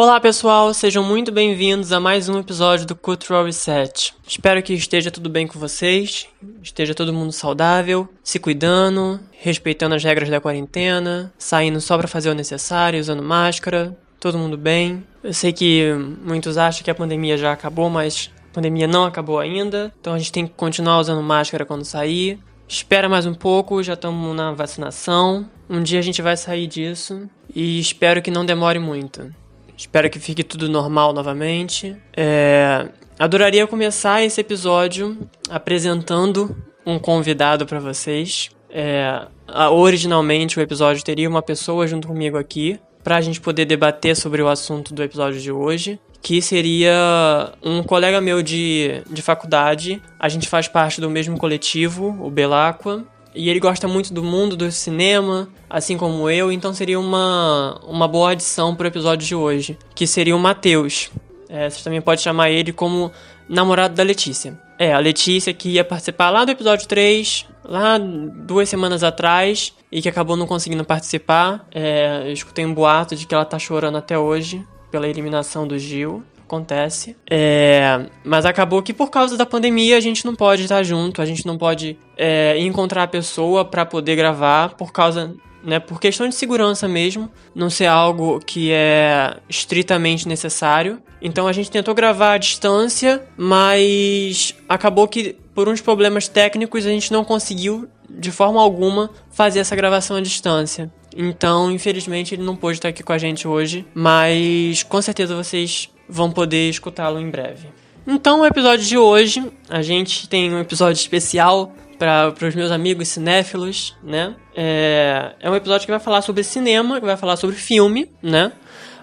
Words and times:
Olá 0.00 0.20
pessoal, 0.20 0.72
sejam 0.72 1.02
muito 1.02 1.32
bem-vindos 1.32 1.90
a 1.90 1.98
mais 1.98 2.28
um 2.28 2.38
episódio 2.38 2.86
do 2.86 2.94
Cultural 2.94 3.44
Reset. 3.46 4.14
Espero 4.24 4.62
que 4.62 4.72
esteja 4.72 5.10
tudo 5.10 5.28
bem 5.28 5.44
com 5.44 5.58
vocês, 5.58 6.28
esteja 6.62 6.94
todo 6.94 7.12
mundo 7.12 7.32
saudável, 7.32 8.08
se 8.22 8.38
cuidando, 8.38 9.18
respeitando 9.32 9.96
as 9.96 10.04
regras 10.04 10.30
da 10.30 10.40
quarentena, 10.40 11.34
saindo 11.36 11.80
só 11.80 11.98
para 11.98 12.06
fazer 12.06 12.30
o 12.30 12.34
necessário, 12.34 13.00
usando 13.00 13.24
máscara, 13.24 13.98
todo 14.20 14.38
mundo 14.38 14.56
bem. 14.56 15.02
Eu 15.20 15.34
sei 15.34 15.52
que 15.52 15.92
muitos 16.24 16.56
acham 16.56 16.84
que 16.84 16.92
a 16.92 16.94
pandemia 16.94 17.36
já 17.36 17.50
acabou, 17.50 17.90
mas 17.90 18.30
a 18.52 18.54
pandemia 18.54 18.86
não 18.86 19.04
acabou 19.04 19.40
ainda, 19.40 19.92
então 20.00 20.14
a 20.14 20.18
gente 20.18 20.30
tem 20.30 20.46
que 20.46 20.54
continuar 20.54 21.00
usando 21.00 21.20
máscara 21.24 21.66
quando 21.66 21.84
sair. 21.84 22.38
Espera 22.68 23.08
mais 23.08 23.26
um 23.26 23.34
pouco, 23.34 23.82
já 23.82 23.94
estamos 23.94 24.36
na 24.36 24.52
vacinação. 24.52 25.50
Um 25.68 25.82
dia 25.82 25.98
a 25.98 26.02
gente 26.02 26.22
vai 26.22 26.36
sair 26.36 26.68
disso 26.68 27.28
e 27.52 27.80
espero 27.80 28.22
que 28.22 28.30
não 28.30 28.46
demore 28.46 28.78
muito. 28.78 29.34
Espero 29.78 30.10
que 30.10 30.18
fique 30.18 30.42
tudo 30.42 30.68
normal 30.68 31.12
novamente. 31.12 31.96
É, 32.16 32.88
adoraria 33.16 33.64
começar 33.64 34.24
esse 34.24 34.40
episódio 34.40 35.16
apresentando 35.48 36.56
um 36.84 36.98
convidado 36.98 37.64
para 37.64 37.78
vocês. 37.78 38.50
É, 38.68 39.24
originalmente 39.70 40.58
o 40.58 40.60
episódio 40.60 41.04
teria 41.04 41.28
uma 41.28 41.40
pessoa 41.40 41.86
junto 41.86 42.08
comigo 42.08 42.36
aqui 42.36 42.80
para 43.04 43.18
a 43.18 43.20
gente 43.20 43.40
poder 43.40 43.66
debater 43.66 44.16
sobre 44.16 44.42
o 44.42 44.48
assunto 44.48 44.92
do 44.92 45.00
episódio 45.00 45.40
de 45.40 45.52
hoje, 45.52 46.00
que 46.20 46.42
seria 46.42 47.52
um 47.62 47.80
colega 47.84 48.20
meu 48.20 48.42
de, 48.42 49.00
de 49.08 49.22
faculdade. 49.22 50.02
A 50.18 50.28
gente 50.28 50.48
faz 50.48 50.66
parte 50.66 51.00
do 51.00 51.08
mesmo 51.08 51.38
coletivo, 51.38 52.18
o 52.20 52.28
Belacqua, 52.28 53.06
e 53.34 53.48
ele 53.48 53.60
gosta 53.60 53.86
muito 53.86 54.12
do 54.12 54.22
mundo 54.22 54.56
do 54.56 54.70
cinema, 54.72 55.48
assim 55.68 55.96
como 55.96 56.28
eu, 56.28 56.50
então 56.50 56.72
seria 56.72 56.98
uma, 56.98 57.80
uma 57.86 58.08
boa 58.08 58.32
adição 58.32 58.74
para 58.74 58.84
o 58.84 58.88
episódio 58.88 59.26
de 59.26 59.34
hoje, 59.34 59.78
que 59.94 60.06
seria 60.06 60.34
o 60.34 60.38
Matheus. 60.38 61.10
É, 61.48 61.68
você 61.68 61.82
também 61.82 62.00
pode 62.00 62.20
chamar 62.20 62.50
ele 62.50 62.72
como 62.72 63.10
namorado 63.48 63.94
da 63.94 64.02
Letícia. 64.02 64.58
É, 64.78 64.92
a 64.92 64.98
Letícia 64.98 65.52
que 65.52 65.70
ia 65.70 65.84
participar 65.84 66.30
lá 66.30 66.44
do 66.44 66.52
episódio 66.52 66.86
3, 66.86 67.46
lá 67.64 67.98
duas 67.98 68.68
semanas 68.68 69.02
atrás, 69.02 69.72
e 69.90 70.02
que 70.02 70.08
acabou 70.08 70.36
não 70.36 70.46
conseguindo 70.46 70.84
participar. 70.84 71.66
É, 71.72 72.24
eu 72.26 72.32
escutei 72.32 72.64
um 72.64 72.74
boato 72.74 73.16
de 73.16 73.26
que 73.26 73.34
ela 73.34 73.44
tá 73.44 73.58
chorando 73.58 73.96
até 73.96 74.18
hoje 74.18 74.64
pela 74.90 75.08
eliminação 75.08 75.66
do 75.66 75.78
Gil 75.78 76.22
acontece. 76.48 77.14
É, 77.30 78.06
mas 78.24 78.46
acabou 78.46 78.82
que 78.82 78.94
por 78.94 79.10
causa 79.10 79.36
da 79.36 79.44
pandemia 79.44 79.96
a 79.96 80.00
gente 80.00 80.24
não 80.24 80.34
pode 80.34 80.62
estar 80.62 80.82
junto, 80.82 81.20
a 81.20 81.26
gente 81.26 81.46
não 81.46 81.58
pode 81.58 81.98
é, 82.16 82.58
encontrar 82.58 83.02
a 83.02 83.08
pessoa 83.08 83.64
para 83.64 83.84
poder 83.84 84.16
gravar 84.16 84.70
por 84.70 84.90
causa. 84.90 85.34
Né, 85.60 85.80
por 85.80 86.00
questão 86.00 86.28
de 86.28 86.36
segurança 86.36 86.86
mesmo, 86.86 87.28
não 87.52 87.68
ser 87.68 87.86
algo 87.86 88.38
que 88.38 88.70
é 88.70 89.36
estritamente 89.48 90.26
necessário. 90.26 91.02
Então 91.20 91.48
a 91.48 91.52
gente 91.52 91.68
tentou 91.68 91.94
gravar 91.94 92.34
à 92.34 92.38
distância, 92.38 93.26
mas 93.36 94.54
acabou 94.68 95.08
que 95.08 95.36
por 95.52 95.68
uns 95.68 95.80
problemas 95.80 96.28
técnicos 96.28 96.86
a 96.86 96.90
gente 96.90 97.12
não 97.12 97.24
conseguiu 97.24 97.88
de 98.08 98.30
forma 98.30 98.62
alguma 98.62 99.10
fazer 99.30 99.58
essa 99.58 99.74
gravação 99.74 100.16
à 100.16 100.20
distância. 100.20 100.90
Então, 101.16 101.70
infelizmente, 101.72 102.36
ele 102.36 102.44
não 102.44 102.54
pôde 102.54 102.78
estar 102.78 102.88
aqui 102.88 103.02
com 103.02 103.12
a 103.12 103.18
gente 103.18 103.48
hoje, 103.48 103.84
mas 103.92 104.84
com 104.84 105.02
certeza 105.02 105.34
vocês 105.34 105.90
vão 106.08 106.30
poder 106.30 106.68
escutá-lo 106.70 107.20
em 107.20 107.30
breve. 107.30 107.68
Então, 108.06 108.40
o 108.40 108.46
episódio 108.46 108.86
de 108.86 108.96
hoje, 108.96 109.44
a 109.68 109.82
gente 109.82 110.28
tem 110.28 110.52
um 110.52 110.58
episódio 110.58 110.98
especial 110.98 111.74
para 111.98 112.32
os 112.40 112.54
meus 112.54 112.70
amigos 112.70 113.08
cinéfilos, 113.08 113.94
né? 114.02 114.34
É, 114.56 115.32
é 115.40 115.50
um 115.50 115.54
episódio 115.54 115.84
que 115.84 115.90
vai 115.90 116.00
falar 116.00 116.22
sobre 116.22 116.42
cinema, 116.42 117.00
que 117.00 117.06
vai 117.06 117.16
falar 117.16 117.36
sobre 117.36 117.56
filme, 117.56 118.10
né? 118.22 118.52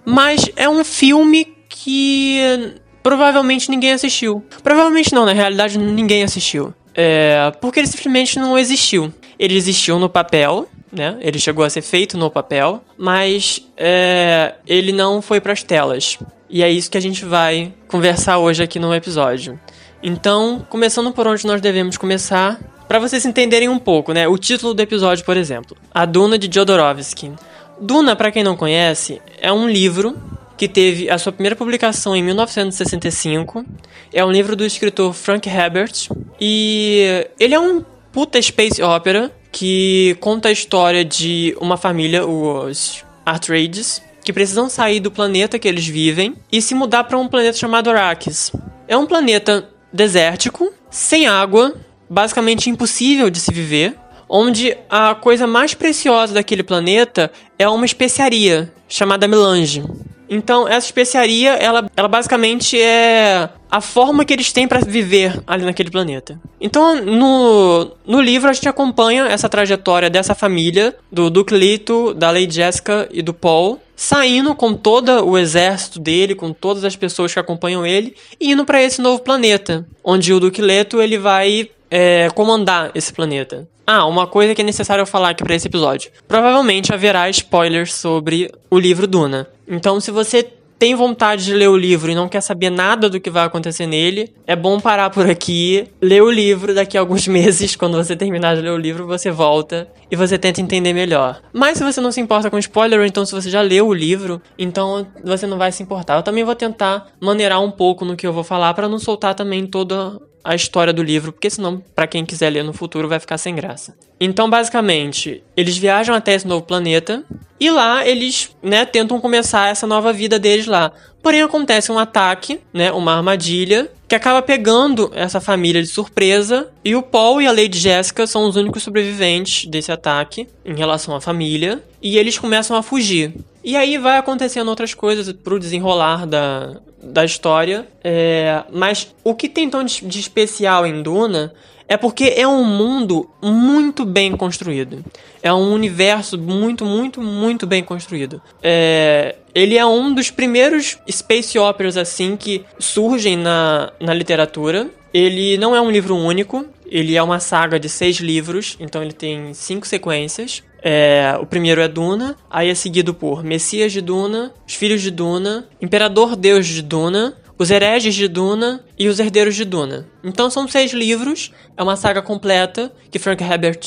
Mas 0.04 0.50
é 0.56 0.68
um 0.70 0.84
filme 0.84 1.54
que 1.70 2.74
provavelmente 3.04 3.70
ninguém 3.70 3.92
assistiu. 3.92 4.44
Provavelmente 4.64 5.14
não, 5.14 5.26
na 5.26 5.34
realidade 5.34 5.78
ninguém 5.78 6.24
assistiu. 6.24 6.74
É, 6.96 7.52
porque 7.60 7.80
ele 7.80 7.88
simplesmente 7.88 8.40
não 8.40 8.58
existiu. 8.58 9.14
Ele 9.38 9.56
existiu 9.56 10.00
no 10.00 10.10
papel, 10.10 10.68
né? 10.92 11.18
Ele 11.20 11.38
chegou 11.38 11.66
a 11.66 11.70
ser 11.70 11.82
feito 11.82 12.18
no 12.18 12.32
papel, 12.32 12.82
mas 12.98 13.62
é, 13.76 14.56
ele 14.66 14.92
não 14.92 15.22
foi 15.22 15.42
para 15.42 15.54
as 15.54 15.62
telas. 15.62 16.18
E 16.56 16.64
é 16.64 16.72
isso 16.72 16.90
que 16.90 16.98
a 16.98 17.02
gente 17.02 17.26
vai 17.26 17.74
conversar 17.86 18.38
hoje 18.38 18.64
aqui 18.64 18.80
no 18.80 18.96
episódio. 18.96 19.60
Então, 20.02 20.66
começando 20.70 21.12
por 21.12 21.28
onde 21.28 21.46
nós 21.46 21.60
devemos 21.60 21.98
começar, 21.98 22.58
para 22.88 22.98
vocês 22.98 23.26
entenderem 23.26 23.68
um 23.68 23.78
pouco, 23.78 24.14
né? 24.14 24.26
O 24.26 24.38
título 24.38 24.74
do 24.74 24.82
episódio, 24.82 25.26
por 25.26 25.36
exemplo, 25.36 25.76
A 25.94 26.06
Duna 26.06 26.38
de 26.38 26.50
Jodorowsky. 26.50 27.34
Duna, 27.78 28.16
para 28.16 28.32
quem 28.32 28.42
não 28.42 28.56
conhece, 28.56 29.22
é 29.42 29.52
um 29.52 29.68
livro 29.68 30.16
que 30.58 30.70
teve 30.70 31.10
a 31.10 31.18
sua 31.18 31.34
primeira 31.34 31.58
publicação 31.58 32.16
em 32.16 32.24
1965. 32.24 33.66
É 34.14 34.24
um 34.24 34.32
livro 34.32 34.56
do 34.56 34.66
escritor 34.66 35.12
Frank 35.12 35.50
Herbert 35.50 36.08
e 36.40 37.28
ele 37.38 37.54
é 37.54 37.60
um 37.60 37.84
puta 38.14 38.42
space 38.42 38.82
opera 38.82 39.30
que 39.52 40.16
conta 40.22 40.48
a 40.48 40.54
história 40.54 41.04
de 41.04 41.54
uma 41.60 41.76
família, 41.76 42.26
os 42.26 43.04
Atreides, 43.26 44.02
que 44.26 44.34
precisam 44.34 44.68
sair 44.68 45.00
do 45.00 45.12
planeta 45.12 45.60
que 45.60 45.68
eles 45.68 45.86
vivem 45.86 46.34
e 46.52 46.60
se 46.60 46.74
mudar 46.74 47.04
para 47.04 47.18
um 47.18 47.28
planeta 47.28 47.58
chamado 47.58 47.92
Arrakis. 47.92 48.52
É 48.88 48.98
um 48.98 49.06
planeta 49.06 49.70
desértico, 49.94 50.74
sem 50.90 51.28
água, 51.28 51.76
basicamente 52.10 52.70
impossível 52.70 53.30
de 53.30 53.40
se 53.40 53.54
viver, 53.54 53.96
onde 54.28 54.76
a 54.90 55.14
coisa 55.14 55.46
mais 55.46 55.76
preciosa 55.76 56.34
daquele 56.34 56.64
planeta 56.64 57.32
é 57.58 57.70
uma 57.70 57.86
especiaria 57.86 58.74
chamada 58.90 59.28
melange. 59.28 59.84
Então, 60.28 60.68
essa 60.68 60.88
especiaria, 60.88 61.52
ela, 61.52 61.88
ela 61.96 62.08
basicamente 62.08 62.82
é 62.82 63.48
a 63.70 63.80
forma 63.80 64.26
que 64.26 64.34
eles 64.34 64.52
têm 64.52 64.68
para 64.68 64.80
viver 64.80 65.40
ali 65.46 65.64
naquele 65.64 65.92
planeta. 65.92 66.40
Então, 66.60 67.00
no, 67.00 67.92
no 68.08 68.22
livro, 68.22 68.50
a 68.50 68.54
gente 68.54 68.68
acompanha 68.68 69.26
essa 69.26 69.48
trajetória 69.48 70.10
dessa 70.10 70.34
família, 70.34 70.96
do 71.12 71.30
Duke 71.30 71.54
Leto, 71.54 72.12
da 72.16 72.32
Lady 72.32 72.56
Jessica 72.56 73.08
e 73.12 73.22
do 73.22 73.36
Paul, 73.36 73.80
saindo 73.96 74.54
com 74.54 74.74
todo 74.74 75.26
o 75.26 75.38
exército 75.38 76.00
dele, 76.00 76.36
com 76.36 76.52
todas 76.52 76.84
as 76.84 76.96
pessoas 76.96 77.34
que 77.34 77.40
acompanham 77.40 77.86
ele, 77.86 78.16
e 78.40 78.52
indo 78.52 78.66
para 78.66 78.82
esse 78.82 79.02
novo 79.02 79.22
planeta, 79.22 79.88
onde 80.04 80.34
o 80.34 80.40
Duke 80.40 80.62
Leto 80.62 81.02
ele 81.02 81.18
vai 81.18 81.70
é, 81.90 82.30
comandar 82.36 82.92
esse 82.94 83.14
planeta. 83.14 83.68
Ah, 83.88 84.06
uma 84.06 84.26
coisa 84.26 84.56
que 84.56 84.62
é 84.62 84.66
necessário 84.66 85.06
falar 85.06 85.30
aqui 85.30 85.44
para 85.44 85.54
esse 85.54 85.68
episódio. 85.68 86.12
Provavelmente 86.28 86.94
haverá 86.94 87.30
spoilers 87.30 87.94
sobre 87.94 88.52
o 88.70 88.80
livro 88.80 89.06
Duna. 89.06 89.48
Então, 89.68 90.00
se 90.00 90.10
você 90.10 90.48
tem 90.78 90.96
vontade 90.96 91.46
de 91.46 91.54
ler 91.54 91.70
o 91.70 91.78
livro 91.78 92.12
e 92.12 92.16
não 92.16 92.28
quer 92.28 92.42
saber 92.42 92.70
nada 92.70 93.10
do 93.10 93.20
que 93.20 93.30
vai 93.30 93.46
acontecer 93.46 93.86
nele, 93.88 94.34
é 94.46 94.56
bom 94.56 94.80
parar 94.80 95.10
por 95.10 95.30
aqui, 95.30 95.88
ler 96.02 96.22
o 96.22 96.30
livro 96.30 96.74
daqui 96.74 96.98
a 96.98 97.02
alguns 97.02 97.28
meses, 97.30 97.76
quando 97.76 97.98
você 97.98 98.16
terminar 98.16 98.56
de 98.56 98.62
ler 98.62 98.72
o 98.72 98.78
livro, 98.78 99.08
você 99.08 99.32
volta 99.32 99.88
e 100.10 100.16
você 100.16 100.38
tenta 100.38 100.62
entender 100.62 100.94
melhor. 100.94 101.42
Mas 101.54 101.78
se 101.78 101.84
você 101.84 102.00
não 102.02 102.12
se 102.12 102.22
importa 102.22 102.50
com 102.50 102.58
spoiler, 102.60 103.00
ou 103.00 103.06
então 103.06 103.26
se 103.26 103.32
você 103.32 103.50
já 103.50 103.62
leu 103.62 103.88
o 103.88 103.94
livro, 103.94 104.42
então 104.58 105.08
você 105.24 105.48
não 105.48 105.58
vai 105.58 105.72
se 105.72 105.82
importar. 105.82 106.18
Eu 106.18 106.24
também 106.24 106.44
vou 106.44 106.56
tentar 106.56 107.08
maneirar 107.20 107.62
um 107.62 107.72
pouco 107.72 108.06
no 108.06 108.16
que 108.16 108.28
eu 108.28 108.34
vou 108.34 108.44
falar 108.44 108.74
para 108.74 108.90
não 108.90 109.00
soltar 109.00 109.34
também 109.34 109.66
toda 109.66 110.20
a 110.46 110.54
história 110.54 110.94
do 110.94 111.02
livro, 111.02 111.34
porque 111.34 111.50
senão, 111.50 111.84
para 111.96 112.06
quem 112.06 112.24
quiser 112.24 112.52
ler 112.52 112.64
no 112.64 112.72
futuro, 112.72 113.10
vai 113.10 113.20
ficar 113.20 113.40
sem 113.40 113.56
graça. 113.56 113.98
Então, 114.20 114.48
basicamente, 114.48 115.44
eles 115.58 115.76
viajam 115.76 116.16
até 116.16 116.36
esse 116.36 116.48
novo 116.48 116.64
planeta 116.64 117.26
e 117.60 117.70
lá 117.72 118.08
eles, 118.08 118.56
né, 118.62 118.86
tentam 118.86 119.20
começar 119.20 119.70
essa 119.70 119.88
nova 119.88 120.14
vida 120.14 120.38
deles 120.38 120.68
lá. 120.68 120.92
Porém, 121.22 121.42
acontece 121.42 121.92
um 121.92 121.98
ataque, 121.98 122.60
né, 122.72 122.92
uma 122.92 123.16
armadilha, 123.16 123.90
que 124.08 124.14
acaba 124.14 124.42
pegando 124.42 125.12
essa 125.16 125.42
família 125.42 125.82
de 125.82 125.88
surpresa. 125.88 126.70
E 126.84 126.96
o 126.96 127.02
Paul 127.02 127.42
e 127.42 127.48
a 127.48 127.52
Lady 127.52 127.80
Jessica 127.80 128.28
são 128.28 128.48
os 128.48 128.56
únicos 128.56 128.84
sobreviventes 128.84 129.68
desse 129.68 129.92
ataque 129.92 130.48
em 130.64 130.76
relação 130.76 131.16
à 131.16 131.20
família. 131.20 131.82
E 132.06 132.20
eles 132.20 132.38
começam 132.38 132.78
a 132.78 132.84
fugir. 132.84 133.34
E 133.64 133.76
aí 133.76 133.98
vai 133.98 134.20
acontecendo 134.20 134.68
outras 134.68 134.94
coisas 134.94 135.34
pro 135.34 135.60
desenrolar 135.60 136.28
da, 136.28 136.80
da 137.02 137.26
história. 137.26 137.88
É, 138.04 138.64
mas 138.72 139.12
o 139.24 139.34
que 139.34 139.50
tem 139.50 139.68
tão 139.68 139.84
de 139.84 140.20
especial 140.20 140.86
em 140.86 141.02
Duna 141.02 141.52
é 141.90 141.98
porque 141.98 142.36
é 142.38 142.48
um 142.48 142.64
mundo 142.64 143.28
muito 143.42 144.06
bem 144.06 144.38
construído. 144.38 145.04
É 145.42 145.52
um 145.52 145.74
universo 145.74 146.38
muito, 146.38 146.86
muito, 146.86 147.20
muito 147.24 147.66
bem 147.66 147.84
construído. 147.84 148.40
É, 148.62 149.38
ele 149.56 149.76
é 149.76 149.84
um 149.84 150.14
dos 150.14 150.30
primeiros 150.30 151.00
space 151.10 151.58
operas 151.58 151.98
assim 151.98 152.38
que 152.38 152.64
surgem 152.78 153.36
na, 153.36 153.92
na 154.00 154.14
literatura. 154.14 154.92
Ele 155.12 155.58
não 155.58 155.76
é 155.76 155.82
um 155.82 155.90
livro 155.90 156.16
único. 156.16 156.68
Ele 156.86 157.16
é 157.16 157.24
uma 157.24 157.40
saga 157.40 157.80
de 157.80 157.90
seis 157.90 158.18
livros, 158.18 158.78
então 158.80 159.02
ele 159.02 159.12
tem 159.12 159.56
cinco 159.56 159.88
sequências. 159.88 160.62
É, 160.88 161.36
o 161.42 161.48
primeiro 161.48 161.82
é 161.82 161.88
Duna, 161.88 162.36
aí 162.48 162.70
é 162.70 162.76
seguido 162.76 163.12
por 163.12 163.44
Messias 163.44 163.92
de 163.92 164.02
Duna, 164.02 164.54
Os 164.68 164.76
Filhos 164.76 165.02
de 165.02 165.10
Duna, 165.10 165.68
Imperador 165.82 166.36
Deus 166.36 166.68
de 166.68 166.84
Duna, 166.84 167.36
Os 167.58 167.72
Hereges 167.72 168.14
de 168.14 168.28
Duna 168.28 168.86
e 168.96 169.08
Os 169.08 169.20
Herdeiros 169.20 169.56
de 169.56 169.66
Duna. 169.66 170.08
Então 170.24 170.48
são 170.48 170.68
seis 170.68 170.94
livros, 170.94 171.52
é 171.76 171.82
uma 171.82 171.96
saga 171.96 172.22
completa 172.22 172.94
que 173.10 173.18
Frank 173.18 173.44
Herbert 173.44 173.80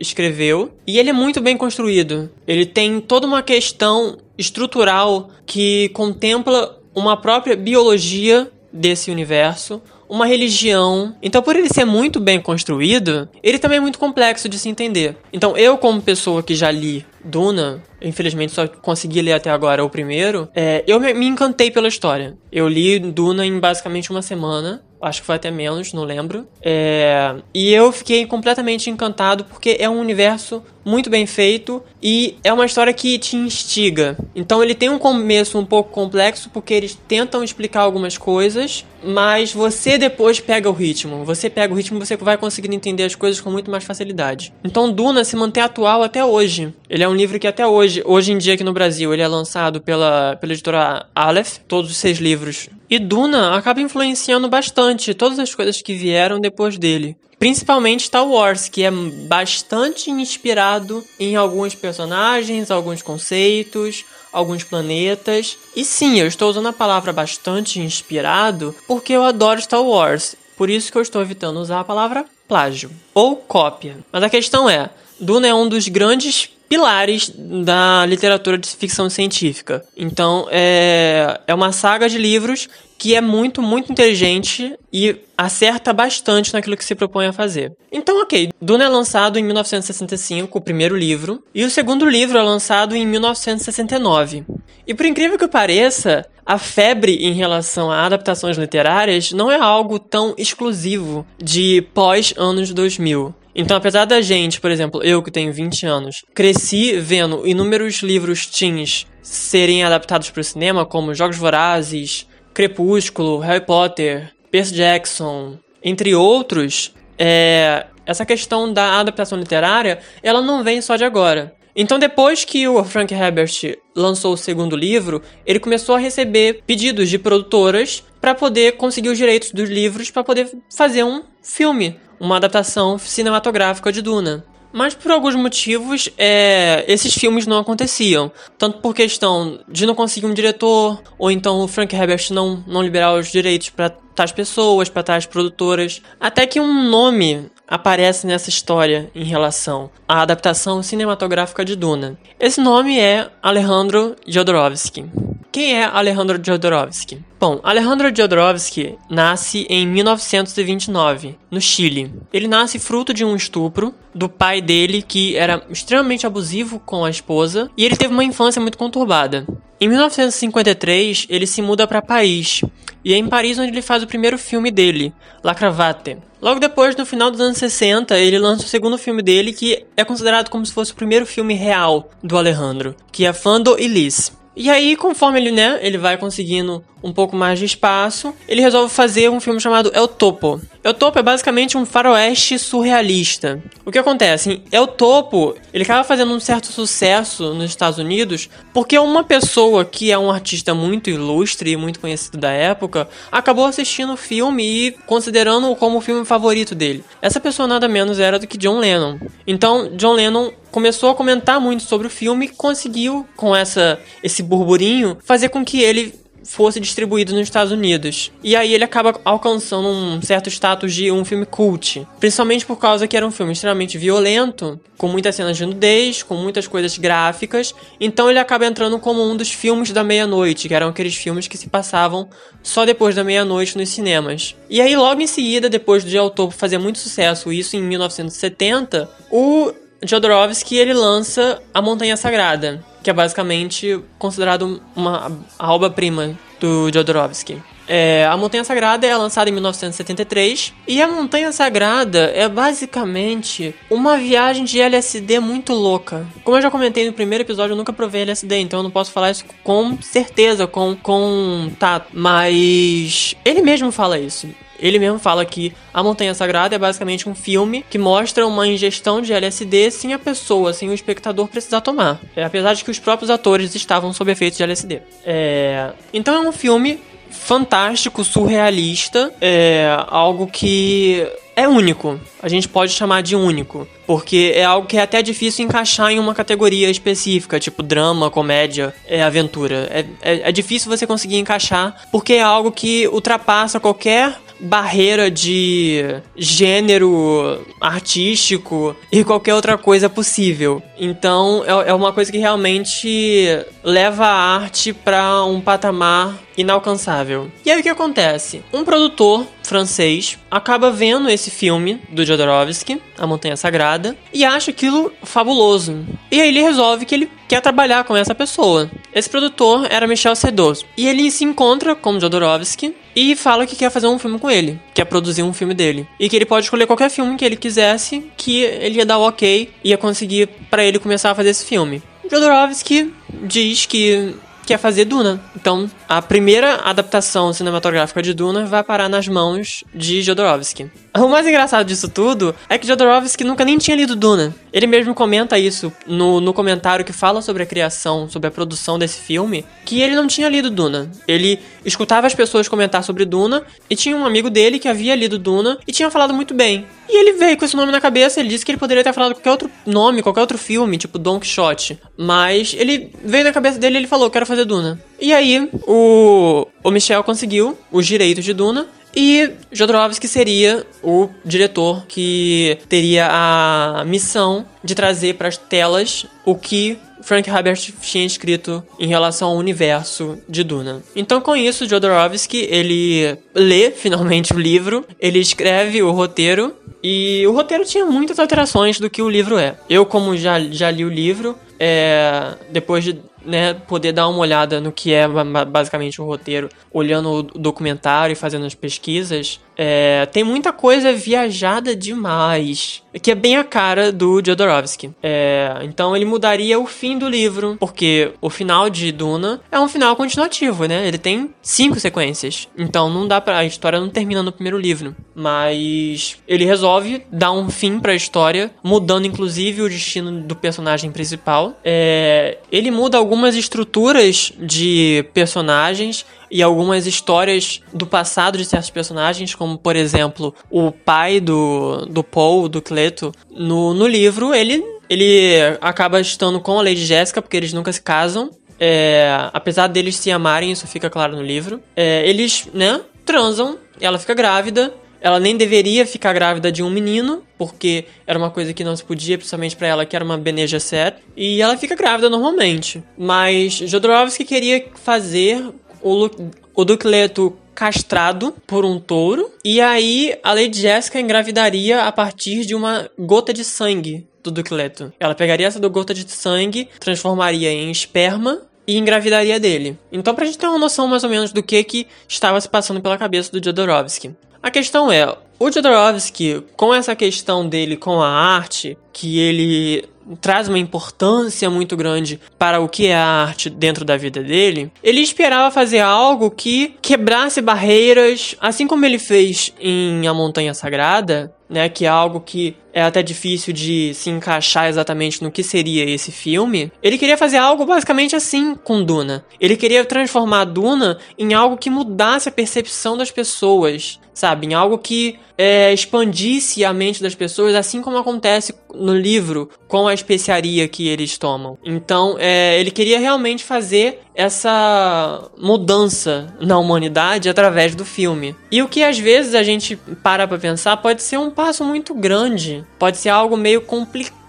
escreveu 0.00 0.72
e 0.86 0.98
ele 0.98 1.10
é 1.10 1.12
muito 1.12 1.42
bem 1.42 1.58
construído. 1.58 2.30
Ele 2.46 2.64
tem 2.64 3.02
toda 3.02 3.26
uma 3.26 3.42
questão 3.42 4.16
estrutural 4.38 5.28
que 5.44 5.90
contempla 5.90 6.80
uma 6.94 7.18
própria 7.18 7.54
biologia 7.54 8.50
desse 8.72 9.10
universo, 9.10 9.82
uma 10.08 10.26
religião. 10.26 11.14
Então, 11.22 11.42
por 11.42 11.56
ele 11.56 11.68
ser 11.68 11.84
muito 11.84 12.20
bem 12.20 12.40
construído, 12.40 13.28
ele 13.42 13.58
também 13.58 13.78
é 13.78 13.80
muito 13.80 13.98
complexo 13.98 14.48
de 14.48 14.58
se 14.58 14.68
entender. 14.68 15.16
Então, 15.32 15.56
eu, 15.56 15.76
como 15.78 16.00
pessoa 16.00 16.42
que 16.42 16.54
já 16.54 16.70
li 16.70 17.04
Duna, 17.24 17.82
infelizmente 18.00 18.52
só 18.52 18.68
consegui 18.68 19.20
ler 19.20 19.32
até 19.32 19.50
agora 19.50 19.84
o 19.84 19.90
primeiro, 19.90 20.48
é, 20.54 20.84
eu 20.86 21.00
me, 21.00 21.12
me 21.12 21.26
encantei 21.26 21.70
pela 21.70 21.88
história. 21.88 22.36
Eu 22.52 22.68
li 22.68 22.98
Duna 22.98 23.44
em 23.44 23.58
basicamente 23.58 24.10
uma 24.10 24.22
semana 24.22 24.82
acho 25.00 25.20
que 25.20 25.26
foi 25.26 25.36
até 25.36 25.50
menos, 25.50 25.92
não 25.92 26.04
lembro. 26.04 26.46
É... 26.62 27.34
E 27.54 27.72
eu 27.72 27.92
fiquei 27.92 28.26
completamente 28.26 28.90
encantado 28.90 29.44
porque 29.44 29.76
é 29.78 29.88
um 29.88 30.00
universo 30.00 30.62
muito 30.84 31.10
bem 31.10 31.26
feito 31.26 31.82
e 32.00 32.36
é 32.44 32.52
uma 32.52 32.64
história 32.64 32.92
que 32.92 33.18
te 33.18 33.36
instiga. 33.36 34.16
Então 34.34 34.62
ele 34.62 34.74
tem 34.74 34.88
um 34.88 34.98
começo 34.98 35.58
um 35.58 35.64
pouco 35.64 35.90
complexo 35.90 36.48
porque 36.50 36.72
eles 36.72 36.96
tentam 37.08 37.42
explicar 37.42 37.80
algumas 37.80 38.16
coisas, 38.16 38.84
mas 39.04 39.52
você 39.52 39.98
depois 39.98 40.38
pega 40.38 40.70
o 40.70 40.72
ritmo. 40.72 41.24
Você 41.24 41.50
pega 41.50 41.74
o 41.74 41.76
ritmo, 41.76 41.98
você 41.98 42.16
vai 42.16 42.38
conseguindo 42.38 42.74
entender 42.74 43.02
as 43.02 43.16
coisas 43.16 43.40
com 43.40 43.50
muito 43.50 43.70
mais 43.70 43.82
facilidade. 43.82 44.52
Então 44.62 44.92
Duna 44.92 45.24
se 45.24 45.34
mantém 45.34 45.62
atual 45.62 46.04
até 46.04 46.24
hoje. 46.24 46.72
Ele 46.88 47.02
é 47.02 47.08
um 47.08 47.16
livro 47.16 47.38
que 47.38 47.48
até 47.48 47.66
hoje, 47.66 48.02
hoje 48.04 48.32
em 48.32 48.38
dia 48.38 48.54
aqui 48.54 48.62
no 48.62 48.72
Brasil, 48.72 49.12
ele 49.12 49.22
é 49.22 49.28
lançado 49.28 49.80
pela, 49.80 50.36
pela 50.36 50.52
editora 50.52 51.06
Aleph, 51.14 51.58
todos 51.66 51.90
os 51.90 51.96
seis 51.96 52.18
livros. 52.18 52.68
E 52.88 52.98
Duna 52.98 53.56
acaba 53.56 53.80
influenciando 53.80 54.48
bastante 54.48 55.12
todas 55.12 55.38
as 55.38 55.54
coisas 55.54 55.82
que 55.82 55.94
vieram 55.94 56.40
depois 56.40 56.78
dele. 56.78 57.16
Principalmente 57.38 58.04
Star 58.04 58.26
Wars, 58.26 58.68
que 58.68 58.82
é 58.82 58.90
bastante 58.90 60.10
inspirado 60.10 61.04
em 61.20 61.36
alguns 61.36 61.74
personagens, 61.74 62.70
alguns 62.70 63.02
conceitos, 63.02 64.04
alguns 64.32 64.64
planetas. 64.64 65.58
E 65.74 65.84
sim, 65.84 66.18
eu 66.18 66.26
estou 66.26 66.48
usando 66.48 66.68
a 66.68 66.72
palavra 66.72 67.12
bastante 67.12 67.78
inspirado 67.80 68.74
porque 68.86 69.12
eu 69.12 69.22
adoro 69.22 69.60
Star 69.60 69.82
Wars. 69.82 70.34
Por 70.56 70.70
isso 70.70 70.90
que 70.90 70.96
eu 70.96 71.02
estou 71.02 71.20
evitando 71.20 71.60
usar 71.60 71.80
a 71.80 71.84
palavra 71.84 72.24
plágio 72.48 72.90
ou 73.12 73.36
cópia. 73.36 73.98
Mas 74.10 74.22
a 74.22 74.30
questão 74.30 74.70
é, 74.70 74.88
Duna 75.20 75.48
é 75.48 75.54
um 75.54 75.68
dos 75.68 75.88
grandes 75.88 76.48
pilares 76.68 77.30
da 77.30 78.04
literatura 78.06 78.58
de 78.58 78.68
ficção 78.68 79.08
científica. 79.08 79.84
Então, 79.96 80.46
é, 80.50 81.40
é 81.46 81.54
uma 81.54 81.72
saga 81.72 82.08
de 82.08 82.18
livros 82.18 82.68
que 82.98 83.14
é 83.14 83.20
muito, 83.20 83.60
muito 83.60 83.92
inteligente 83.92 84.74
e 84.92 85.16
acerta 85.36 85.92
bastante 85.92 86.52
naquilo 86.52 86.76
que 86.76 86.84
se 86.84 86.94
propõe 86.94 87.26
a 87.26 87.32
fazer. 87.32 87.72
Então, 87.92 88.22
ok, 88.22 88.50
Duna 88.60 88.84
é 88.84 88.88
lançado 88.88 89.38
em 89.38 89.44
1965, 89.44 90.56
o 90.56 90.60
primeiro 90.60 90.96
livro, 90.96 91.42
e 91.54 91.64
o 91.64 91.70
segundo 91.70 92.08
livro 92.08 92.38
é 92.38 92.42
lançado 92.42 92.96
em 92.96 93.06
1969. 93.06 94.44
E 94.86 94.94
por 94.94 95.04
incrível 95.04 95.38
que 95.38 95.48
pareça, 95.48 96.24
a 96.44 96.58
febre 96.58 97.16
em 97.16 97.32
relação 97.32 97.90
a 97.90 98.06
adaptações 98.06 98.56
literárias 98.56 99.32
não 99.32 99.50
é 99.50 99.58
algo 99.58 99.98
tão 99.98 100.32
exclusivo 100.38 101.26
de 101.42 101.82
pós-anos 101.92 102.72
2000. 102.72 103.34
Então, 103.58 103.74
apesar 103.74 104.04
da 104.04 104.20
gente, 104.20 104.60
por 104.60 104.70
exemplo, 104.70 105.02
eu 105.02 105.22
que 105.22 105.30
tenho 105.30 105.50
20 105.50 105.86
anos, 105.86 106.22
cresci 106.34 107.00
vendo 107.00 107.46
inúmeros 107.48 108.02
livros 108.02 108.44
teens 108.44 109.06
serem 109.22 109.82
adaptados 109.82 110.28
para 110.28 110.42
o 110.42 110.44
cinema, 110.44 110.84
como 110.84 111.14
Jogos 111.14 111.38
Vorazes, 111.38 112.28
Crepúsculo, 112.52 113.38
Harry 113.38 113.64
Potter, 113.64 114.30
Percy 114.50 114.74
Jackson, 114.74 115.58
entre 115.82 116.14
outros, 116.14 116.94
é, 117.18 117.86
essa 118.04 118.26
questão 118.26 118.70
da 118.70 119.00
adaptação 119.00 119.38
literária, 119.38 120.00
ela 120.22 120.42
não 120.42 120.62
vem 120.62 120.82
só 120.82 120.96
de 120.96 121.04
agora. 121.04 121.56
Então, 121.74 121.98
depois 121.98 122.44
que 122.44 122.68
o 122.68 122.84
Frank 122.84 123.12
Herbert 123.12 123.78
lançou 123.94 124.34
o 124.34 124.36
segundo 124.36 124.76
livro, 124.76 125.22
ele 125.46 125.60
começou 125.60 125.94
a 125.94 125.98
receber 125.98 126.62
pedidos 126.66 127.08
de 127.08 127.18
produtoras 127.18 128.04
para 128.20 128.34
poder 128.34 128.72
conseguir 128.72 129.08
os 129.08 129.16
direitos 129.16 129.50
dos 129.50 129.70
livros 129.70 130.10
para 130.10 130.24
poder 130.24 130.50
fazer 130.74 131.04
um 131.04 131.22
filme 131.42 131.96
uma 132.18 132.36
adaptação 132.36 132.98
cinematográfica 132.98 133.92
de 133.92 134.02
Duna. 134.02 134.44
Mas 134.72 134.94
por 134.94 135.10
alguns 135.10 135.34
motivos, 135.34 136.10
é, 136.18 136.84
esses 136.86 137.14
filmes 137.14 137.46
não 137.46 137.58
aconteciam. 137.58 138.30
Tanto 138.58 138.78
por 138.78 138.94
questão 138.94 139.60
de 139.66 139.86
não 139.86 139.94
conseguir 139.94 140.26
um 140.26 140.34
diretor, 140.34 141.02
ou 141.18 141.30
então 141.30 141.60
o 141.60 141.68
Frank 141.68 141.96
Herbert 141.96 142.26
não, 142.30 142.62
não 142.66 142.82
liberar 142.82 143.14
os 143.14 143.32
direitos 143.32 143.70
para 143.70 143.88
tais 143.88 144.32
pessoas, 144.32 144.90
para 144.90 145.02
tais 145.02 145.24
produtoras. 145.24 146.02
Até 146.20 146.46
que 146.46 146.60
um 146.60 146.90
nome 146.90 147.50
aparece 147.66 148.26
nessa 148.26 148.50
história 148.50 149.10
em 149.14 149.24
relação 149.24 149.90
à 150.06 150.22
adaptação 150.22 150.82
cinematográfica 150.82 151.64
de 151.64 151.74
Duna. 151.74 152.18
Esse 152.38 152.60
nome 152.60 152.98
é 152.98 153.30
Alejandro 153.42 154.14
Jodorowsky. 154.26 155.06
Quem 155.50 155.74
é 155.74 155.84
Alejandro 155.84 156.38
Jodorowsky? 156.42 157.24
Bom, 157.46 157.60
Alejandro 157.62 158.08
Jodorowsky 158.12 158.98
nasce 159.08 159.68
em 159.70 159.86
1929, 159.86 161.38
no 161.48 161.60
Chile. 161.60 162.12
Ele 162.32 162.48
nasce 162.48 162.76
fruto 162.76 163.14
de 163.14 163.24
um 163.24 163.36
estupro 163.36 163.94
do 164.12 164.28
pai 164.28 164.60
dele, 164.60 165.00
que 165.00 165.36
era 165.36 165.62
extremamente 165.70 166.26
abusivo 166.26 166.80
com 166.80 167.04
a 167.04 167.08
esposa, 167.08 167.70
e 167.76 167.84
ele 167.84 167.94
teve 167.94 168.12
uma 168.12 168.24
infância 168.24 168.60
muito 168.60 168.76
conturbada. 168.76 169.46
Em 169.80 169.88
1953, 169.88 171.28
ele 171.30 171.46
se 171.46 171.62
muda 171.62 171.86
para 171.86 172.02
Paris, 172.02 172.62
e 173.04 173.14
é 173.14 173.16
em 173.16 173.28
Paris 173.28 173.60
onde 173.60 173.70
ele 173.70 173.80
faz 173.80 174.02
o 174.02 174.08
primeiro 174.08 174.36
filme 174.36 174.72
dele, 174.72 175.12
La 175.40 175.54
Cravate. 175.54 176.16
Logo 176.42 176.58
depois, 176.58 176.96
no 176.96 177.06
final 177.06 177.30
dos 177.30 177.40
anos 177.40 177.58
60, 177.58 178.18
ele 178.18 178.40
lança 178.40 178.64
o 178.64 178.68
segundo 178.68 178.98
filme 178.98 179.22
dele, 179.22 179.52
que 179.52 179.86
é 179.96 180.04
considerado 180.04 180.50
como 180.50 180.66
se 180.66 180.72
fosse 180.72 180.90
o 180.90 180.96
primeiro 180.96 181.24
filme 181.24 181.54
real 181.54 182.10
do 182.20 182.36
Alejandro, 182.36 182.96
que 183.12 183.24
é 183.24 183.32
Fando 183.32 183.76
e 183.78 183.86
Liz. 183.86 184.32
E 184.56 184.70
aí, 184.70 184.96
conforme 184.96 185.38
ele, 185.38 185.50
né, 185.50 185.78
ele 185.82 185.98
vai 185.98 186.16
conseguindo 186.16 186.82
um 187.02 187.12
pouco 187.12 187.36
mais 187.36 187.58
de 187.58 187.66
espaço, 187.66 188.34
ele 188.48 188.62
resolve 188.62 188.92
fazer 188.92 189.30
um 189.30 189.38
filme 189.38 189.60
chamado 189.60 189.92
El 189.94 190.08
Topo. 190.08 190.60
El 190.82 190.94
Topo 190.94 191.18
é 191.18 191.22
basicamente 191.22 191.76
um 191.76 191.84
faroeste 191.84 192.58
surrealista. 192.58 193.62
O 193.84 193.92
que 193.92 193.98
acontece? 193.98 194.62
El 194.72 194.86
Topo, 194.86 195.54
ele 195.74 195.84
acaba 195.84 196.02
fazendo 196.02 196.32
um 196.32 196.40
certo 196.40 196.68
sucesso 196.68 197.52
nos 197.52 197.66
Estados 197.66 197.98
Unidos 197.98 198.48
porque 198.72 198.98
uma 198.98 199.22
pessoa 199.22 199.84
que 199.84 200.10
é 200.10 200.18
um 200.18 200.30
artista 200.30 200.74
muito 200.74 201.10
ilustre 201.10 201.72
e 201.72 201.76
muito 201.76 202.00
conhecido 202.00 202.38
da 202.38 202.50
época 202.50 203.08
acabou 203.30 203.66
assistindo 203.66 204.14
o 204.14 204.16
filme 204.16 204.64
e 204.64 204.92
considerando-o 205.06 205.76
como 205.76 205.98
o 205.98 206.00
filme 206.00 206.24
favorito 206.24 206.74
dele. 206.74 207.04
Essa 207.20 207.38
pessoa 207.38 207.68
nada 207.68 207.86
menos 207.86 208.18
era 208.18 208.38
do 208.38 208.46
que 208.46 208.56
John 208.56 208.78
Lennon. 208.78 209.18
Então, 209.46 209.90
John 209.96 210.14
Lennon 210.14 210.50
começou 210.76 211.08
a 211.08 211.14
comentar 211.14 211.58
muito 211.58 211.84
sobre 211.84 212.06
o 212.06 212.10
filme 212.10 212.44
e 212.44 212.48
conseguiu, 212.50 213.26
com 213.34 213.56
essa, 213.56 213.98
esse 214.22 214.42
burburinho, 214.42 215.16
fazer 215.24 215.48
com 215.48 215.64
que 215.64 215.80
ele 215.80 216.12
fosse 216.44 216.78
distribuído 216.78 217.32
nos 217.32 217.44
Estados 217.44 217.72
Unidos. 217.72 218.30
E 218.44 218.54
aí 218.54 218.74
ele 218.74 218.84
acaba 218.84 219.18
alcançando 219.24 219.88
um 219.88 220.20
certo 220.20 220.50
status 220.50 220.92
de 220.92 221.10
um 221.10 221.24
filme 221.24 221.46
cult. 221.46 222.06
Principalmente 222.20 222.66
por 222.66 222.76
causa 222.76 223.08
que 223.08 223.16
era 223.16 223.26
um 223.26 223.30
filme 223.30 223.54
extremamente 223.54 223.96
violento, 223.96 224.78
com 224.98 225.08
muitas 225.08 225.34
cenas 225.34 225.56
de 225.56 225.64
nudez, 225.64 226.22
com 226.22 226.34
muitas 226.34 226.68
coisas 226.68 226.98
gráficas. 226.98 227.74
Então 227.98 228.28
ele 228.28 228.38
acaba 228.38 228.66
entrando 228.66 228.98
como 228.98 229.26
um 229.26 229.34
dos 229.34 229.50
filmes 229.50 229.92
da 229.92 230.04
meia-noite, 230.04 230.68
que 230.68 230.74
eram 230.74 230.88
aqueles 230.88 231.16
filmes 231.16 231.48
que 231.48 231.56
se 231.56 231.70
passavam 231.70 232.28
só 232.62 232.84
depois 232.84 233.14
da 233.14 233.24
meia-noite 233.24 233.78
nos 233.78 233.88
cinemas. 233.88 234.54
E 234.68 234.82
aí 234.82 234.94
logo 234.94 235.22
em 235.22 235.26
seguida, 235.26 235.70
depois 235.70 236.04
de 236.04 236.14
El 236.14 236.28
Topo 236.28 236.52
fazer 236.52 236.76
muito 236.76 236.98
sucesso, 236.98 237.50
isso 237.50 237.78
em 237.78 237.82
1970, 237.82 239.08
o 239.30 239.72
Jodorowsky 240.02 240.76
ele 240.76 240.94
lança 240.94 241.62
A 241.72 241.80
Montanha 241.80 242.16
Sagrada, 242.16 242.84
que 243.02 243.10
é 243.10 243.12
basicamente 243.12 244.00
considerado 244.18 244.82
uma 244.94 245.32
a 245.58 245.72
obra-prima 245.72 246.38
do 246.60 246.90
Jodorowsky. 246.92 247.62
É, 247.88 248.26
a 248.26 248.36
Montanha 248.36 248.64
Sagrada 248.64 249.06
é 249.06 249.16
lançada 249.16 249.48
em 249.48 249.52
1973 249.52 250.74
e 250.88 251.00
a 251.00 251.06
Montanha 251.06 251.52
Sagrada 251.52 252.32
é 252.34 252.48
basicamente 252.48 253.74
uma 253.88 254.16
viagem 254.16 254.64
de 254.64 254.80
LSD 254.80 255.38
muito 255.38 255.72
louca. 255.72 256.26
Como 256.42 256.56
eu 256.56 256.62
já 256.62 256.70
comentei 256.70 257.06
no 257.06 257.12
primeiro 257.12 257.44
episódio, 257.44 257.72
eu 257.74 257.76
nunca 257.76 257.92
provei 257.92 258.22
LSD, 258.22 258.56
então 258.58 258.80
eu 258.80 258.82
não 258.82 258.90
posso 258.90 259.12
falar 259.12 259.30
isso 259.30 259.44
com 259.62 259.96
certeza, 260.02 260.66
com, 260.66 260.96
com 260.96 261.70
tato. 261.78 262.08
Mas 262.12 263.36
ele 263.44 263.62
mesmo 263.62 263.92
fala 263.92 264.18
isso. 264.18 264.48
Ele 264.78 264.98
mesmo 264.98 265.18
fala 265.18 265.44
que 265.44 265.72
A 265.92 266.02
Montanha 266.02 266.34
Sagrada 266.34 266.74
é 266.74 266.78
basicamente 266.78 267.28
um 267.28 267.34
filme 267.34 267.84
que 267.88 267.98
mostra 267.98 268.46
uma 268.46 268.66
ingestão 268.66 269.20
de 269.20 269.32
LSD 269.32 269.90
sem 269.90 270.12
a 270.12 270.18
pessoa, 270.18 270.72
sem 270.72 270.88
o 270.88 270.94
espectador 270.94 271.48
precisar 271.48 271.80
tomar. 271.80 272.20
É, 272.34 272.44
apesar 272.44 272.74
de 272.74 272.84
que 272.84 272.90
os 272.90 272.98
próprios 272.98 273.30
atores 273.30 273.74
estavam 273.74 274.12
sob 274.12 274.30
efeito 274.30 274.56
de 274.56 274.62
LSD. 274.62 275.02
É... 275.24 275.90
Então 276.12 276.34
é 276.34 276.48
um 276.48 276.52
filme 276.52 277.00
fantástico, 277.30 278.24
surrealista, 278.24 279.32
é 279.40 279.96
algo 280.08 280.46
que 280.46 281.26
é 281.56 281.66
único. 281.66 282.20
A 282.42 282.48
gente 282.48 282.68
pode 282.68 282.92
chamar 282.92 283.22
de 283.22 283.34
único. 283.34 283.88
Porque 284.06 284.52
é 284.54 284.64
algo 284.64 284.86
que 284.86 284.96
é 284.96 285.02
até 285.02 285.22
difícil 285.22 285.64
encaixar 285.64 286.12
em 286.12 286.18
uma 286.18 286.34
categoria 286.34 286.88
específica, 286.90 287.58
tipo 287.58 287.82
drama, 287.82 288.30
comédia, 288.30 288.94
é, 289.06 289.22
aventura. 289.22 289.88
É, 289.90 290.04
é, 290.22 290.48
é 290.48 290.52
difícil 290.52 290.88
você 290.88 291.06
conseguir 291.06 291.38
encaixar, 291.38 292.06
porque 292.12 292.34
é 292.34 292.42
algo 292.42 292.70
que 292.70 293.08
ultrapassa 293.08 293.80
qualquer 293.80 294.38
barreira 294.60 295.30
de 295.30 296.20
gênero 296.36 297.60
artístico 297.80 298.96
e 299.10 299.24
qualquer 299.24 299.54
outra 299.54 299.76
coisa 299.76 300.08
possível. 300.08 300.82
Então 300.98 301.64
é, 301.66 301.90
é 301.90 301.94
uma 301.94 302.12
coisa 302.12 302.30
que 302.30 302.38
realmente 302.38 303.46
leva 303.82 304.26
a 304.26 304.56
arte 304.56 304.92
para 304.92 305.44
um 305.44 305.60
patamar 305.60 306.46
inalcançável. 306.56 307.50
E 307.64 307.70
aí 307.70 307.80
o 307.80 307.82
que 307.82 307.88
acontece? 307.88 308.62
Um 308.72 308.84
produtor 308.84 309.46
francês 309.62 310.38
acaba 310.50 310.90
vendo 310.90 311.28
esse 311.28 311.50
filme 311.50 312.00
do 312.08 312.24
Jodorowsky, 312.24 313.00
A 313.18 313.26
Montanha 313.26 313.56
Sagrada, 313.56 314.16
e 314.32 314.44
acha 314.44 314.70
aquilo 314.70 315.12
fabuloso. 315.22 316.06
E 316.30 316.40
aí 316.40 316.48
ele 316.48 316.62
resolve 316.62 317.04
que 317.04 317.14
ele 317.14 317.30
quer 317.48 317.60
trabalhar 317.60 318.04
com 318.04 318.16
essa 318.16 318.34
pessoa. 318.34 318.90
Esse 319.14 319.28
produtor 319.28 319.86
era 319.90 320.06
Michel 320.06 320.34
Sedoso. 320.34 320.86
E 320.96 321.06
ele 321.06 321.30
se 321.30 321.44
encontra 321.44 321.94
com 321.94 322.18
Jodorowsky 322.18 322.94
e 323.16 323.34
fala 323.34 323.66
que 323.66 323.74
quer 323.74 323.90
fazer 323.90 324.06
um 324.06 324.18
filme 324.18 324.38
com 324.38 324.50
ele, 324.50 324.78
quer 324.92 325.06
produzir 325.06 325.42
um 325.42 325.54
filme 325.54 325.72
dele. 325.72 326.06
E 326.20 326.28
que 326.28 326.36
ele 326.36 326.44
pode 326.44 326.66
escolher 326.66 326.86
qualquer 326.86 327.08
filme 327.08 327.34
que 327.36 327.44
ele 327.44 327.56
quisesse, 327.56 328.30
que 328.36 328.60
ele 328.60 328.98
ia 328.98 329.06
dar 329.06 329.16
o 329.16 329.26
ok, 329.26 329.70
ia 329.82 329.96
conseguir 329.96 330.48
para 330.70 330.84
ele 330.84 330.98
começar 330.98 331.30
a 331.30 331.34
fazer 331.34 331.48
esse 331.48 331.64
filme. 331.64 332.02
Jodorowsky 332.30 333.12
diz 333.44 333.86
que 333.86 334.34
quer 334.66 334.78
fazer 334.78 335.04
Duna. 335.04 335.40
Então, 335.54 335.88
a 336.08 336.20
primeira 336.20 336.80
adaptação 336.84 337.52
cinematográfica 337.52 338.20
de 338.20 338.34
Duna 338.34 338.66
vai 338.66 338.82
parar 338.82 339.08
nas 339.08 339.28
mãos 339.28 339.84
de 339.94 340.22
Jodorowsky. 340.22 340.90
O 341.16 341.28
mais 341.28 341.46
engraçado 341.46 341.86
disso 341.86 342.10
tudo 342.10 342.54
é 342.68 342.76
que 342.76 342.86
Jodorowsky 342.86 343.42
nunca 343.42 343.64
nem 343.64 343.78
tinha 343.78 343.96
lido 343.96 344.14
Duna. 344.14 344.54
Ele 344.70 344.86
mesmo 344.86 345.14
comenta 345.14 345.58
isso 345.58 345.90
no, 346.06 346.42
no 346.42 346.52
comentário 346.52 347.06
que 347.06 347.12
fala 347.12 347.40
sobre 347.40 347.62
a 347.62 347.66
criação, 347.66 348.28
sobre 348.28 348.48
a 348.48 348.50
produção 348.50 348.98
desse 348.98 349.20
filme, 349.20 349.64
que 349.86 350.02
ele 350.02 350.14
não 350.14 350.26
tinha 350.26 350.46
lido 350.46 350.70
Duna. 350.70 351.10
Ele 351.26 351.58
escutava 351.86 352.26
as 352.26 352.34
pessoas 352.34 352.68
comentar 352.68 353.02
sobre 353.02 353.24
Duna 353.24 353.62
e 353.88 353.96
tinha 353.96 354.14
um 354.14 354.26
amigo 354.26 354.50
dele 354.50 354.78
que 354.78 354.88
havia 354.88 355.14
lido 355.14 355.38
Duna 355.38 355.78
e 355.88 355.92
tinha 355.92 356.10
falado 356.10 356.34
muito 356.34 356.52
bem. 356.52 356.84
E 357.08 357.18
ele 357.18 357.38
veio 357.38 357.56
com 357.56 357.64
esse 357.64 357.76
nome 357.76 357.92
na 357.92 358.00
cabeça, 358.00 358.40
ele 358.40 358.48
disse 358.48 358.64
que 358.64 358.72
ele 358.72 358.78
poderia 358.78 359.02
ter 359.04 359.12
falado 359.12 359.32
qualquer 359.32 359.50
outro 359.50 359.70
nome, 359.86 360.22
qualquer 360.22 360.40
outro 360.40 360.58
filme, 360.58 360.98
tipo 360.98 361.18
Don 361.18 361.38
Quixote. 361.38 361.98
Mas 362.16 362.74
ele 362.76 363.12
veio 363.24 363.44
na 363.44 363.52
cabeça 363.52 363.78
dele 363.78 363.96
e 363.96 363.98
ele 364.00 364.08
falou, 364.08 364.28
quero 364.28 364.44
fazer 364.44 364.55
Duna. 364.64 364.98
E 365.20 365.32
aí, 365.32 365.70
o, 365.86 366.66
o 366.82 366.90
Michel 366.90 367.22
conseguiu 367.24 367.76
os 367.90 368.06
direitos 368.06 368.44
de 368.44 368.52
Duna 368.52 368.86
e 369.14 369.50
Jodorowsky 369.72 370.28
seria 370.28 370.86
o 371.02 371.30
diretor 371.42 372.04
que 372.06 372.78
teria 372.86 373.28
a 373.30 374.04
missão 374.04 374.66
de 374.84 374.94
trazer 374.94 375.36
para 375.36 375.48
as 375.48 375.56
telas 375.56 376.26
o 376.44 376.54
que 376.54 376.98
Frank 377.22 377.48
Herbert 377.48 377.78
tinha 378.02 378.26
escrito 378.26 378.84
em 379.00 379.08
relação 379.08 379.48
ao 379.48 379.56
universo 379.56 380.38
de 380.46 380.62
Duna. 380.62 381.02
Então, 381.16 381.40
com 381.40 381.56
isso, 381.56 381.88
Jodorowsky 381.88 382.68
ele 382.70 383.38
lê 383.54 383.90
finalmente 383.90 384.52
o 384.52 384.58
livro, 384.58 385.04
ele 385.18 385.38
escreve 385.38 386.02
o 386.02 386.12
roteiro 386.12 386.76
e 387.02 387.44
o 387.46 387.52
roteiro 387.52 387.84
tinha 387.84 388.04
muitas 388.04 388.38
alterações 388.38 389.00
do 389.00 389.08
que 389.08 389.22
o 389.22 389.30
livro 389.30 389.58
é. 389.58 389.76
Eu, 389.88 390.04
como 390.04 390.36
já, 390.36 390.60
já 390.60 390.90
li 390.90 391.04
o 391.04 391.08
livro, 391.08 391.58
é, 391.80 392.54
depois 392.70 393.02
de 393.02 393.18
né, 393.46 393.74
poder 393.74 394.12
dar 394.12 394.28
uma 394.28 394.38
olhada 394.38 394.80
no 394.80 394.92
que 394.92 395.12
é 395.12 395.26
basicamente 395.66 396.20
o 396.20 396.24
roteiro, 396.24 396.68
olhando 396.92 397.30
o 397.30 397.42
documentário 397.42 398.32
e 398.32 398.36
fazendo 398.36 398.66
as 398.66 398.74
pesquisas, 398.74 399.60
é, 399.76 400.26
tem 400.26 400.42
muita 400.42 400.72
coisa 400.72 401.12
viajada 401.12 401.94
demais, 401.94 403.02
que 403.20 403.30
é 403.30 403.34
bem 403.34 403.56
a 403.56 403.64
cara 403.64 404.10
do 404.10 404.42
Jodorowsky. 404.44 405.10
É, 405.22 405.80
então 405.82 406.16
ele 406.16 406.24
mudaria 406.24 406.78
o 406.80 406.86
fim 406.86 407.18
do 407.18 407.28
livro, 407.28 407.76
porque 407.78 408.32
o 408.40 408.48
final 408.48 408.88
de 408.88 409.12
Duna 409.12 409.60
é 409.70 409.78
um 409.78 409.88
final 409.88 410.16
continuativo, 410.16 410.86
né? 410.86 411.06
Ele 411.06 411.18
tem 411.18 411.50
cinco 411.60 412.00
sequências, 412.00 412.68
então 412.76 413.10
não 413.10 413.28
dá 413.28 413.40
para 413.40 413.58
a 413.58 413.64
história 413.64 414.00
não 414.00 414.08
termina 414.08 414.42
no 414.42 414.52
primeiro 414.52 414.78
livro, 414.78 415.14
mas 415.34 416.38
ele 416.48 416.64
resolve 416.64 417.22
dar 417.30 417.52
um 417.52 417.68
fim 417.68 418.00
para 418.00 418.12
a 418.12 418.16
história, 418.16 418.70
mudando 418.82 419.26
inclusive 419.26 419.82
o 419.82 419.88
destino 419.88 420.40
do 420.40 420.56
personagem 420.56 421.10
principal. 421.10 421.78
É, 421.84 422.58
ele 422.72 422.90
muda 422.90 423.18
algumas 423.36 423.54
estruturas 423.54 424.50
de 424.58 425.26
personagens 425.34 426.24
e 426.50 426.62
algumas 426.62 427.06
histórias 427.06 427.82
do 427.92 428.06
passado 428.06 428.56
de 428.56 428.64
certos 428.64 428.88
personagens, 428.88 429.54
como 429.54 429.76
por 429.76 429.94
exemplo 429.94 430.54
o 430.70 430.90
pai 430.90 431.38
do, 431.38 432.06
do 432.06 432.24
Paul, 432.24 432.66
do 432.66 432.80
Cleto, 432.80 433.32
no, 433.50 433.92
no 433.92 434.06
livro 434.06 434.54
ele, 434.54 434.82
ele 435.10 435.54
acaba 435.82 436.18
estando 436.18 436.58
com 436.60 436.78
a 436.78 436.82
Lady 436.82 437.04
Jessica, 437.04 437.42
porque 437.42 437.58
eles 437.58 437.74
nunca 437.74 437.92
se 437.92 438.00
casam. 438.00 438.50
É, 438.80 439.50
apesar 439.52 439.86
deles 439.86 440.16
se 440.16 440.30
amarem, 440.30 440.72
isso 440.72 440.86
fica 440.86 441.10
claro 441.10 441.36
no 441.36 441.42
livro. 441.42 441.80
É, 441.94 442.26
eles, 442.26 442.68
né, 442.72 443.02
transam, 443.24 443.78
ela 444.00 444.18
fica 444.18 444.32
grávida. 444.32 444.94
Ela 445.26 445.40
nem 445.40 445.56
deveria 445.56 446.06
ficar 446.06 446.32
grávida 446.32 446.70
de 446.70 446.84
um 446.84 446.88
menino, 446.88 447.42
porque 447.58 448.04
era 448.24 448.38
uma 448.38 448.48
coisa 448.48 448.72
que 448.72 448.84
não 448.84 448.94
se 448.94 449.02
podia, 449.02 449.36
principalmente 449.36 449.74
para 449.74 449.88
ela, 449.88 450.06
que 450.06 450.14
era 450.14 450.24
uma 450.24 450.38
Bene 450.38 450.68
Gesserit. 450.68 451.16
E 451.36 451.60
ela 451.60 451.76
fica 451.76 451.96
grávida 451.96 452.30
normalmente. 452.30 453.02
Mas 453.18 453.72
Jodorowsky 453.72 454.44
queria 454.44 454.86
fazer 454.94 455.68
o, 456.00 456.30
o 456.76 456.84
Duque 456.84 457.08
Leto 457.08 457.58
castrado 457.74 458.54
por 458.68 458.84
um 458.84 459.00
touro. 459.00 459.50
E 459.64 459.80
aí 459.80 460.38
a 460.44 460.52
Lady 460.52 460.80
Jessica 460.80 461.18
engravidaria 461.18 462.04
a 462.04 462.12
partir 462.12 462.64
de 462.64 462.76
uma 462.76 463.10
gota 463.18 463.52
de 463.52 463.64
sangue 463.64 464.28
do 464.44 464.52
Duque 464.52 464.72
Leto. 464.72 465.12
Ela 465.18 465.34
pegaria 465.34 465.66
essa 465.66 465.80
gota 465.88 466.14
de 466.14 466.30
sangue, 466.30 466.88
transformaria 467.00 467.72
em 467.72 467.90
esperma 467.90 468.62
e 468.86 468.96
engravidaria 468.96 469.58
dele. 469.58 469.98
Então, 470.12 470.34
pra 470.34 470.46
gente 470.46 470.58
ter 470.58 470.68
uma 470.68 470.78
noção 470.78 471.08
mais 471.08 471.24
ou 471.24 471.30
menos 471.30 471.52
do 471.52 471.62
que 471.62 471.82
que 471.82 472.06
estava 472.28 472.60
se 472.60 472.68
passando 472.68 473.00
pela 473.00 473.18
cabeça 473.18 473.50
do 473.50 473.62
Jodorowsky. 473.62 474.34
A 474.66 474.70
questão 474.72 475.12
é, 475.12 475.32
o 475.60 475.70
Jodorowsky, 475.70 476.60
com 476.76 476.92
essa 476.92 477.14
questão 477.14 477.68
dele 477.68 477.96
com 477.96 478.20
a 478.20 478.28
arte, 478.28 478.98
que 479.12 479.38
ele 479.38 480.04
traz 480.40 480.66
uma 480.66 480.76
importância 480.76 481.70
muito 481.70 481.96
grande 481.96 482.40
para 482.58 482.80
o 482.80 482.88
que 482.88 483.06
é 483.06 483.14
a 483.14 483.44
arte 483.44 483.70
dentro 483.70 484.04
da 484.04 484.16
vida 484.16 484.42
dele, 484.42 484.90
ele 485.04 485.20
esperava 485.20 485.70
fazer 485.70 486.00
algo 486.00 486.50
que 486.50 486.96
quebrasse 487.00 487.60
barreiras, 487.62 488.56
assim 488.60 488.88
como 488.88 489.06
ele 489.06 489.20
fez 489.20 489.72
em 489.80 490.26
A 490.26 490.34
Montanha 490.34 490.74
Sagrada, 490.74 491.54
né, 491.70 491.88
que 491.88 492.04
é 492.04 492.08
algo 492.08 492.40
que 492.40 492.76
é 492.96 493.02
até 493.02 493.22
difícil 493.22 493.74
de 493.74 494.14
se 494.14 494.30
encaixar 494.30 494.88
exatamente 494.88 495.44
no 495.44 495.50
que 495.50 495.62
seria 495.62 496.08
esse 496.08 496.32
filme. 496.32 496.90
Ele 497.02 497.18
queria 497.18 497.36
fazer 497.36 497.58
algo 497.58 497.84
basicamente 497.84 498.34
assim 498.34 498.74
com 498.74 499.04
Duna. 499.04 499.44
Ele 499.60 499.76
queria 499.76 500.02
transformar 500.02 500.64
Duna 500.64 501.18
em 501.38 501.52
algo 501.52 501.76
que 501.76 501.90
mudasse 501.90 502.48
a 502.48 502.52
percepção 502.52 503.14
das 503.14 503.30
pessoas, 503.30 504.18
sabe? 504.32 504.68
Em 504.68 504.72
algo 504.72 504.96
que 504.96 505.38
é, 505.58 505.92
expandisse 505.92 506.84
a 506.84 506.92
mente 506.92 507.22
das 507.22 507.34
pessoas, 507.34 507.74
assim 507.74 508.02
como 508.02 508.18
acontece 508.18 508.74
no 508.94 509.14
livro 509.14 509.70
com 509.88 510.06
a 510.06 510.14
especiaria 510.14 510.88
que 510.88 511.08
eles 511.08 511.38
tomam. 511.38 511.78
Então, 511.84 512.36
é, 512.38 512.78
ele 512.78 512.90
queria 512.90 513.18
realmente 513.18 513.64
fazer 513.64 514.20
essa 514.34 515.50
mudança 515.56 516.54
na 516.60 516.78
humanidade 516.78 517.48
através 517.48 517.94
do 517.94 518.04
filme. 518.04 518.54
E 518.70 518.82
o 518.82 518.88
que 518.88 519.02
às 519.02 519.18
vezes 519.18 519.54
a 519.54 519.62
gente 519.62 519.96
para 520.22 520.46
pra 520.46 520.58
pensar 520.58 520.98
pode 520.98 521.22
ser 521.22 521.38
um 521.38 521.50
passo 521.50 521.82
muito 521.82 522.14
grande, 522.14 522.84
pode 522.98 523.18
ser 523.18 523.28
algo 523.28 523.56
meio 523.56 523.80
complicado, 523.82 524.45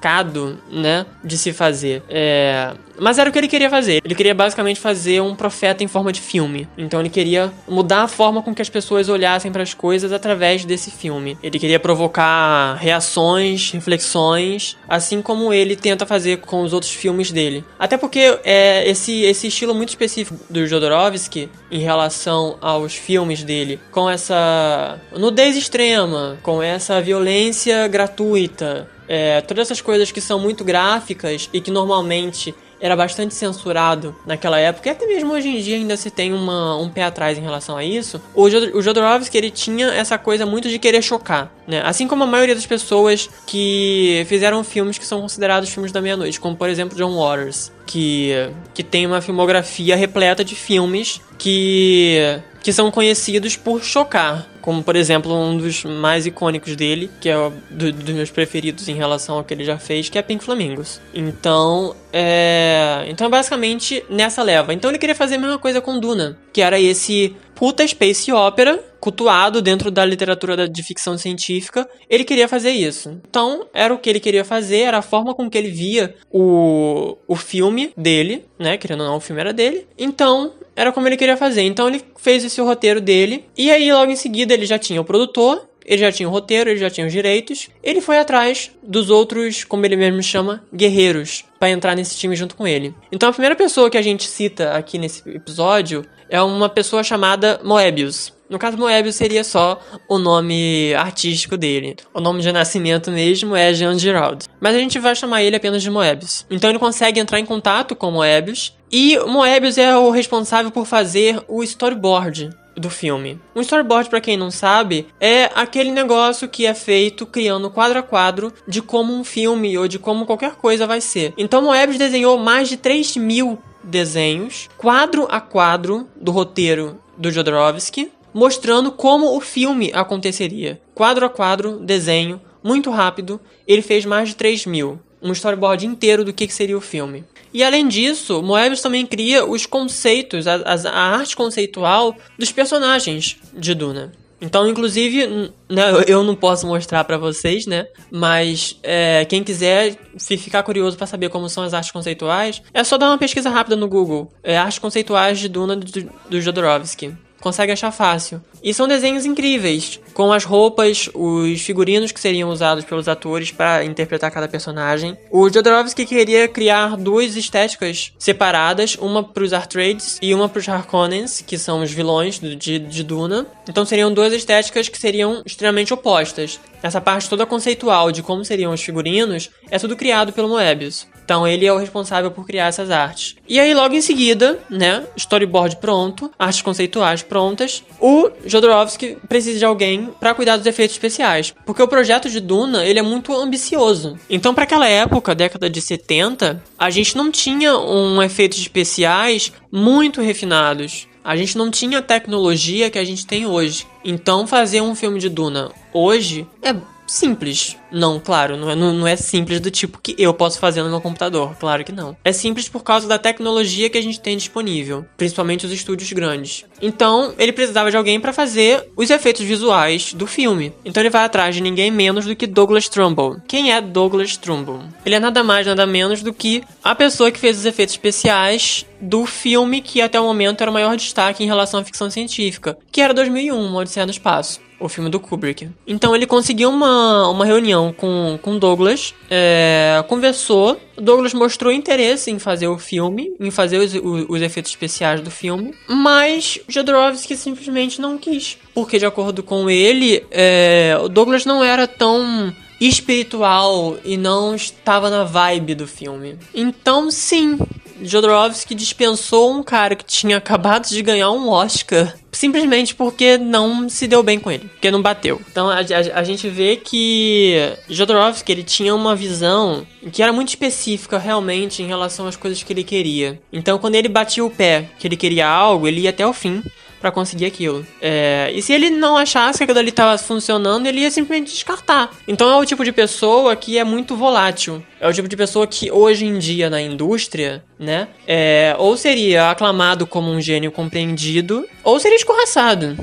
né, 0.69 1.05
de 1.23 1.37
se 1.37 1.53
fazer. 1.53 2.03
É... 2.09 2.73
Mas 2.99 3.19
era 3.19 3.29
o 3.29 3.33
que 3.33 3.37
ele 3.37 3.47
queria 3.47 3.69
fazer. 3.69 4.01
Ele 4.03 4.15
queria 4.15 4.33
basicamente 4.33 4.79
fazer 4.79 5.21
um 5.21 5.35
profeta 5.35 5.83
em 5.83 5.87
forma 5.87 6.11
de 6.11 6.19
filme. 6.19 6.67
Então 6.77 6.99
ele 6.99 7.09
queria 7.09 7.51
mudar 7.67 8.03
a 8.03 8.07
forma 8.07 8.41
com 8.41 8.55
que 8.55 8.61
as 8.61 8.69
pessoas 8.69 9.07
olhassem 9.07 9.51
para 9.51 9.61
as 9.61 9.73
coisas 9.73 10.11
através 10.11 10.65
desse 10.65 10.89
filme. 10.89 11.37
Ele 11.43 11.59
queria 11.59 11.79
provocar 11.79 12.75
reações, 12.75 13.71
reflexões, 13.71 14.77
assim 14.89 15.21
como 15.21 15.53
ele 15.53 15.75
tenta 15.75 16.05
fazer 16.05 16.37
com 16.37 16.63
os 16.63 16.73
outros 16.73 16.91
filmes 16.91 17.31
dele. 17.31 17.63
Até 17.77 17.97
porque 17.97 18.39
é, 18.43 18.89
esse, 18.89 19.21
esse 19.21 19.47
estilo 19.47 19.75
muito 19.75 19.89
específico 19.89 20.39
do 20.49 20.65
Jodorowsky 20.65 21.49
em 21.69 21.79
relação 21.79 22.57
aos 22.61 22.95
filmes 22.95 23.43
dele, 23.43 23.79
com 23.91 24.09
essa 24.09 24.99
nudez 25.11 25.55
extrema, 25.55 26.37
com 26.41 26.63
essa 26.63 27.01
violência 27.01 27.87
gratuita, 27.87 28.89
é, 29.07 29.41
todas 29.41 29.67
essas 29.67 29.81
coisas 29.81 30.11
que 30.11 30.21
são 30.21 30.39
muito 30.39 30.63
gráficas 30.63 31.49
e 31.53 31.61
que 31.61 31.71
normalmente 31.71 32.53
era 32.79 32.95
bastante 32.95 33.33
censurado 33.33 34.15
naquela 34.25 34.59
época, 34.59 34.89
e 34.89 34.91
até 34.91 35.05
mesmo 35.05 35.33
hoje 35.33 35.47
em 35.47 35.59
dia 35.61 35.75
ainda 35.75 35.97
se 35.97 36.11
tem 36.11 36.33
uma, 36.33 36.77
um 36.77 36.89
pé 36.89 37.03
atrás 37.03 37.37
em 37.37 37.41
relação 37.41 37.75
a 37.75 37.83
isso. 37.83 38.21
O, 38.35 38.49
Jod 38.49 38.71
o 38.73 38.81
Jodorowsky 38.81 39.37
ele 39.37 39.49
tinha 39.49 39.87
essa 39.87 40.17
coisa 40.17 40.45
muito 40.45 40.69
de 40.69 40.77
querer 40.77 41.01
chocar, 41.01 41.51
né? 41.67 41.81
Assim 41.83 42.07
como 42.07 42.23
a 42.23 42.27
maioria 42.27 42.53
das 42.53 42.65
pessoas 42.65 43.29
que 43.45 44.23
fizeram 44.27 44.63
filmes 44.63 44.97
que 44.97 45.05
são 45.05 45.21
considerados 45.21 45.69
filmes 45.69 45.91
da 45.91 46.01
meia-noite, 46.01 46.39
como 46.39 46.55
por 46.55 46.69
exemplo 46.69 46.97
John 46.97 47.17
Waters, 47.17 47.71
que, 47.85 48.31
que 48.73 48.83
tem 48.83 49.07
uma 49.07 49.21
filmografia 49.21 49.95
repleta 49.95 50.43
de 50.43 50.55
filmes 50.55 51.21
que 51.37 52.39
que 52.67 52.73
são 52.73 52.91
conhecidos 52.91 53.55
por 53.55 53.81
chocar. 53.81 54.45
Como, 54.59 54.83
por 54.83 54.97
exemplo, 54.97 55.33
um 55.33 55.55
dos 55.55 55.85
mais 55.85 56.25
icônicos 56.25 56.75
dele, 56.75 57.09
que 57.21 57.29
é 57.29 57.51
do, 57.69 57.93
dos 57.93 58.13
meus 58.13 58.29
preferidos 58.29 58.89
em 58.89 58.93
relação 58.93 59.37
ao 59.37 59.43
que 59.45 59.53
ele 59.53 59.63
já 59.63 59.77
fez, 59.77 60.09
que 60.09 60.17
é 60.17 60.21
Pink 60.21 60.43
Flamingos. 60.43 60.99
Então, 61.13 61.95
é. 62.11 63.05
Então, 63.07 63.29
basicamente, 63.29 64.03
nessa 64.09 64.43
leva. 64.43 64.73
Então, 64.73 64.91
ele 64.91 64.97
queria 64.97 65.15
fazer 65.15 65.35
a 65.35 65.39
mesma 65.39 65.57
coisa 65.57 65.79
com 65.79 65.97
Duna, 65.97 66.37
que 66.51 66.61
era 66.61 66.77
esse 66.77 67.33
puta 67.55 67.87
space 67.87 68.33
opera, 68.33 68.83
cultuado 68.99 69.61
dentro 69.61 69.89
da 69.89 70.03
literatura 70.03 70.67
de 70.67 70.83
ficção 70.83 71.17
científica, 71.17 71.89
ele 72.09 72.25
queria 72.25 72.49
fazer 72.49 72.71
isso. 72.71 73.17
Então, 73.29 73.65
era 73.73 73.93
o 73.93 73.97
que 73.97 74.09
ele 74.09 74.19
queria 74.19 74.43
fazer, 74.43 74.81
era 74.81 74.97
a 74.97 75.01
forma 75.01 75.33
com 75.33 75.49
que 75.49 75.57
ele 75.57 75.69
via 75.69 76.13
o, 76.29 77.17
o 77.25 77.35
filme 77.37 77.93
dele, 77.95 78.45
né? 78.59 78.77
Querendo 78.77 79.01
ou 79.01 79.07
não, 79.07 79.15
o 79.15 79.21
filme 79.21 79.39
era 79.39 79.53
dele. 79.53 79.87
Então, 79.97 80.51
era 80.77 80.91
como 80.91 81.07
ele 81.07 81.17
queria 81.17 81.35
fazer. 81.35 81.63
Então, 81.63 81.89
ele 81.89 82.03
fez 82.17 82.43
esse 82.45 82.61
roteiro 82.61 83.01
dele. 83.01 83.43
E 83.57 83.71
aí, 83.71 83.91
logo 83.91 84.11
em 84.11 84.15
seguida, 84.15 84.53
ele 84.53 84.67
já 84.67 84.77
tinha 84.77 85.01
o 85.01 85.03
produtor, 85.03 85.67
ele 85.83 86.01
já 86.01 86.11
tinha 86.11 86.29
o 86.29 86.31
roteiro, 86.31 86.69
ele 86.69 86.79
já 86.79 86.89
tinha 86.89 87.07
os 87.07 87.11
direitos. 87.11 87.69
Ele 87.81 87.99
foi 87.99 88.19
atrás 88.19 88.71
dos 88.83 89.09
outros, 89.09 89.63
como 89.63 89.85
ele 89.85 89.95
mesmo 89.95 90.21
chama, 90.21 90.63
guerreiros, 90.71 91.45
para 91.59 91.71
entrar 91.71 91.95
nesse 91.95 92.15
time 92.15 92.35
junto 92.35 92.55
com 92.55 92.67
ele. 92.67 92.93
Então 93.11 93.29
a 93.29 93.31
primeira 93.31 93.55
pessoa 93.55 93.89
que 93.89 93.97
a 93.97 94.01
gente 94.01 94.27
cita 94.27 94.73
aqui 94.73 94.99
nesse 94.99 95.27
episódio 95.29 96.05
é 96.29 96.39
uma 96.41 96.69
pessoa 96.69 97.03
chamada 97.03 97.59
Moebius. 97.63 98.36
No 98.49 98.57
caso, 98.57 98.77
Moebius 98.77 99.15
seria 99.15 99.43
só 99.43 99.79
o 100.07 100.17
nome 100.17 100.93
artístico 100.95 101.57
dele. 101.57 101.95
O 102.13 102.19
nome 102.19 102.41
de 102.41 102.51
nascimento 102.51 103.11
mesmo 103.11 103.55
é 103.55 103.73
Jean 103.73 103.97
Giraud. 103.97 104.45
Mas 104.59 104.75
a 104.75 104.79
gente 104.79 104.99
vai 104.99 105.15
chamar 105.15 105.43
ele 105.43 105.55
apenas 105.55 105.83
de 105.83 105.89
Moebius. 105.89 106.45
Então 106.49 106.69
ele 106.69 106.79
consegue 106.79 107.19
entrar 107.19 107.39
em 107.39 107.45
contato 107.45 107.95
com 107.95 108.11
Moebius. 108.11 108.73
E 108.91 109.17
Moebius 109.19 109.77
é 109.77 109.97
o 109.97 110.09
responsável 110.09 110.71
por 110.71 110.85
fazer 110.85 111.43
o 111.47 111.61
storyboard 111.61 112.51
do 112.77 112.89
filme. 112.89 113.39
Um 113.55 113.61
storyboard, 113.61 114.09
para 114.09 114.21
quem 114.21 114.37
não 114.37 114.51
sabe, 114.51 115.07
é 115.19 115.49
aquele 115.55 115.91
negócio 115.91 116.47
que 116.47 116.65
é 116.65 116.73
feito 116.73 117.25
criando 117.25 117.69
quadro 117.69 117.99
a 117.99 118.03
quadro 118.03 118.53
de 118.67 118.81
como 118.81 119.13
um 119.13 119.23
filme 119.23 119.77
ou 119.77 119.87
de 119.87 119.99
como 119.99 120.25
qualquer 120.25 120.55
coisa 120.55 120.85
vai 120.85 121.01
ser. 121.01 121.33
Então 121.37 121.61
Moebius 121.61 121.97
desenhou 121.97 122.37
mais 122.37 122.69
de 122.69 122.77
3 122.77 123.17
mil 123.17 123.59
desenhos, 123.83 124.69
quadro 124.77 125.27
a 125.29 125.41
quadro, 125.41 126.07
do 126.15 126.31
roteiro 126.31 126.99
do 127.17 127.31
Jodorowsky, 127.31 128.11
mostrando 128.33 128.91
como 128.91 129.35
o 129.35 129.41
filme 129.41 129.91
aconteceria. 129.93 130.81
Quadro 130.93 131.25
a 131.25 131.29
quadro, 131.29 131.79
desenho, 131.79 132.41
muito 132.63 132.91
rápido. 132.91 133.39
Ele 133.67 133.81
fez 133.81 134.05
mais 134.05 134.29
de 134.29 134.35
3 134.35 134.65
mil. 134.65 134.99
Um 135.21 135.31
storyboard 135.31 135.85
inteiro 135.85 136.23
do 136.23 136.33
que 136.33 136.47
seria 136.49 136.77
o 136.77 136.81
filme. 136.81 137.23
E 137.53 137.63
além 137.63 137.87
disso, 137.87 138.41
Moebius 138.43 138.81
também 138.81 139.05
cria 139.05 139.45
os 139.45 139.65
conceitos, 139.65 140.45
a, 140.47 140.55
a, 140.55 141.17
arte 141.17 141.35
conceitual 141.35 142.15
dos 142.37 142.51
personagens 142.51 143.37
de 143.53 143.73
Duna. 143.73 144.11
Então, 144.39 144.67
inclusive, 144.67 145.51
né, 145.67 145.83
eu 146.05 146.23
não 146.23 146.35
posso 146.35 146.67
mostrar 146.67 147.03
para 147.03 147.17
vocês, 147.17 147.65
né? 147.65 147.87
Mas 148.11 148.77
é, 148.83 149.25
quem 149.25 149.43
quiser 149.43 149.97
ficar 150.17 150.61
curioso 150.61 150.95
para 150.97 151.07
saber 151.07 151.29
como 151.29 151.49
são 151.49 151.63
as 151.63 151.73
artes 151.73 151.89
conceituais, 151.89 152.61
é 152.73 152.83
só 152.83 152.97
dar 152.97 153.07
uma 153.07 153.17
pesquisa 153.17 153.49
rápida 153.49 153.75
no 153.75 153.87
Google. 153.87 154.31
É 154.43 154.57
artes 154.57 154.77
conceituais 154.77 155.39
de 155.39 155.49
Duna 155.49 155.75
do, 155.75 156.11
do 156.29 156.41
Jodorowsky 156.41 157.15
consegue 157.39 157.71
achar 157.71 157.91
fácil. 157.91 158.41
E 158.63 158.73
são 158.73 158.87
desenhos 158.87 159.25
incríveis, 159.25 159.99
com 160.13 160.31
as 160.31 160.43
roupas, 160.43 161.09
os 161.13 161.61
figurinos 161.61 162.11
que 162.11 162.19
seriam 162.19 162.49
usados 162.49 162.83
pelos 162.83 163.07
atores 163.07 163.51
para 163.51 163.85
interpretar 163.85 164.31
cada 164.31 164.47
personagem. 164.47 165.17
O 165.31 165.49
Jodorowsky 165.49 166.05
queria 166.05 166.47
criar 166.47 166.97
duas 166.97 167.35
estéticas 167.35 168.11
separadas, 168.17 168.97
uma 168.99 169.23
para 169.23 169.43
os 169.43 169.53
Artrades 169.53 170.17
e 170.21 170.33
uma 170.33 170.49
para 170.49 170.59
os 170.59 170.67
Harkonnens, 170.67 171.43
que 171.45 171.57
são 171.57 171.81
os 171.81 171.91
vilões 171.91 172.39
de, 172.39 172.79
de 172.79 173.03
Duna. 173.03 173.45
Então 173.67 173.85
seriam 173.85 174.13
duas 174.13 174.33
estéticas 174.33 174.89
que 174.89 174.97
seriam 174.97 175.41
extremamente 175.45 175.93
opostas. 175.93 176.59
Essa 176.81 177.01
parte 177.01 177.29
toda 177.29 177.45
conceitual 177.45 178.11
de 178.11 178.21
como 178.21 178.45
seriam 178.45 178.71
os 178.71 178.81
figurinos 178.81 179.49
é 179.69 179.79
tudo 179.79 179.95
criado 179.95 180.31
pelo 180.31 180.49
Moebius. 180.49 181.07
Então 181.25 181.45
ele 181.45 181.65
é 181.65 181.73
o 181.73 181.77
responsável 181.77 182.31
por 182.31 182.45
criar 182.45 182.67
essas 182.67 182.89
artes. 182.89 183.35
E 183.47 183.59
aí 183.59 183.73
logo 183.73 183.93
em 183.93 184.01
seguida, 184.01 184.59
né, 184.69 185.05
storyboard 185.17 185.77
pronto, 185.77 186.31
artes 186.39 186.61
conceituais 186.61 187.21
prontas, 187.27 187.83
o 187.99 188.29
Jodorowsky 188.45 189.17
precisa 189.27 189.59
de 189.59 189.65
alguém 189.65 190.09
para 190.19 190.33
cuidar 190.33 190.57
dos 190.57 190.65
efeitos 190.65 190.95
especiais, 190.95 191.53
porque 191.65 191.81
o 191.81 191.87
projeto 191.87 192.29
de 192.29 192.39
Duna, 192.39 192.85
ele 192.85 192.99
é 192.99 193.01
muito 193.03 193.35
ambicioso. 193.35 194.17
Então 194.29 194.53
para 194.53 194.63
aquela 194.63 194.87
época, 194.87 195.35
década 195.35 195.69
de 195.69 195.81
70, 195.81 196.63
a 196.77 196.89
gente 196.89 197.15
não 197.15 197.31
tinha 197.31 197.77
um 197.77 198.21
efeitos 198.21 198.59
especiais 198.59 199.51
muito 199.71 200.21
refinados. 200.21 201.07
A 201.23 201.35
gente 201.35 201.57
não 201.57 201.69
tinha 201.69 201.99
a 201.99 202.01
tecnologia 202.01 202.89
que 202.89 202.97
a 202.97 203.03
gente 203.03 203.27
tem 203.27 203.45
hoje. 203.45 203.85
Então 204.03 204.47
fazer 204.47 204.81
um 204.81 204.95
filme 204.95 205.19
de 205.19 205.27
Duna 205.27 205.71
hoje 205.93 206.47
é 206.61 206.73
simples. 207.07 207.77
Não, 207.91 208.19
claro, 208.19 208.57
não 208.57 208.69
é, 208.69 208.75
não, 208.75 208.93
não, 208.93 209.07
é 209.07 209.15
simples 209.15 209.59
do 209.59 209.71
tipo 209.71 209.99
que 210.01 210.13
eu 210.17 210.33
posso 210.33 210.59
fazer 210.59 210.83
no 210.83 210.89
meu 210.89 210.99
computador. 210.99 211.55
Claro 211.57 211.83
que 211.83 211.91
não. 211.91 212.15
É 212.23 212.33
simples 212.33 212.67
por 212.67 212.83
causa 212.83 213.07
da 213.07 213.17
tecnologia 213.17 213.89
que 213.89 213.97
a 213.97 214.01
gente 214.01 214.19
tem 214.19 214.35
disponível, 214.35 215.05
principalmente 215.15 215.65
os 215.65 215.71
estúdios 215.71 216.11
grandes. 216.11 216.65
Então, 216.81 217.33
ele 217.37 217.53
precisava 217.53 217.89
de 217.89 217.97
alguém 217.97 218.19
para 218.19 218.33
fazer 218.33 218.89
os 218.95 219.09
efeitos 219.09 219.43
visuais 219.43 220.13
do 220.13 220.27
filme. 220.27 220.73
Então, 220.83 221.01
ele 221.01 221.09
vai 221.09 221.23
atrás 221.23 221.55
de 221.55 221.61
ninguém 221.61 221.89
menos 221.89 222.25
do 222.25 222.35
que 222.35 222.45
Douglas 222.45 222.89
Trumbull. 222.89 223.37
Quem 223.47 223.71
é 223.71 223.79
Douglas 223.79 224.35
Trumbull? 224.35 224.81
Ele 225.05 225.15
é 225.15 225.19
nada 225.19 225.43
mais, 225.43 225.65
nada 225.65 225.85
menos 225.85 226.21
do 226.21 226.33
que 226.33 226.61
a 226.83 226.93
pessoa 226.93 227.31
que 227.31 227.39
fez 227.39 227.57
os 227.57 227.65
efeitos 227.65 227.93
especiais 227.93 228.85
do 228.99 229.25
filme 229.25 229.81
que 229.81 230.01
até 230.01 230.19
o 230.19 230.23
momento 230.23 230.61
era 230.61 230.71
o 230.71 230.73
maior 230.73 230.95
destaque 230.95 231.43
em 231.43 231.47
relação 231.47 231.79
à 231.79 231.83
ficção 231.83 232.09
científica, 232.09 232.77
que 232.91 233.01
era 233.01 233.13
2001, 233.13 233.55
Uma 233.55 233.79
Odisseia 233.79 234.05
no 234.05 234.11
Espaço 234.11 234.66
o 234.79 234.87
filme 234.87 235.09
do 235.09 235.19
Kubrick. 235.19 235.69
Então 235.85 236.15
ele 236.15 236.25
conseguiu 236.25 236.69
uma, 236.69 237.29
uma 237.29 237.45
reunião 237.45 237.93
com, 237.93 238.37
com 238.41 238.57
Douglas, 238.57 239.13
é, 239.29 240.03
conversou. 240.07 240.79
Douglas 240.95 241.33
mostrou 241.33 241.71
interesse 241.71 242.31
em 242.31 242.39
fazer 242.39 242.67
o 242.67 242.77
filme, 242.77 243.33
em 243.39 243.51
fazer 243.51 243.77
os, 243.77 243.93
os, 243.93 244.25
os 244.29 244.41
efeitos 244.41 244.71
especiais 244.71 245.21
do 245.21 245.31
filme, 245.31 245.73
mas 245.87 246.59
Jodorowsky 246.67 247.35
simplesmente 247.35 248.01
não 248.01 248.17
quis. 248.17 248.57
Porque, 248.73 248.97
de 248.97 249.05
acordo 249.05 249.43
com 249.43 249.69
ele, 249.69 250.25
é, 250.31 250.97
o 251.01 251.07
Douglas 251.07 251.45
não 251.45 251.63
era 251.63 251.87
tão 251.87 252.53
espiritual 252.79 253.97
e 254.05 254.17
não 254.17 254.55
estava 254.55 255.09
na 255.09 255.23
vibe 255.23 255.75
do 255.75 255.87
filme. 255.87 256.37
Então, 256.53 257.09
sim, 257.09 257.57
Jodorowsky 258.01 258.75
dispensou 258.75 259.51
um 259.51 259.63
cara 259.63 259.95
que 259.95 260.05
tinha 260.05 260.37
acabado 260.37 260.87
de 260.87 261.01
ganhar 261.01 261.31
um 261.31 261.49
Oscar 261.49 262.13
simplesmente 262.37 262.93
porque 262.93 263.37
não 263.37 263.89
se 263.89 264.07
deu 264.07 264.21
bem 264.21 264.39
com 264.39 264.51
ele, 264.51 264.67
porque 264.67 264.91
não 264.91 265.01
bateu. 265.01 265.41
Então 265.51 265.69
a, 265.69 265.79
a, 265.79 266.19
a, 266.19 266.23
gente 266.23 266.47
vê 266.47 266.75
que 266.75 267.55
Jodorowsky 267.89 268.51
ele 268.51 268.63
tinha 268.63 268.93
uma 268.93 269.15
visão 269.15 269.85
que 270.11 270.21
era 270.21 270.31
muito 270.31 270.49
específica 270.49 271.17
realmente 271.17 271.81
em 271.81 271.87
relação 271.87 272.27
às 272.27 272.35
coisas 272.35 272.61
que 272.61 272.71
ele 272.71 272.83
queria. 272.83 273.39
Então 273.51 273.79
quando 273.79 273.95
ele 273.95 274.07
batia 274.07 274.45
o 274.45 274.51
pé 274.51 274.89
que 274.99 275.07
ele 275.07 275.17
queria 275.17 275.47
algo, 275.47 275.87
ele 275.87 276.01
ia 276.01 276.11
até 276.11 276.25
o 276.25 276.33
fim 276.33 276.63
para 276.99 277.11
conseguir 277.11 277.45
aquilo. 277.45 277.85
É, 278.01 278.51
e 278.53 278.61
se 278.61 278.73
ele 278.73 278.89
não 278.89 279.17
achasse 279.17 279.59
que 279.59 279.63
aquilo 279.63 279.79
ali 279.79 279.89
estava 279.89 280.17
funcionando, 280.17 280.87
ele 280.87 281.01
ia 281.01 281.11
simplesmente 281.11 281.53
descartar. 281.53 282.11
Então 282.27 282.49
é 282.49 282.55
o 282.55 282.65
tipo 282.65 282.83
de 282.83 282.91
pessoa 282.91 283.55
que 283.55 283.77
é 283.77 283.83
muito 283.83 284.15
volátil. 284.15 284.83
É 284.99 285.07
o 285.07 285.13
tipo 285.13 285.27
de 285.27 285.37
pessoa 285.37 285.67
que 285.67 285.91
hoje 285.91 286.25
em 286.25 286.39
dia 286.39 286.69
na 286.69 286.81
indústria, 286.81 287.63
né, 287.79 288.07
é, 288.27 288.75
ou 288.77 288.97
seria 288.97 289.51
aclamado 289.51 290.07
como 290.07 290.31
um 290.31 290.41
gênio 290.41 290.71
compreendido, 290.71 291.67
ou 291.83 291.99
seria 291.99 292.15
escorraçado. 292.15 292.97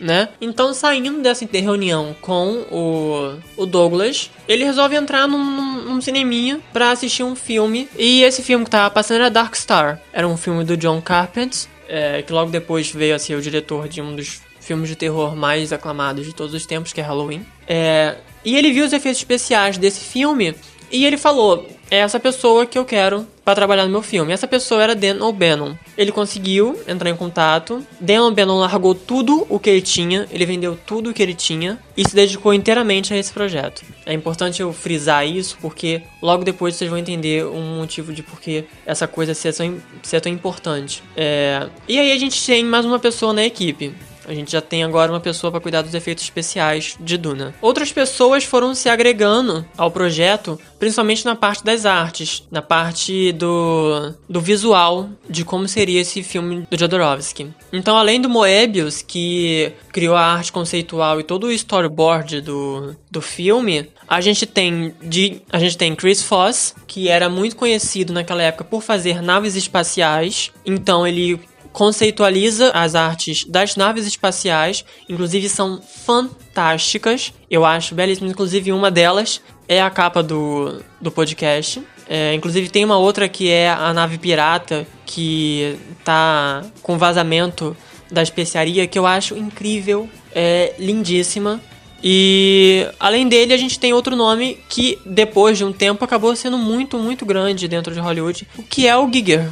Né? 0.00 0.30
Então, 0.40 0.74
saindo 0.74 1.22
dessa 1.22 1.46
reunião 1.52 2.16
com 2.20 2.64
o, 2.72 3.38
o 3.56 3.64
Douglas, 3.64 4.32
ele 4.48 4.64
resolve 4.64 4.96
entrar 4.96 5.28
num, 5.28 5.38
num, 5.84 6.00
cineminha 6.00 6.58
pra 6.72 6.90
assistir 6.90 7.22
um 7.22 7.36
filme. 7.36 7.88
E 7.96 8.24
esse 8.24 8.42
filme 8.42 8.64
que 8.64 8.70
tava 8.72 8.90
passando 8.90 9.18
era 9.18 9.30
Dark 9.30 9.54
Star. 9.54 10.00
Era 10.12 10.26
um 10.26 10.36
filme 10.36 10.64
do 10.64 10.76
John 10.76 11.00
Carpenter 11.00 11.68
é, 11.92 12.22
que 12.22 12.32
logo 12.32 12.50
depois 12.50 12.90
veio 12.90 13.14
a 13.14 13.18
ser 13.18 13.34
o 13.34 13.42
diretor 13.42 13.86
de 13.86 14.00
um 14.00 14.16
dos 14.16 14.40
filmes 14.58 14.88
de 14.88 14.96
terror 14.96 15.36
mais 15.36 15.74
aclamados 15.74 16.24
de 16.24 16.34
todos 16.34 16.54
os 16.54 16.64
tempos, 16.64 16.90
que 16.90 17.02
é 17.02 17.04
Halloween. 17.04 17.44
É, 17.68 18.16
e 18.42 18.56
ele 18.56 18.72
viu 18.72 18.86
os 18.86 18.94
efeitos 18.94 19.20
especiais 19.20 19.76
desse 19.76 20.00
filme 20.00 20.54
e 20.90 21.04
ele 21.04 21.18
falou: 21.18 21.68
é 21.90 21.98
essa 21.98 22.18
pessoa 22.18 22.64
que 22.64 22.78
eu 22.78 22.86
quero 22.86 23.26
para 23.44 23.54
trabalhar 23.54 23.84
no 23.84 23.90
meu 23.90 24.00
filme. 24.00 24.32
Essa 24.32 24.46
pessoa 24.46 24.82
era 24.82 24.94
Dan 24.94 25.22
O'Bannon. 25.22 25.74
Ele 25.98 26.10
conseguiu 26.10 26.80
entrar 26.88 27.10
em 27.10 27.16
contato. 27.16 27.84
Dan 28.00 28.24
O'Bannon 28.24 28.60
largou 28.60 28.94
tudo 28.94 29.46
o 29.50 29.58
que 29.58 29.68
ele 29.68 29.82
tinha, 29.82 30.26
ele 30.30 30.46
vendeu 30.46 30.78
tudo 30.86 31.10
o 31.10 31.12
que 31.12 31.22
ele 31.22 31.34
tinha 31.34 31.78
e 31.94 32.08
se 32.08 32.14
dedicou 32.14 32.54
inteiramente 32.54 33.12
a 33.12 33.18
esse 33.18 33.30
projeto. 33.30 33.82
É 34.04 34.12
importante 34.12 34.60
eu 34.60 34.72
frisar 34.72 35.26
isso 35.26 35.56
porque 35.60 36.02
logo 36.20 36.44
depois 36.44 36.74
vocês 36.74 36.90
vão 36.90 36.98
entender 36.98 37.46
um 37.46 37.78
motivo 37.78 38.12
de 38.12 38.22
por 38.22 38.40
que 38.40 38.64
essa 38.84 39.06
coisa 39.06 39.32
ser 39.34 39.54
tão, 39.54 39.80
ser 40.02 40.20
tão 40.20 40.32
importante. 40.32 41.02
É... 41.16 41.68
E 41.88 41.98
aí 41.98 42.12
a 42.12 42.18
gente 42.18 42.44
tem 42.44 42.64
mais 42.64 42.84
uma 42.84 42.98
pessoa 42.98 43.32
na 43.32 43.44
equipe 43.44 43.94
A 44.26 44.34
gente 44.34 44.52
já 44.52 44.60
tem 44.60 44.84
agora 44.84 45.12
uma 45.12 45.20
pessoa 45.20 45.50
para 45.50 45.60
cuidar 45.60 45.82
dos 45.82 45.94
efeitos 45.94 46.24
especiais 46.24 46.96
de 47.00 47.16
Duna. 47.16 47.54
Outras 47.60 47.92
pessoas 47.92 48.44
foram 48.44 48.74
se 48.74 48.88
agregando 48.88 49.64
ao 49.76 49.90
projeto, 49.90 50.58
principalmente 50.78 51.24
na 51.24 51.34
parte 51.34 51.64
das 51.64 51.86
artes, 51.86 52.46
na 52.50 52.62
parte 52.62 53.32
do, 53.32 54.14
do 54.28 54.40
visual 54.40 55.08
de 55.28 55.44
como 55.44 55.66
seria 55.68 56.00
esse 56.00 56.22
filme 56.22 56.66
do 56.70 56.78
Jodorowsky. 56.78 57.48
Então, 57.72 57.96
além 57.96 58.20
do 58.20 58.28
Moebius, 58.28 59.02
que 59.02 59.72
criou 59.92 60.14
a 60.14 60.24
arte 60.24 60.52
conceitual 60.52 61.20
e 61.20 61.24
todo 61.24 61.44
o 61.44 61.52
storyboard 61.52 62.40
do, 62.40 62.96
do 63.10 63.20
filme, 63.20 63.88
a 64.08 64.20
gente 64.20 64.46
tem 64.46 64.94
de, 65.02 65.40
a 65.50 65.58
gente 65.58 65.76
tem 65.76 65.94
Chris 65.94 66.22
Foss, 66.22 66.74
que 66.86 67.08
era 67.08 67.28
muito 67.28 67.56
conhecido 67.56 68.12
naquela 68.12 68.42
época 68.42 68.64
por 68.64 68.82
fazer 68.82 69.22
naves 69.22 69.56
espaciais. 69.56 70.50
Então 70.66 71.06
ele 71.06 71.40
conceitualiza 71.72 72.70
as 72.70 72.94
artes 72.94 73.44
das 73.44 73.76
naves 73.76 74.06
espaciais, 74.06 74.84
inclusive 75.08 75.48
são 75.48 75.80
fantásticas. 75.82 77.32
Eu 77.50 77.64
acho 77.64 77.94
belíssimas, 77.94 78.30
inclusive 78.30 78.72
uma 78.72 78.90
delas 78.90 79.40
é 79.68 79.80
a 79.80 79.90
capa 79.90 80.22
do, 80.22 80.82
do 81.00 81.10
podcast. 81.10 81.82
É, 82.08 82.34
inclusive 82.34 82.68
tem 82.68 82.84
uma 82.84 82.98
outra 82.98 83.28
que 83.28 83.48
é 83.48 83.70
a 83.70 83.92
nave 83.94 84.18
pirata, 84.18 84.86
que 85.06 85.78
tá 86.04 86.62
com 86.82 86.98
vazamento 86.98 87.76
da 88.10 88.22
especiaria, 88.22 88.86
que 88.86 88.98
eu 88.98 89.06
acho 89.06 89.36
incrível, 89.36 90.08
é 90.34 90.74
lindíssima. 90.78 91.60
E 92.04 92.86
além 92.98 93.28
dele, 93.28 93.54
a 93.54 93.56
gente 93.56 93.78
tem 93.78 93.92
outro 93.92 94.16
nome 94.16 94.58
que 94.68 94.98
depois 95.06 95.56
de 95.56 95.64
um 95.64 95.72
tempo 95.72 96.04
acabou 96.04 96.34
sendo 96.34 96.58
muito, 96.58 96.98
muito 96.98 97.24
grande 97.24 97.68
dentro 97.68 97.94
de 97.94 98.00
Hollywood, 98.00 98.46
o 98.58 98.62
que 98.62 98.86
é 98.86 98.96
o 98.96 99.10
Giger. 99.10 99.48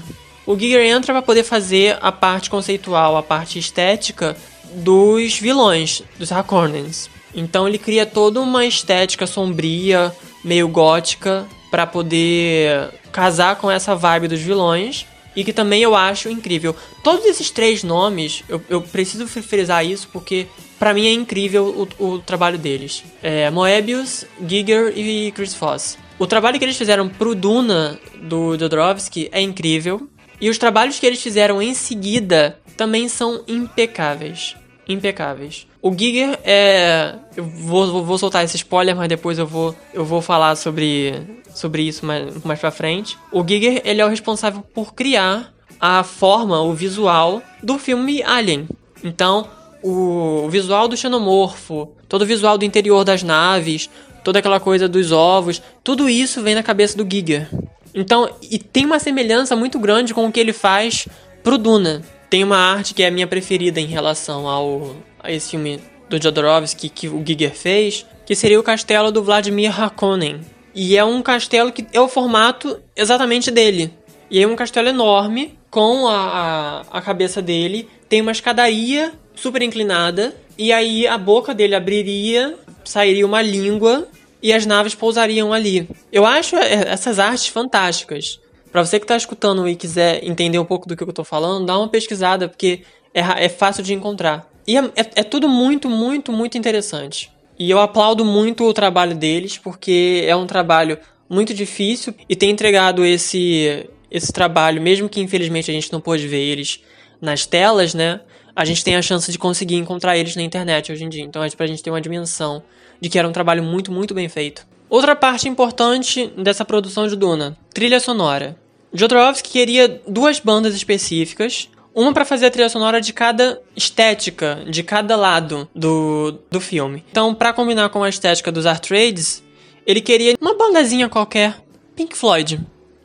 O 0.50 0.58
Giger 0.58 0.84
entra 0.84 1.12
para 1.12 1.22
poder 1.22 1.44
fazer 1.44 1.96
a 2.00 2.10
parte 2.10 2.50
conceitual, 2.50 3.16
a 3.16 3.22
parte 3.22 3.56
estética 3.56 4.36
dos 4.74 5.38
vilões, 5.38 6.02
dos 6.18 6.32
Harkonnens. 6.32 7.08
Então 7.32 7.68
ele 7.68 7.78
cria 7.78 8.04
toda 8.04 8.40
uma 8.40 8.66
estética 8.66 9.28
sombria, 9.28 10.12
meio 10.42 10.66
gótica, 10.66 11.46
para 11.70 11.86
poder 11.86 12.90
casar 13.12 13.54
com 13.60 13.70
essa 13.70 13.94
vibe 13.94 14.26
dos 14.26 14.40
vilões. 14.40 15.06
E 15.36 15.44
que 15.44 15.52
também 15.52 15.84
eu 15.84 15.94
acho 15.94 16.28
incrível. 16.28 16.74
Todos 17.04 17.24
esses 17.26 17.48
três 17.48 17.84
nomes, 17.84 18.42
eu, 18.48 18.60
eu 18.68 18.82
preciso 18.82 19.28
frisar 19.28 19.86
isso 19.86 20.08
porque 20.12 20.48
para 20.80 20.92
mim 20.92 21.06
é 21.06 21.12
incrível 21.12 21.88
o, 22.00 22.04
o 22.04 22.18
trabalho 22.18 22.58
deles. 22.58 23.04
É 23.22 23.48
Moebius, 23.50 24.24
Giger 24.44 24.98
e 24.98 25.30
Chris 25.30 25.54
Foss. 25.54 25.96
O 26.18 26.26
trabalho 26.26 26.58
que 26.58 26.64
eles 26.64 26.76
fizeram 26.76 27.08
pro 27.08 27.36
Duna 27.36 28.00
do 28.20 28.58
Jodorowsky 28.58 29.28
é 29.30 29.40
incrível. 29.40 30.10
E 30.40 30.48
os 30.48 30.58
trabalhos 30.58 30.98
que 30.98 31.06
eles 31.06 31.22
fizeram 31.22 31.60
em 31.60 31.74
seguida 31.74 32.58
também 32.76 33.08
são 33.08 33.42
impecáveis. 33.46 34.56
Impecáveis. 34.88 35.66
O 35.82 35.92
Giger 35.96 36.38
é. 36.44 37.14
Eu 37.36 37.44
vou, 37.44 38.04
vou 38.04 38.18
soltar 38.18 38.44
esse 38.44 38.56
spoiler, 38.56 38.96
mas 38.96 39.08
depois 39.08 39.38
eu 39.38 39.46
vou, 39.46 39.74
eu 39.94 40.04
vou 40.04 40.20
falar 40.20 40.56
sobre, 40.56 41.14
sobre 41.54 41.82
isso 41.82 42.04
mais, 42.04 42.42
mais 42.42 42.58
pra 42.58 42.70
frente. 42.70 43.16
O 43.30 43.46
Giger 43.46 43.82
ele 43.84 44.00
é 44.00 44.04
o 44.04 44.08
responsável 44.08 44.62
por 44.74 44.94
criar 44.94 45.52
a 45.80 46.02
forma, 46.02 46.60
o 46.60 46.74
visual 46.74 47.42
do 47.62 47.78
filme 47.78 48.22
Alien. 48.22 48.68
Então, 49.02 49.48
o 49.82 50.48
visual 50.50 50.88
do 50.88 50.96
xenomorfo, 50.96 51.92
todo 52.08 52.22
o 52.22 52.26
visual 52.26 52.58
do 52.58 52.64
interior 52.64 53.04
das 53.04 53.22
naves, 53.22 53.88
toda 54.22 54.38
aquela 54.38 54.60
coisa 54.60 54.88
dos 54.88 55.12
ovos, 55.12 55.62
tudo 55.82 56.08
isso 56.08 56.42
vem 56.42 56.54
na 56.54 56.62
cabeça 56.62 56.96
do 56.96 57.08
Giger. 57.10 57.48
Então, 57.94 58.30
e 58.42 58.58
tem 58.58 58.86
uma 58.86 58.98
semelhança 58.98 59.56
muito 59.56 59.78
grande 59.78 60.14
com 60.14 60.26
o 60.26 60.32
que 60.32 60.40
ele 60.40 60.52
faz 60.52 61.08
pro 61.42 61.58
Duna. 61.58 62.02
Tem 62.28 62.44
uma 62.44 62.56
arte 62.56 62.94
que 62.94 63.02
é 63.02 63.08
a 63.08 63.10
minha 63.10 63.26
preferida 63.26 63.80
em 63.80 63.86
relação 63.86 64.46
ao 64.46 64.96
a 65.22 65.30
esse 65.30 65.50
filme 65.50 65.80
do 66.08 66.20
Jodorowsky 66.20 66.88
que 66.88 67.08
o 67.08 67.22
Giger 67.24 67.54
fez, 67.54 68.06
que 68.24 68.34
seria 68.34 68.58
o 68.58 68.62
castelo 68.62 69.12
do 69.12 69.22
Vladimir 69.22 69.78
Harkonnen. 69.78 70.40
E 70.74 70.96
é 70.96 71.04
um 71.04 71.20
castelo 71.22 71.72
que 71.72 71.86
é 71.92 72.00
o 72.00 72.08
formato 72.08 72.80
exatamente 72.96 73.50
dele. 73.50 73.92
E 74.30 74.40
é 74.40 74.46
um 74.46 74.56
castelo 74.56 74.88
enorme, 74.88 75.58
com 75.70 76.08
a, 76.08 76.84
a, 76.92 76.98
a 76.98 77.02
cabeça 77.02 77.42
dele, 77.42 77.88
tem 78.08 78.20
uma 78.20 78.32
escadaria 78.32 79.12
super 79.34 79.62
inclinada, 79.62 80.34
e 80.58 80.72
aí 80.72 81.06
a 81.06 81.16
boca 81.16 81.54
dele 81.54 81.74
abriria, 81.74 82.56
sairia 82.84 83.26
uma 83.26 83.40
língua 83.40 84.06
e 84.42 84.52
as 84.52 84.66
naves 84.66 84.94
pousariam 84.94 85.52
ali. 85.52 85.88
Eu 86.12 86.26
acho 86.26 86.56
é, 86.56 86.88
essas 86.88 87.18
artes 87.18 87.48
fantásticas. 87.48 88.40
Para 88.70 88.84
você 88.84 88.98
que 88.98 89.04
está 89.04 89.16
escutando 89.16 89.68
e 89.68 89.74
quiser 89.74 90.24
entender 90.24 90.58
um 90.58 90.64
pouco 90.64 90.88
do 90.88 90.96
que 90.96 91.02
eu 91.02 91.08
estou 91.08 91.24
falando, 91.24 91.66
dá 91.66 91.76
uma 91.76 91.88
pesquisada, 91.88 92.48
porque 92.48 92.82
é, 93.12 93.20
é 93.44 93.48
fácil 93.48 93.82
de 93.82 93.92
encontrar. 93.92 94.48
E 94.66 94.76
é, 94.76 94.80
é, 94.80 95.10
é, 95.16 95.22
tudo 95.24 95.48
muito, 95.48 95.88
muito, 95.88 96.32
muito 96.32 96.56
interessante. 96.56 97.30
E 97.58 97.70
eu 97.70 97.80
aplaudo 97.80 98.24
muito 98.24 98.64
o 98.64 98.72
trabalho 98.72 99.14
deles, 99.14 99.58
porque 99.58 100.24
é 100.26 100.34
um 100.36 100.46
trabalho 100.46 100.98
muito 101.28 101.52
difícil 101.52 102.14
e 102.28 102.34
tem 102.34 102.50
entregado 102.50 103.04
esse, 103.04 103.86
esse 104.10 104.32
trabalho, 104.32 104.80
mesmo 104.80 105.08
que 105.08 105.20
infelizmente 105.20 105.70
a 105.70 105.74
gente 105.74 105.92
não 105.92 106.00
pôde 106.00 106.26
ver 106.26 106.40
eles 106.40 106.80
nas 107.20 107.46
telas, 107.46 107.94
né? 107.94 108.20
A 108.60 108.64
gente 108.66 108.84
tem 108.84 108.94
a 108.94 109.00
chance 109.00 109.32
de 109.32 109.38
conseguir 109.38 109.76
encontrar 109.76 110.18
eles 110.18 110.36
na 110.36 110.42
internet 110.42 110.92
hoje 110.92 111.02
em 111.02 111.08
dia. 111.08 111.22
Então 111.22 111.42
é 111.42 111.48
pra 111.48 111.66
gente 111.66 111.82
ter 111.82 111.88
uma 111.88 111.98
dimensão 111.98 112.62
de 113.00 113.08
que 113.08 113.18
era 113.18 113.26
um 113.26 113.32
trabalho 113.32 113.62
muito, 113.62 113.90
muito 113.90 114.12
bem 114.12 114.28
feito. 114.28 114.66
Outra 114.90 115.16
parte 115.16 115.48
importante 115.48 116.26
dessa 116.36 116.62
produção 116.62 117.08
de 117.08 117.16
Duna, 117.16 117.56
trilha 117.72 117.98
sonora. 117.98 118.54
Jodorowsky 118.92 119.48
queria 119.48 120.02
duas 120.06 120.38
bandas 120.40 120.74
específicas, 120.74 121.70
uma 121.94 122.12
para 122.12 122.26
fazer 122.26 122.44
a 122.44 122.50
trilha 122.50 122.68
sonora 122.68 123.00
de 123.00 123.14
cada 123.14 123.62
estética, 123.74 124.62
de 124.68 124.82
cada 124.82 125.16
lado 125.16 125.66
do, 125.74 126.38
do 126.50 126.60
filme. 126.60 127.02
Então, 127.10 127.34
para 127.34 127.54
combinar 127.54 127.88
com 127.88 128.04
a 128.04 128.10
estética 128.10 128.52
dos 128.52 128.66
art 128.66 128.86
trades, 128.86 129.42
ele 129.86 130.02
queria 130.02 130.34
uma 130.38 130.54
bandazinha 130.54 131.08
qualquer, 131.08 131.56
Pink 131.96 132.14
Floyd. 132.14 132.60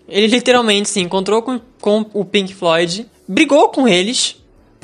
Ele 0.06 0.28
literalmente 0.28 0.90
se 0.90 1.00
encontrou 1.00 1.42
com, 1.42 1.62
com 1.80 2.06
o 2.14 2.26
Pink 2.26 2.54
Floyd, 2.54 3.10
brigou 3.26 3.70
com 3.70 3.88
eles, 3.88 4.36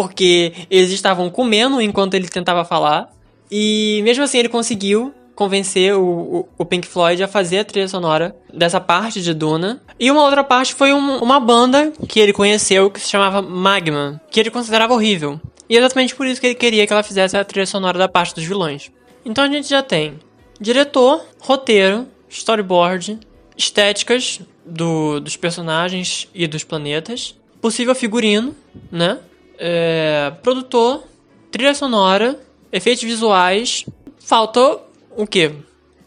porque 0.02 0.52
eles 0.68 0.90
estavam 0.90 1.30
comendo 1.30 1.80
enquanto 1.80 2.16
ele 2.16 2.28
tentava 2.28 2.66
falar. 2.66 3.14
E 3.52 4.02
mesmo 4.04 4.24
assim 4.24 4.40
ele 4.40 4.50
conseguiu 4.50 5.14
convencer 5.36 5.94
o, 5.96 6.02
o, 6.02 6.50
o, 6.58 6.66
Pink 6.66 6.88
Floyd 6.88 7.22
a 7.22 7.28
fazer 7.28 7.60
a 7.60 7.66
trilha 7.66 7.88
sonora 7.88 8.36
dessa 8.52 8.80
parte 8.82 9.22
de 9.22 9.32
Duna. 9.32 9.80
E 10.00 10.10
uma 10.10 10.24
outra 10.24 10.44
parte 10.44 10.74
foi 10.74 10.92
um, 10.92 11.18
uma 11.18 11.40
banda 11.40 11.94
que 12.08 12.20
ele 12.20 12.34
conheceu 12.34 12.90
que 12.90 13.00
se 13.00 13.10
chamava 13.10 13.42
Magma, 13.44 14.20
que 14.32 14.40
ele 14.40 14.50
considerava 14.50 14.94
horrível. 14.94 15.40
E 15.70 15.76
é 15.76 15.80
exatamente 15.80 16.16
por 16.16 16.26
isso 16.26 16.42
que 16.42 16.48
ele 16.48 16.56
queria 16.56 16.88
que 16.88 16.94
ela 16.94 17.04
fizesse 17.04 17.38
a 17.38 17.46
trilha 17.46 17.66
sonora 17.68 18.00
da 18.00 18.10
parte 18.10 18.34
dos 18.34 18.44
vilões. 18.44 18.92
Então 19.24 19.44
a 19.44 19.48
gente 19.48 19.70
já 19.70 19.84
tem 19.84 20.20
diretor, 20.60 21.24
roteiro, 21.40 22.08
storyboard, 22.28 23.20
estéticas 23.56 24.42
do, 24.66 25.20
dos 25.20 25.38
personagens 25.38 26.28
e 26.34 26.48
dos 26.48 26.64
planetas, 26.64 27.36
possível 27.62 27.94
figurino, 27.94 28.56
né? 28.92 29.20
É, 29.64 30.34
produtor, 30.42 31.04
trilha 31.52 31.76
sonora 31.76 32.40
efeitos 32.72 33.04
visuais, 33.04 33.86
faltou 34.20 34.90
o 35.16 35.28
quê? 35.28 35.52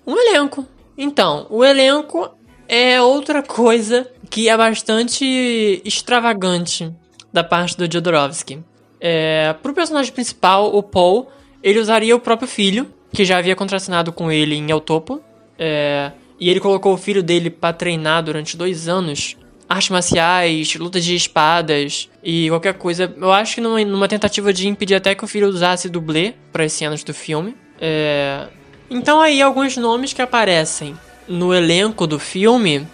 Um 0.04 0.16
elenco. 0.18 0.66
Então, 0.98 1.46
o 1.48 1.64
elenco 1.64 2.28
é 2.66 3.00
outra 3.00 3.42
coisa 3.46 4.10
que 4.28 4.48
é 4.48 4.56
bastante 4.56 5.80
extravagante 5.84 6.92
da 7.32 7.44
parte 7.44 7.76
do 7.76 7.90
Jodorowsky. 7.90 8.58
É, 9.00 9.54
pro 9.62 9.72
personagem 9.72 10.12
principal, 10.12 10.74
o 10.74 10.82
Paul, 10.82 11.28
ele 11.62 11.78
usaria 11.78 12.16
o 12.16 12.20
próprio 12.20 12.48
filho, 12.48 12.92
que 13.12 13.24
já 13.24 13.38
havia 13.38 13.54
contracenado 13.54 14.12
com 14.12 14.32
ele 14.32 14.56
em 14.56 14.68
El 14.68 14.80
Topo. 14.80 15.20
É, 15.56 16.10
e 16.40 16.50
ele 16.50 16.58
colocou 16.58 16.92
o 16.92 16.96
filho 16.96 17.22
dele 17.22 17.50
para 17.50 17.72
treinar 17.72 18.24
durante 18.24 18.56
dois 18.56 18.88
anos 18.88 19.36
artes 19.68 19.90
marciais, 19.90 20.74
lutas 20.76 21.04
de 21.04 21.14
espadas 21.14 22.08
e 22.22 22.48
qualquer 22.48 22.74
coisa. 22.74 23.12
Eu 23.16 23.32
acho 23.32 23.56
que 23.56 23.60
numa, 23.60 23.84
numa 23.84 24.08
tentativa 24.08 24.52
de 24.52 24.68
impedir 24.68 24.94
até 24.94 25.14
que 25.14 25.24
o 25.24 25.28
filho 25.28 25.48
usasse 25.48 25.88
dublê 25.88 26.34
para 26.52 26.64
as 26.64 26.72
cenas 26.72 27.02
do 27.02 27.14
filme. 27.14 27.56
É... 27.80 28.46
Então 28.90 29.20
aí 29.20 29.40
alguns 29.40 29.76
nomes 29.76 30.12
que 30.12 30.22
aparecem 30.22 30.96
no 31.26 31.54
elenco 31.54 32.06
do 32.06 32.18
filme 32.18 32.86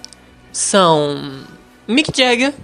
são 0.53 1.43
Mick 1.87 2.11
Jagger. 2.17 2.55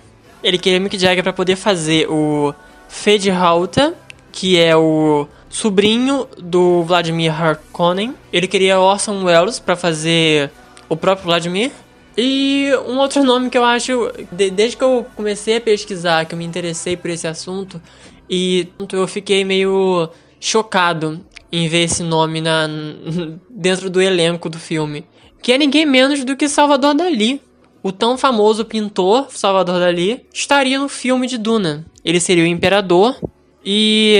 Ele 0.42 0.59
queria 0.59 0.79
Mick 0.81 0.97
Jagger 0.99 1.23
para 1.23 1.33
poder 1.33 1.57
fazer 1.57 2.09
o 2.09 2.55
Fede 2.88 3.31
Halta, 3.31 3.95
que 4.31 4.59
é 4.59 4.77
o 4.77 5.27
sobrinho 5.49 6.29
do 6.38 6.83
Vladimir 6.85 7.33
Harkonnen. 7.33 8.14
Ele 8.33 8.47
queria 8.47 8.79
Orson 8.79 9.25
Welles 9.25 9.59
para 9.59 9.75
fazer 9.75 10.51
o 10.88 10.97
próprio 10.97 11.27
Vladimir. 11.27 11.73
E 12.16 12.70
um 12.87 12.98
outro 12.98 13.22
nome 13.22 13.50
que 13.50 13.59
eu 13.59 13.64
acho, 13.64 14.11
desde 14.33 14.76
que 14.76 14.83
eu 14.83 15.07
comecei 15.14 15.57
a 15.57 15.61
pesquisar, 15.61 16.24
que 16.24 16.35
eu 16.35 16.38
me 16.38 16.44
interessei 16.44 16.96
por 16.96 17.11
esse 17.11 17.26
assunto, 17.26 17.81
e 18.29 18.68
eu 18.92 19.07
fiquei 19.07 19.44
meio 19.44 20.09
chocado 20.40 21.20
em 21.52 21.68
ver 21.68 21.85
esse 21.85 22.02
nome 22.02 22.40
na, 22.40 22.68
dentro 23.50 23.90
do 23.90 24.00
elenco 24.00 24.48
do 24.48 24.59
filme. 24.59 25.05
Que 25.42 25.52
é 25.52 25.59
ninguém 25.59 25.85
menos 25.85 26.24
do 26.24 26.37
que 26.37 26.48
Salvador 26.48 26.94
Dali. 26.94 27.40
O 27.83 27.92
tão 27.92 28.18
famoso 28.18 28.64
pintor 28.64 29.26
Salvador 29.31 29.79
Dali 29.79 30.26
estaria 30.33 30.79
no 30.79 30.88
filme 30.88 31.26
de 31.26 31.38
Duna. 31.38 31.85
Ele 32.05 32.18
seria 32.18 32.44
o 32.44 32.46
imperador 32.46 33.16
e 33.64 34.16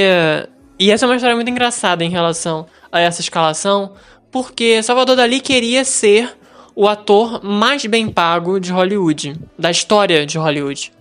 E 0.79 0.91
essa 0.91 1.05
é 1.05 1.09
uma 1.09 1.17
história 1.17 1.35
muito 1.35 1.51
engraçada 1.51 2.05
em 2.05 2.11
relação 2.11 2.67
a 2.93 3.01
essa 3.01 3.21
escalação, 3.21 3.93
porque 4.31 4.83
Salvador 4.83 5.17
Dali 5.17 5.41
queria 5.41 5.85
ser 5.85 6.37
o 6.77 6.87
ator 6.87 7.43
mais 7.43 7.85
bem 7.87 8.07
pago 8.07 8.61
de 8.61 8.71
Hollywood, 8.71 9.35
da 9.59 9.71
história 9.71 10.27
de 10.27 10.37
Hollywood. 10.37 10.93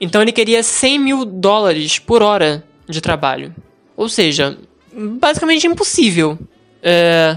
Então 0.00 0.22
ele 0.22 0.32
queria 0.32 0.62
100 0.62 0.98
mil 0.98 1.24
dólares 1.26 1.98
por 1.98 2.22
hora 2.22 2.64
de 2.88 3.02
trabalho. 3.02 3.54
Ou 3.94 4.08
seja, 4.08 4.56
basicamente 4.90 5.66
impossível. 5.66 6.38
É... 6.82 7.36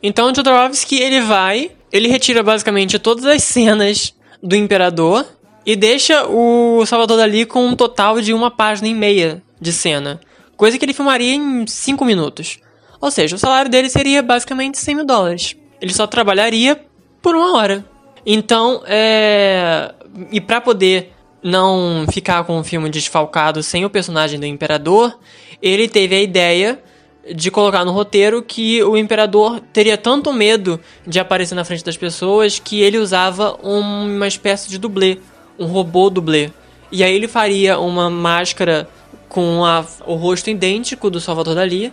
Então 0.00 0.32
Jodorowsky 0.32 1.00
ele 1.00 1.20
vai, 1.22 1.72
ele 1.90 2.06
retira 2.06 2.40
basicamente 2.40 3.00
todas 3.00 3.24
as 3.24 3.42
cenas 3.42 4.14
do 4.40 4.54
Imperador 4.54 5.26
e 5.66 5.74
deixa 5.74 6.28
o 6.28 6.86
Salvador 6.86 7.16
Dali 7.16 7.44
com 7.44 7.66
um 7.66 7.74
total 7.74 8.20
de 8.20 8.32
uma 8.32 8.50
página 8.50 8.86
e 8.86 8.94
meia 8.94 9.42
de 9.60 9.72
cena. 9.72 10.20
Coisa 10.56 10.78
que 10.78 10.84
ele 10.84 10.92
filmaria 10.92 11.34
em 11.34 11.66
5 11.66 12.04
minutos. 12.04 12.60
Ou 13.00 13.10
seja, 13.10 13.34
o 13.34 13.38
salário 13.38 13.68
dele 13.68 13.90
seria 13.90 14.22
basicamente 14.22 14.78
100 14.78 14.94
mil 14.94 15.04
dólares. 15.04 15.56
Ele 15.80 15.92
só 15.92 16.06
trabalharia 16.06 16.80
por 17.24 17.34
uma 17.34 17.56
hora. 17.56 17.82
Então, 18.26 18.82
é. 18.86 19.94
E 20.30 20.42
para 20.42 20.60
poder 20.60 21.12
não 21.42 22.06
ficar 22.12 22.44
com 22.44 22.58
o 22.58 22.64
filme 22.64 22.90
desfalcado 22.90 23.62
sem 23.62 23.84
o 23.84 23.90
personagem 23.90 24.38
do 24.38 24.44
Imperador, 24.44 25.18
ele 25.60 25.88
teve 25.88 26.14
a 26.14 26.22
ideia 26.22 26.78
de 27.34 27.50
colocar 27.50 27.84
no 27.84 27.92
roteiro 27.92 28.42
que 28.42 28.82
o 28.84 28.96
Imperador 28.96 29.60
teria 29.72 29.96
tanto 29.96 30.32
medo 30.32 30.78
de 31.06 31.18
aparecer 31.18 31.54
na 31.54 31.64
frente 31.64 31.82
das 31.82 31.96
pessoas 31.96 32.58
que 32.58 32.82
ele 32.82 32.98
usava 32.98 33.58
uma 33.62 34.28
espécie 34.28 34.68
de 34.68 34.78
dublê, 34.78 35.18
um 35.58 35.64
robô 35.64 36.10
dublê. 36.10 36.50
E 36.92 37.02
aí 37.02 37.14
ele 37.14 37.26
faria 37.26 37.78
uma 37.78 38.10
máscara 38.10 38.86
com 39.30 39.64
a, 39.64 39.84
o 40.06 40.14
rosto 40.14 40.50
idêntico 40.50 41.08
do 41.08 41.20
Salvador 41.20 41.54
Dali, 41.54 41.92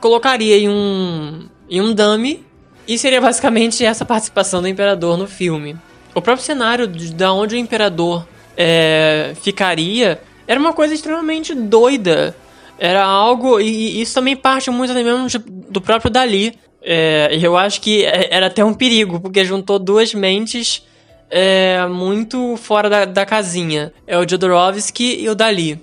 colocaria 0.00 0.58
em 0.58 0.68
um, 0.68 1.48
em 1.68 1.80
um 1.80 1.94
dummy 1.94 2.45
e 2.86 2.98
seria 2.98 3.20
basicamente 3.20 3.84
essa 3.84 4.04
participação 4.04 4.62
do 4.62 4.68
Imperador 4.68 5.16
no 5.16 5.26
filme. 5.26 5.76
O 6.14 6.22
próprio 6.22 6.44
cenário 6.44 6.86
de, 6.86 7.12
de 7.12 7.24
onde 7.24 7.56
o 7.56 7.58
Imperador 7.58 8.26
é, 8.56 9.34
ficaria 9.42 10.20
era 10.46 10.58
uma 10.58 10.72
coisa 10.72 10.94
extremamente 10.94 11.54
doida. 11.54 12.34
Era 12.78 13.04
algo. 13.04 13.60
E, 13.60 13.98
e 13.98 14.00
isso 14.00 14.14
também 14.14 14.36
parte 14.36 14.70
muito 14.70 14.94
mesmo 14.94 15.26
do 15.68 15.80
próprio 15.80 16.10
Dali. 16.10 16.58
É, 16.82 17.36
eu 17.42 17.56
acho 17.56 17.80
que 17.80 18.04
é, 18.04 18.28
era 18.30 18.46
até 18.46 18.64
um 18.64 18.72
perigo, 18.72 19.18
porque 19.18 19.44
juntou 19.44 19.78
duas 19.78 20.14
mentes 20.14 20.86
é, 21.28 21.84
muito 21.86 22.56
fora 22.56 22.88
da, 22.88 23.04
da 23.04 23.26
casinha. 23.26 23.92
É 24.06 24.16
o 24.16 24.28
Jodorowsky 24.28 25.20
e 25.20 25.28
o 25.28 25.34
Dali. 25.34 25.82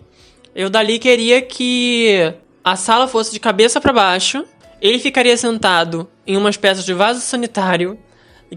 E 0.56 0.64
o 0.64 0.70
Dali 0.70 1.00
queria 1.00 1.42
que 1.42 2.34
a 2.64 2.76
sala 2.76 3.08
fosse 3.08 3.34
de 3.34 3.40
cabeça 3.40 3.82
para 3.82 3.92
baixo. 3.92 4.46
Ele 4.84 5.00
ficaria 5.00 5.38
sentado 5.38 6.10
em 6.28 6.36
uma 6.36 6.50
espécie 6.50 6.84
de 6.84 6.94
vaso 6.94 7.22
sanitário 7.22 7.98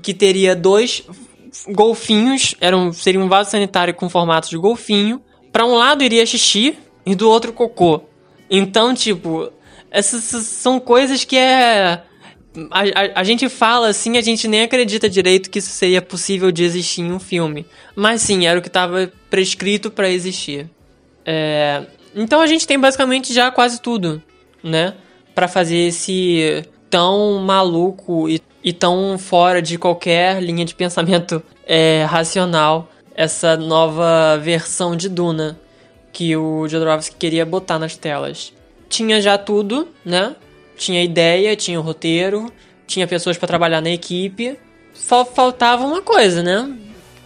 que 0.02 0.12
teria 0.12 0.56
dois 0.56 1.04
golfinhos, 1.68 2.56
era 2.60 2.76
um, 2.76 2.92
seria 2.92 3.20
um 3.20 3.28
vaso 3.28 3.52
sanitário 3.52 3.94
com 3.94 4.08
formato 4.08 4.50
de 4.50 4.58
golfinho. 4.58 5.22
Para 5.52 5.64
um 5.64 5.76
lado 5.76 6.02
iria 6.02 6.26
xixi 6.26 6.76
e 7.06 7.14
do 7.14 7.30
outro 7.30 7.52
cocô. 7.52 8.02
Então, 8.50 8.92
tipo, 8.92 9.52
essas 9.88 10.24
são 10.24 10.80
coisas 10.80 11.22
que 11.22 11.36
é 11.36 12.02
a, 12.72 12.80
a, 12.80 13.20
a, 13.20 13.24
gente 13.24 13.48
fala 13.48 13.88
assim, 13.88 14.18
a 14.18 14.20
gente 14.20 14.48
nem 14.48 14.62
acredita 14.62 15.08
direito 15.08 15.48
que 15.48 15.60
isso 15.60 15.70
seria 15.70 16.02
possível 16.02 16.50
de 16.50 16.64
existir 16.64 17.02
em 17.02 17.12
um 17.12 17.20
filme. 17.20 17.64
Mas 17.94 18.22
sim, 18.22 18.46
era 18.46 18.58
o 18.58 18.62
que 18.62 18.68
estava 18.68 19.12
prescrito 19.30 19.92
para 19.92 20.10
existir. 20.10 20.68
É, 21.24 21.84
então 22.16 22.40
a 22.40 22.48
gente 22.48 22.66
tem 22.66 22.80
basicamente 22.80 23.32
já 23.32 23.48
quase 23.52 23.80
tudo, 23.80 24.20
né? 24.60 24.94
Para 25.37 25.46
fazer 25.46 25.77
esse 25.77 26.64
tão 26.90 27.38
maluco 27.40 28.29
e, 28.29 28.40
e, 28.64 28.72
tão 28.72 29.16
fora 29.18 29.62
de 29.62 29.79
qualquer 29.79 30.42
linha 30.42 30.64
de 30.64 30.75
pensamento 30.75 31.40
é, 31.64 32.05
racional 32.09 32.88
essa 33.14 33.57
nova 33.57 34.38
versão 34.42 34.96
de 34.96 35.09
Duna 35.09 35.61
que 36.12 36.35
o 36.35 36.66
Jodorowsky 36.66 37.14
queria 37.16 37.44
botar 37.44 37.79
nas 37.79 37.94
telas. 37.94 38.51
Tinha 38.88 39.20
já 39.20 39.37
tudo, 39.37 39.87
né? 40.03 40.35
Tinha 40.75 41.05
ideia, 41.05 41.55
tinha 41.55 41.79
o 41.79 41.83
roteiro, 41.83 42.51
tinha 42.87 43.07
pessoas 43.07 43.37
para 43.37 43.46
trabalhar 43.46 43.83
na 43.83 43.90
equipe. 43.90 44.59
Só 44.94 45.27
faltava 45.27 45.85
uma 45.85 46.01
coisa, 46.01 46.42
né? 46.42 46.75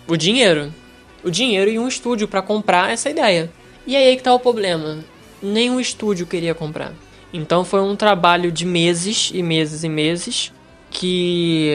O 0.08 0.16
dinheiro. 0.16 0.74
O 1.22 1.30
dinheiro 1.30 1.70
e 1.70 1.78
um 1.78 1.86
estúdio 1.86 2.26
para 2.26 2.42
comprar 2.42 2.92
essa 2.92 3.08
ideia. 3.08 3.48
E 3.86 3.94
aí 3.94 4.16
que 4.16 4.24
tá 4.24 4.34
o 4.34 4.40
problema. 4.40 5.04
Nenhum 5.40 5.78
estúdio 5.78 6.26
queria 6.26 6.52
comprar. 6.52 6.92
Então 7.32 7.64
foi 7.64 7.80
um 7.80 7.94
trabalho 7.94 8.50
de 8.50 8.64
meses 8.64 9.30
e 9.32 9.42
meses 9.42 9.84
e 9.84 9.88
meses 9.88 10.52
que 10.90 11.72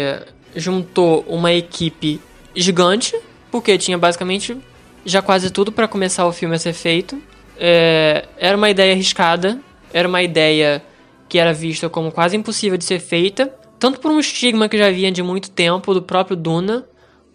juntou 0.56 1.24
uma 1.28 1.54
equipe 1.54 2.20
gigante, 2.56 3.18
porque 3.52 3.78
tinha 3.78 3.98
basicamente 3.98 4.58
já 5.06 5.22
quase 5.22 5.50
tudo 5.52 5.72
para 5.72 5.88
começar 5.88 6.26
o 6.26 6.32
filme 6.32 6.56
a 6.56 6.60
ser 6.60 6.74
feito. 6.74 7.22
É, 7.58 8.26
era 8.38 8.58
uma 8.58 8.70
ideia 8.70 8.94
arriscada, 8.94 9.60
era 9.94 10.08
uma 10.08 10.22
ideia 10.22 10.84
que 11.30 11.40
era 11.40 11.54
vista 11.54 11.90
como 11.90 12.12
quase 12.12 12.36
impossível 12.36 12.78
de 12.78 12.84
ser 12.84 13.00
feita, 13.00 13.54
tanto 13.80 14.00
por 14.00 14.12
um 14.12 14.20
estigma 14.20 14.68
que 14.68 14.78
já 14.78 14.90
vinha 14.92 15.12
de 15.12 15.24
muito 15.24 15.50
tempo 15.52 15.94
do 15.94 16.02
próprio 16.02 16.36
Duna, 16.36 16.86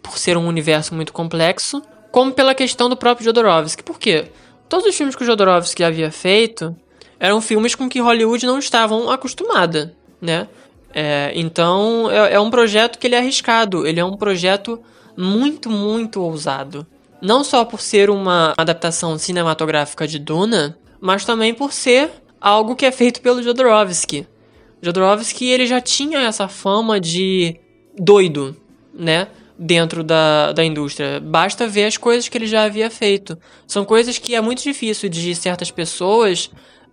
por 0.01 0.17
ser 0.17 0.37
um 0.37 0.47
universo 0.47 0.93
muito 0.93 1.13
complexo, 1.13 1.81
como 2.11 2.31
pela 2.31 2.53
questão 2.53 2.89
do 2.89 2.97
próprio 2.97 3.25
Jodorowsky. 3.25 3.83
Por 3.83 3.99
quê? 3.99 4.25
Todos 4.67 4.85
os 4.85 4.95
filmes 4.95 5.15
que 5.15 5.23
o 5.23 5.25
Jodorowsky 5.25 5.83
havia 5.83 6.11
feito 6.11 6.75
eram 7.21 7.39
filmes 7.39 7.75
com 7.75 7.87
que 7.87 8.01
Hollywood 8.01 8.47
não 8.47 8.57
estavam 8.57 9.11
acostumada, 9.11 9.95
né? 10.19 10.47
É, 10.91 11.31
então 11.35 12.09
é, 12.09 12.33
é 12.33 12.39
um 12.39 12.49
projeto 12.49 12.97
que 12.97 13.05
ele 13.05 13.13
é 13.13 13.19
arriscado, 13.19 13.85
ele 13.85 13.99
é 13.99 14.03
um 14.03 14.17
projeto 14.17 14.81
muito, 15.15 15.69
muito 15.69 16.19
ousado. 16.19 16.85
Não 17.21 17.43
só 17.43 17.63
por 17.63 17.79
ser 17.79 18.09
uma 18.09 18.55
adaptação 18.57 19.15
cinematográfica 19.19 20.07
de 20.07 20.17
Duna, 20.17 20.75
mas 20.99 21.23
também 21.23 21.53
por 21.53 21.71
ser 21.71 22.09
algo 22.41 22.75
que 22.75 22.87
é 22.87 22.91
feito 22.91 23.21
pelo 23.21 23.43
Jodorowsky. 23.43 24.27
Jodorowsky 24.81 25.45
ele 25.45 25.67
já 25.67 25.79
tinha 25.79 26.21
essa 26.21 26.47
fama 26.47 26.99
de 26.99 27.55
doido, 27.95 28.57
né? 28.91 29.27
Dentro 29.59 30.03
da, 30.03 30.53
da 30.53 30.65
indústria. 30.65 31.19
Basta 31.19 31.67
ver 31.67 31.85
as 31.85 31.97
coisas 31.97 32.27
que 32.27 32.35
ele 32.35 32.47
já 32.47 32.63
havia 32.63 32.89
feito. 32.89 33.37
São 33.67 33.85
coisas 33.85 34.17
que 34.17 34.33
é 34.33 34.41
muito 34.41 34.63
difícil 34.63 35.07
de 35.07 35.35
certas 35.35 35.69
pessoas 35.69 36.49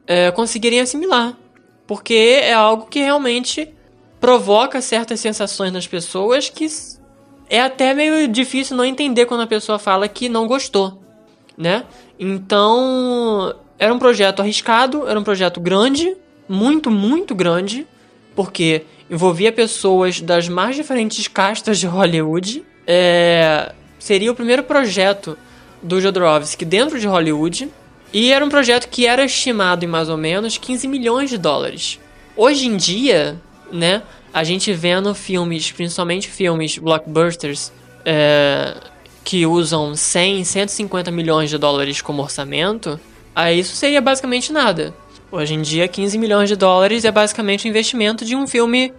é, 0.09 0.31
conseguirem 0.33 0.81
assimilar. 0.81 1.37
Porque 1.87 2.41
é 2.43 2.53
algo 2.53 2.87
que 2.87 2.99
realmente 2.99 3.73
provoca 4.19 4.81
certas 4.81 5.21
sensações 5.21 5.73
nas 5.73 5.87
pessoas 5.87 6.49
que 6.49 6.67
é 7.49 7.61
até 7.61 7.95
meio 7.95 8.27
difícil 8.27 8.77
não 8.77 8.85
entender 8.85 9.27
quando 9.27 9.43
a 9.43 9.47
pessoa 9.47 9.79
fala 9.79 10.09
que 10.09 10.29
não 10.29 10.47
gostou, 10.47 11.01
né? 11.57 11.85
Então, 12.19 13.55
era 13.79 13.95
um 13.95 13.99
projeto 13.99 14.41
arriscado, 14.41 15.09
era 15.09 15.19
um 15.19 15.23
projeto 15.23 15.61
grande, 15.61 16.17
muito, 16.49 16.91
muito 16.91 17.35
grande, 17.35 17.87
porque 18.35 18.85
envolvia 19.09 19.53
pessoas 19.53 20.21
das 20.21 20.49
mais 20.49 20.77
diferentes 20.77 21.29
castas 21.29 21.79
de 21.79 21.87
Hollywood. 21.87 22.65
É, 22.87 23.73
seria 23.99 24.33
o 24.33 24.35
primeiro 24.35 24.63
projeto 24.65 25.39
do 25.83 26.01
Jodorowsky 26.01 26.65
dentro 26.65 26.99
de 26.99 27.07
Hollywood. 27.07 27.71
E 28.13 28.33
era 28.33 28.45
um 28.45 28.49
projeto 28.49 28.89
que 28.89 29.07
era 29.07 29.25
estimado 29.25 29.85
em 29.85 29.89
mais 29.89 30.09
ou 30.09 30.17
menos 30.17 30.57
15 30.57 30.89
milhões 30.89 31.29
de 31.29 31.37
dólares. 31.37 32.01
Hoje 32.37 32.67
em 32.67 32.77
dia, 32.77 33.41
né, 33.71 34.03
a 34.33 34.45
gente 34.45 34.73
vendo 34.73 35.15
filmes, 35.15 35.71
principalmente 35.71 36.29
filmes 36.29 36.79
blockbusters, 36.79 37.73
é, 38.05 38.77
que 39.25 39.45
usam 39.45 39.95
100, 39.95 40.45
150 40.45 41.11
milhões 41.11 41.51
de 41.51 41.59
dólares 41.59 42.01
como 42.01 42.23
orçamento, 42.23 42.99
aí 43.35 43.59
isso 43.59 43.77
seria 43.77 44.01
basicamente 44.01 44.53
nada. 44.53 44.95
Hoje 45.31 45.53
em 45.53 45.61
dia, 45.61 45.87
15 45.87 46.17
milhões 46.17 46.49
de 46.49 46.57
dólares 46.57 47.05
é 47.05 47.11
basicamente 47.11 47.67
o 47.67 47.69
investimento 47.69 48.25
de 48.25 48.35
um 48.35 48.47
filme 48.47 48.93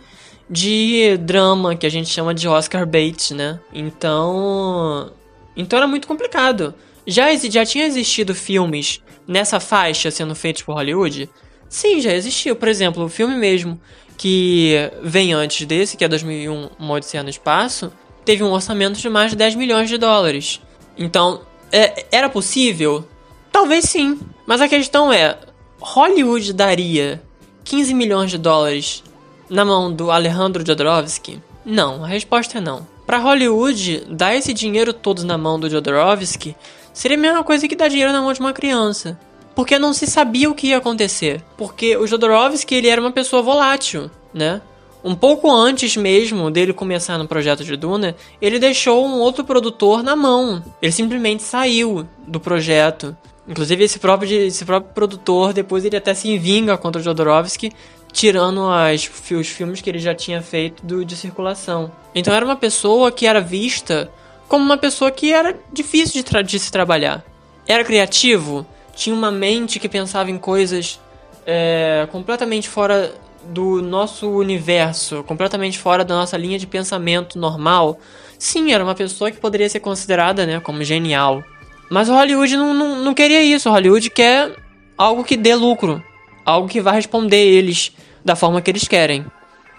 de 0.48 1.18
drama 1.18 1.76
que 1.76 1.86
a 1.86 1.90
gente 1.90 2.10
chama 2.10 2.34
de 2.34 2.48
Oscar 2.48 2.86
bait, 2.86 3.34
né? 3.34 3.60
Então, 3.74 5.12
então 5.56 5.78
era 5.78 5.88
muito 5.88 6.08
complicado. 6.08 6.76
Já, 7.10 7.34
já 7.36 7.66
tinha 7.66 7.86
existido 7.86 8.36
filmes 8.36 9.02
nessa 9.28 9.60
faixa 9.60 10.12
sendo 10.12 10.36
feitos 10.36 10.62
por 10.62 10.76
Hollywood? 10.76 11.28
Sim, 11.68 12.00
já 12.00 12.14
existiu. 12.14 12.56
Por 12.56 12.68
exemplo, 12.68 13.04
o 13.04 13.10
filme 13.10 13.36
mesmo 13.36 13.82
que 14.16 14.76
vem 15.02 15.34
antes 15.34 15.66
desse, 15.66 15.98
que 15.98 16.06
é 16.06 16.08
2001, 16.08 16.70
Uma 16.78 16.94
Odisseia 16.94 17.24
no 17.24 17.30
Espaço, 17.30 17.92
teve 18.24 18.44
um 18.44 18.52
orçamento 18.52 19.00
de 19.00 19.10
mais 19.10 19.32
de 19.32 19.38
10 19.38 19.56
milhões 19.56 19.90
de 19.90 19.98
dólares. 19.98 20.62
Então, 20.96 21.42
é, 21.72 22.06
era 22.12 22.30
possível? 22.30 23.04
Talvez 23.52 23.86
sim. 23.86 24.20
Mas 24.46 24.62
a 24.62 24.68
questão 24.68 25.12
é: 25.12 25.36
Hollywood 25.82 26.54
daria 26.54 27.24
15 27.64 27.92
milhões 27.96 28.30
de 28.30 28.38
dólares 28.38 29.04
na 29.50 29.66
mão 29.66 29.92
do 29.92 30.12
Alejandro 30.12 30.64
Jodorowsky? 30.64 31.42
Não, 31.66 32.04
a 32.04 32.08
resposta 32.08 32.60
é 32.60 32.62
não. 32.62 32.88
Para 33.08 33.18
Hollywood, 33.18 34.06
dar 34.08 34.36
esse 34.36 34.54
dinheiro 34.54 34.94
todo 34.94 35.24
na 35.24 35.38
mão 35.38 35.60
do 35.60 35.68
Jodorowsky 35.68 36.56
seria 36.94 37.18
a 37.18 37.20
mesma 37.20 37.44
coisa 37.44 37.68
que 37.68 37.76
dar 37.76 37.88
dinheiro 37.88 38.12
na 38.12 38.22
mão 38.22 38.34
de 38.34 38.40
uma 38.40 38.54
criança. 38.54 39.18
porque 39.56 39.78
não 39.78 39.92
se 39.92 40.08
sabia 40.08 40.50
o 40.50 40.56
que 40.56 40.68
ia 40.68 40.78
acontecer. 40.78 41.44
Porque 41.58 41.98
o 41.98 42.08
Jodorowsky 42.08 42.76
ele 42.76 42.88
era 42.88 43.02
uma 43.02 43.12
pessoa 43.12 43.42
volátil, 43.42 44.10
né? 44.34 44.62
Um 45.04 45.14
pouco 45.14 45.52
antes 45.52 45.98
mesmo 45.98 46.50
dele 46.50 46.72
começar 46.72 47.18
no 47.18 47.28
projeto 47.28 47.64
de 47.64 47.76
Duna, 47.76 48.16
ele 48.42 48.58
deixou 48.58 49.06
um 49.06 49.20
outro 49.20 49.44
produtor 49.44 50.02
na 50.02 50.16
mão. 50.16 50.64
Ele 50.82 50.92
simplesmente 50.94 51.44
saiu 51.44 52.08
do 52.26 52.40
projeto. 52.40 53.18
Inclusive, 53.48 53.84
esse 53.84 54.00
próprio, 54.00 54.32
esse 54.32 54.64
próprio 54.64 54.94
produtor, 54.94 55.52
depois 55.52 55.84
ele 55.84 55.98
até 55.98 56.14
se 56.14 56.38
vinga 56.38 56.78
contra 56.78 57.02
o 57.02 57.04
Jodorowsky, 57.04 57.74
tirando 58.14 58.70
as, 58.70 59.10
os 59.32 59.48
filmes 59.48 59.82
que 59.82 59.90
ele 59.90 60.00
já 60.00 60.16
tinha 60.16 60.42
feito 60.42 60.86
do, 60.86 61.04
de 61.04 61.18
circulação. 61.18 61.92
Então 62.16 62.34
era 62.34 62.46
uma 62.46 62.56
pessoa 62.56 63.12
que 63.12 63.26
era 63.26 63.42
vista 63.42 64.10
como 64.50 64.66
uma 64.66 64.78
pessoa 64.78 65.12
que 65.12 65.32
era 65.32 65.58
difícil 65.72 66.22
de, 66.22 66.44
de 66.44 66.60
se 66.60 66.72
trabalhar. 66.72 67.24
Era 67.68 67.86
criativo, 67.86 68.66
tinha 68.96 69.16
uma 69.16 69.32
mente 69.32 69.80
que 69.80 69.88
pensava 69.88 70.32
em 70.32 70.38
coisas 70.38 71.00
é, 71.46 72.08
completamente 72.12 72.68
fora 72.68 73.14
do 73.46 73.82
nosso 73.82 74.30
universo, 74.30 75.24
completamente 75.24 75.78
fora 75.78 76.04
da 76.04 76.16
nossa 76.16 76.36
linha 76.36 76.60
de 76.60 76.68
pensamento 76.68 77.40
normal, 77.40 78.00
sim, 78.38 78.74
era 78.74 78.84
uma 78.84 78.96
pessoa 78.96 79.32
que 79.32 79.38
poderia 79.38 79.70
ser 79.70 79.80
considerada 79.80 80.46
né, 80.46 80.60
como 80.60 80.84
genial. 80.84 81.44
Mas 81.90 82.10
o 82.10 82.14
Hollywood 82.14 82.58
não, 82.58 82.74
não, 82.74 82.96
não 83.04 83.14
queria 83.14 83.42
isso. 83.42 83.70
O 83.70 83.72
Hollywood 83.72 84.10
quer 84.10 84.56
algo 84.98 85.24
que 85.24 85.38
dê 85.38 85.56
lucro, 85.56 86.04
algo 86.46 86.68
que 86.68 86.82
vá 86.82 86.92
responder 86.92 87.38
eles 87.38 87.96
da 88.24 88.36
forma 88.36 88.62
que 88.62 88.70
eles 88.70 88.88
querem. 88.88 89.26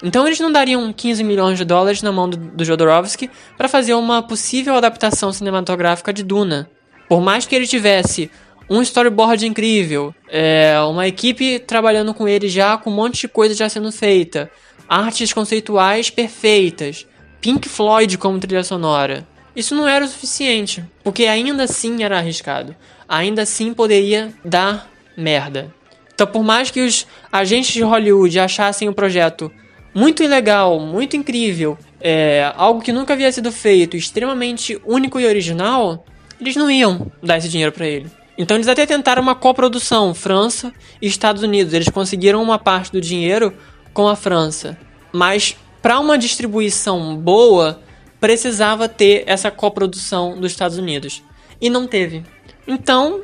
Então 0.03 0.27
eles 0.27 0.41
não 0.41 0.51
dariam 0.51 0.93
15 0.93 1.23
milhões 1.23 1.59
de 1.59 1.65
dólares 1.65 2.03
na 2.03 2.11
mão 2.11 2.29
do, 2.29 2.37
do 2.37 2.65
Jodorowsky 2.65 3.31
para 3.57 3.69
fazer 3.69 3.95
uma 3.95 4.23
possível 4.23 4.75
adaptação 4.75 5.33
cinematográfica 5.33 6.13
de 6.13 6.23
Duna. 6.23 6.71
Por 7.09 7.21
mais 7.21 7.47
que 7.47 7.55
ele 7.55 7.67
tivesse 7.67 8.31
um 8.69 8.81
storyboard 8.81 9.47
incrível, 9.47 10.15
é, 10.29 10.79
uma 10.89 11.07
equipe 11.07 11.59
trabalhando 11.59 12.15
com 12.15 12.29
ele 12.29 12.49
já 12.49 12.79
com 12.79 12.89
um 12.89 12.95
monte 12.95 13.23
de 13.23 13.29
coisa 13.29 13.55
já 13.55 13.69
sendo 13.69 13.91
feita, 13.91 14.51
artes 14.89 15.33
conceituais 15.33 16.09
perfeitas, 16.09 17.07
Pink 17.41 17.69
Floyd 17.69 18.17
como 18.17 18.39
trilha 18.39 18.63
sonora. 18.63 19.27
Isso 19.57 19.75
não 19.75 19.89
era 19.89 20.05
o 20.05 20.09
suficiente, 20.09 20.85
porque 21.03 21.27
ainda 21.27 21.65
assim 21.65 22.05
era 22.05 22.19
arriscado. 22.19 22.77
Ainda 23.09 23.43
assim 23.43 23.75
poderia 23.75 24.33
dar 24.45 24.89
merda. 25.17 25.75
Então, 26.15 26.27
por 26.27 26.45
mais 26.45 26.71
que 26.71 26.81
os 26.81 27.07
agentes 27.33 27.73
de 27.73 27.83
Hollywood 27.83 28.39
achassem 28.39 28.89
o 28.89 28.95
projeto 28.95 29.51
muito 29.95 30.27
legal, 30.27 30.79
muito 30.79 31.17
incrível, 31.17 31.79
é, 32.01 32.53
algo 32.57 32.81
que 32.81 32.93
nunca 32.93 33.13
havia 33.13 33.31
sido 33.31 33.51
feito, 33.53 33.97
extremamente 33.97 34.81
único 34.85 35.21
e 35.21 35.27
original, 35.27 36.05
eles 36.41 36.57
não 36.57 36.71
iam 36.71 37.11
dar 37.23 37.39
esse 37.39 37.49
dinheiro 37.49 37.73
para 37.73 37.87
ele. 37.87 38.11
Então 38.39 38.57
eles 38.57 38.69
até 38.69 38.87
tentaram 38.87 39.21
uma 39.21 39.35
coprodução, 39.35 40.15
França 40.15 40.73
e 41.03 41.07
Estados 41.07 41.43
Unidos. 41.43 41.75
Eles 41.75 41.91
conseguiram 41.91 42.43
uma 42.43 42.59
parte 42.59 42.91
do 42.91 43.01
dinheiro 43.01 43.53
com 43.93 44.09
a 44.09 44.17
França. 44.17 44.79
Mas 45.13 45.57
para 45.83 46.01
uma 46.01 46.17
distribuição 46.17 47.17
boa, 47.17 47.81
precisava 48.19 48.89
ter 48.89 49.25
essa 49.27 49.51
coprodução 49.51 50.41
dos 50.41 50.53
Estados 50.53 50.79
Unidos. 50.79 51.23
E 51.61 51.69
não 51.69 51.87
teve. 51.87 52.23
Então, 52.67 53.21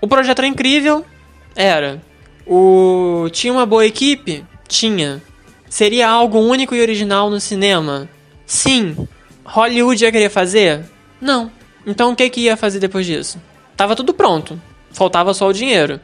o 0.00 0.06
projeto 0.06 0.38
era 0.38 0.46
incrível, 0.46 1.04
era. 1.56 2.00
O 2.46 3.28
tinha 3.32 3.52
uma 3.52 3.66
boa 3.66 3.84
equipe? 3.84 4.44
Tinha. 4.68 5.20
Seria 5.70 6.08
algo 6.08 6.40
único 6.40 6.74
e 6.74 6.80
original 6.80 7.30
no 7.30 7.38
cinema? 7.38 8.08
Sim. 8.44 9.06
Hollywood 9.44 10.02
ia 10.02 10.10
querer 10.10 10.28
fazer? 10.28 10.82
Não. 11.20 11.48
Então 11.86 12.10
o 12.10 12.16
que 12.16 12.28
que 12.28 12.40
ia 12.40 12.56
fazer 12.56 12.80
depois 12.80 13.06
disso? 13.06 13.40
Tava 13.76 13.94
tudo 13.94 14.12
pronto. 14.12 14.60
Faltava 14.90 15.32
só 15.32 15.46
o 15.46 15.52
dinheiro. 15.52 16.00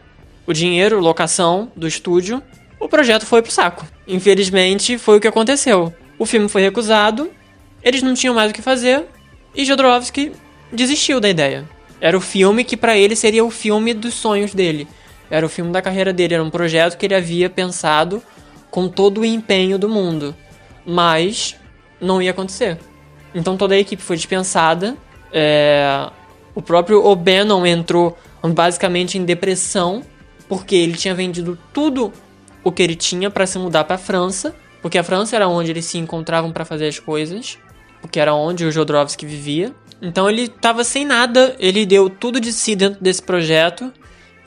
O 0.46 0.52
dinheiro, 0.52 1.00
locação 1.00 1.68
do 1.74 1.88
estúdio, 1.88 2.40
o 2.78 2.88
projeto 2.88 3.26
foi 3.26 3.42
pro 3.42 3.50
saco. 3.50 3.84
Infelizmente, 4.06 4.98
foi 4.98 5.16
o 5.16 5.20
que 5.20 5.26
aconteceu. 5.26 5.92
O 6.16 6.24
filme 6.24 6.48
foi 6.48 6.62
recusado, 6.62 7.28
eles 7.82 8.02
não 8.02 8.14
tinham 8.14 8.36
mais 8.36 8.52
o 8.52 8.54
que 8.54 8.62
fazer 8.62 9.04
e 9.52 9.64
Jodorowsky 9.64 10.30
desistiu 10.72 11.18
da 11.18 11.28
ideia. 11.28 11.68
Era 12.00 12.16
o 12.16 12.20
filme 12.20 12.62
que 12.62 12.76
para 12.76 12.96
ele 12.96 13.16
seria 13.16 13.44
o 13.44 13.50
filme 13.50 13.92
dos 13.92 14.14
sonhos 14.14 14.54
dele. 14.54 14.86
Era 15.28 15.44
o 15.44 15.48
filme 15.48 15.72
da 15.72 15.82
carreira 15.82 16.12
dele, 16.12 16.34
era 16.34 16.44
um 16.44 16.50
projeto 16.50 16.96
que 16.96 17.04
ele 17.04 17.16
havia 17.16 17.50
pensado 17.50 18.22
com 18.76 18.88
todo 18.88 19.22
o 19.22 19.24
empenho 19.24 19.78
do 19.78 19.88
mundo. 19.88 20.36
Mas 20.84 21.56
não 21.98 22.20
ia 22.20 22.32
acontecer. 22.32 22.76
Então 23.34 23.56
toda 23.56 23.74
a 23.74 23.78
equipe 23.78 24.02
foi 24.02 24.16
dispensada. 24.16 24.98
É, 25.32 26.10
o 26.54 26.60
próprio 26.60 27.02
O'Bannon 27.02 27.64
entrou 27.64 28.18
basicamente 28.44 29.16
em 29.16 29.24
depressão, 29.24 30.02
porque 30.46 30.74
ele 30.74 30.92
tinha 30.92 31.14
vendido 31.14 31.58
tudo 31.72 32.12
o 32.62 32.70
que 32.70 32.82
ele 32.82 32.94
tinha 32.94 33.30
para 33.30 33.46
se 33.46 33.58
mudar 33.58 33.84
para 33.84 33.94
a 33.94 33.98
França, 33.98 34.54
porque 34.82 34.98
a 34.98 35.02
França 35.02 35.34
era 35.36 35.48
onde 35.48 35.70
eles 35.70 35.86
se 35.86 35.96
encontravam 35.96 36.52
para 36.52 36.66
fazer 36.66 36.86
as 36.86 36.98
coisas, 36.98 37.56
porque 38.02 38.20
era 38.20 38.34
onde 38.34 38.66
o 38.66 38.70
Jodorowsky 38.70 39.24
vivia. 39.24 39.74
Então 40.02 40.28
ele 40.28 40.42
estava 40.42 40.84
sem 40.84 41.02
nada, 41.02 41.56
ele 41.58 41.86
deu 41.86 42.10
tudo 42.10 42.38
de 42.38 42.52
si 42.52 42.76
dentro 42.76 43.02
desse 43.02 43.22
projeto 43.22 43.90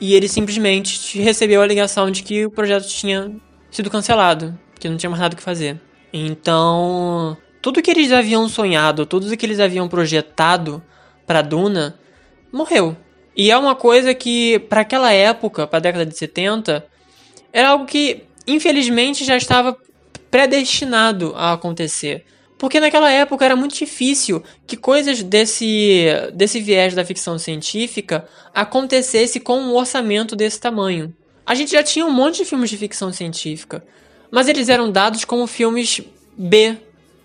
e 0.00 0.14
ele 0.14 0.28
simplesmente 0.28 1.20
recebeu 1.20 1.60
a 1.60 1.66
ligação 1.66 2.12
de 2.12 2.22
que 2.22 2.46
o 2.46 2.50
projeto 2.52 2.86
tinha 2.86 3.32
sido 3.70 3.90
cancelado, 3.90 4.58
que 4.78 4.88
não 4.88 4.96
tinha 4.96 5.10
mais 5.10 5.20
nada 5.20 5.36
que 5.36 5.42
fazer. 5.42 5.80
Então, 6.12 7.36
tudo 7.62 7.82
que 7.82 7.90
eles 7.90 8.12
haviam 8.12 8.48
sonhado, 8.48 9.06
tudo 9.06 9.36
que 9.36 9.46
eles 9.46 9.60
haviam 9.60 9.88
projetado 9.88 10.82
para 11.26 11.42
Duna 11.42 11.98
morreu. 12.52 12.96
E 13.36 13.50
é 13.50 13.56
uma 13.56 13.74
coisa 13.74 14.12
que, 14.12 14.58
para 14.60 14.80
aquela 14.80 15.12
época, 15.12 15.66
para 15.66 15.78
a 15.78 15.80
década 15.80 16.06
de 16.06 16.16
70, 16.16 16.84
era 17.52 17.70
algo 17.70 17.86
que, 17.86 18.24
infelizmente, 18.46 19.24
já 19.24 19.36
estava 19.36 19.76
predestinado 20.30 21.32
a 21.36 21.52
acontecer. 21.52 22.24
Porque 22.58 22.78
naquela 22.78 23.10
época 23.10 23.44
era 23.44 23.56
muito 23.56 23.74
difícil 23.74 24.42
que 24.66 24.76
coisas 24.76 25.22
desse, 25.22 26.04
desse 26.34 26.60
viés 26.60 26.94
da 26.94 27.04
ficção 27.04 27.38
científica 27.38 28.26
acontecesse 28.54 29.40
com 29.40 29.58
um 29.58 29.74
orçamento 29.74 30.36
desse 30.36 30.60
tamanho. 30.60 31.14
A 31.46 31.54
gente 31.54 31.72
já 31.72 31.82
tinha 31.82 32.06
um 32.06 32.10
monte 32.10 32.38
de 32.38 32.44
filmes 32.44 32.70
de 32.70 32.76
ficção 32.76 33.12
científica, 33.12 33.84
mas 34.30 34.48
eles 34.48 34.68
eram 34.68 34.90
dados 34.90 35.24
como 35.24 35.46
filmes 35.46 36.00
B, 36.36 36.76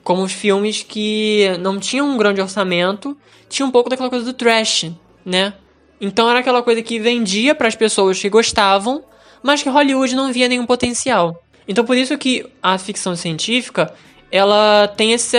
como 0.04 0.28
filmes 0.28 0.84
que 0.84 1.50
não 1.60 1.80
tinham 1.80 2.10
um 2.10 2.18
grande 2.18 2.42
orçamento, 2.42 3.18
tinha 3.50 3.66
um 3.66 3.72
pouco 3.72 3.90
daquela 3.90 4.10
coisa 4.10 4.26
do 4.26 4.34
trash, 4.34 4.92
né? 5.26 5.54
Então 6.00 6.30
era 6.30 6.40
aquela 6.40 6.62
coisa 6.62 6.82
que 6.82 7.00
vendia 7.00 7.56
para 7.56 7.68
as 7.68 7.76
pessoas 7.76 8.20
que 8.20 8.30
gostavam, 8.30 9.04
mas 9.42 9.64
que 9.64 9.70
Hollywood 9.70 10.16
não 10.16 10.32
via 10.32 10.48
nenhum 10.48 10.66
potencial. 10.66 11.44
Então 11.68 11.86
por 11.86 11.98
isso 11.98 12.18
que 12.18 12.46
a 12.62 12.78
ficção 12.78 13.16
científica, 13.16 13.94
ela 14.32 14.88
tem 14.88 15.14
esse, 15.14 15.38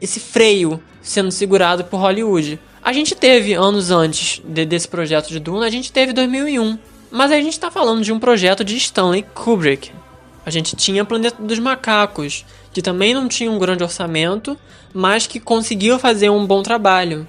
esse 0.00 0.20
freio 0.20 0.82
sendo 1.02 1.30
segurado 1.30 1.84
por 1.84 1.98
Hollywood. 1.98 2.58
A 2.82 2.92
gente 2.92 3.14
teve 3.14 3.54
anos 3.54 3.90
antes 3.90 4.40
de, 4.44 4.64
desse 4.64 4.86
projeto 4.86 5.28
de 5.28 5.40
Duna, 5.40 5.66
a 5.66 5.70
gente 5.70 5.90
teve 5.90 6.12
2001. 6.12 6.78
Mas 7.10 7.30
a 7.30 7.36
gente 7.36 7.52
está 7.52 7.70
falando 7.70 8.02
de 8.02 8.12
um 8.12 8.18
projeto 8.18 8.64
de 8.64 8.76
Stanley 8.76 9.24
Kubrick. 9.34 9.92
A 10.44 10.50
gente 10.50 10.76
tinha 10.76 11.04
Planeta 11.04 11.42
dos 11.42 11.58
Macacos, 11.58 12.44
que 12.72 12.82
também 12.82 13.12
não 13.12 13.26
tinha 13.28 13.50
um 13.50 13.58
grande 13.58 13.82
orçamento, 13.82 14.56
mas 14.92 15.26
que 15.26 15.40
conseguiu 15.40 15.98
fazer 15.98 16.30
um 16.30 16.46
bom 16.46 16.62
trabalho 16.62 17.26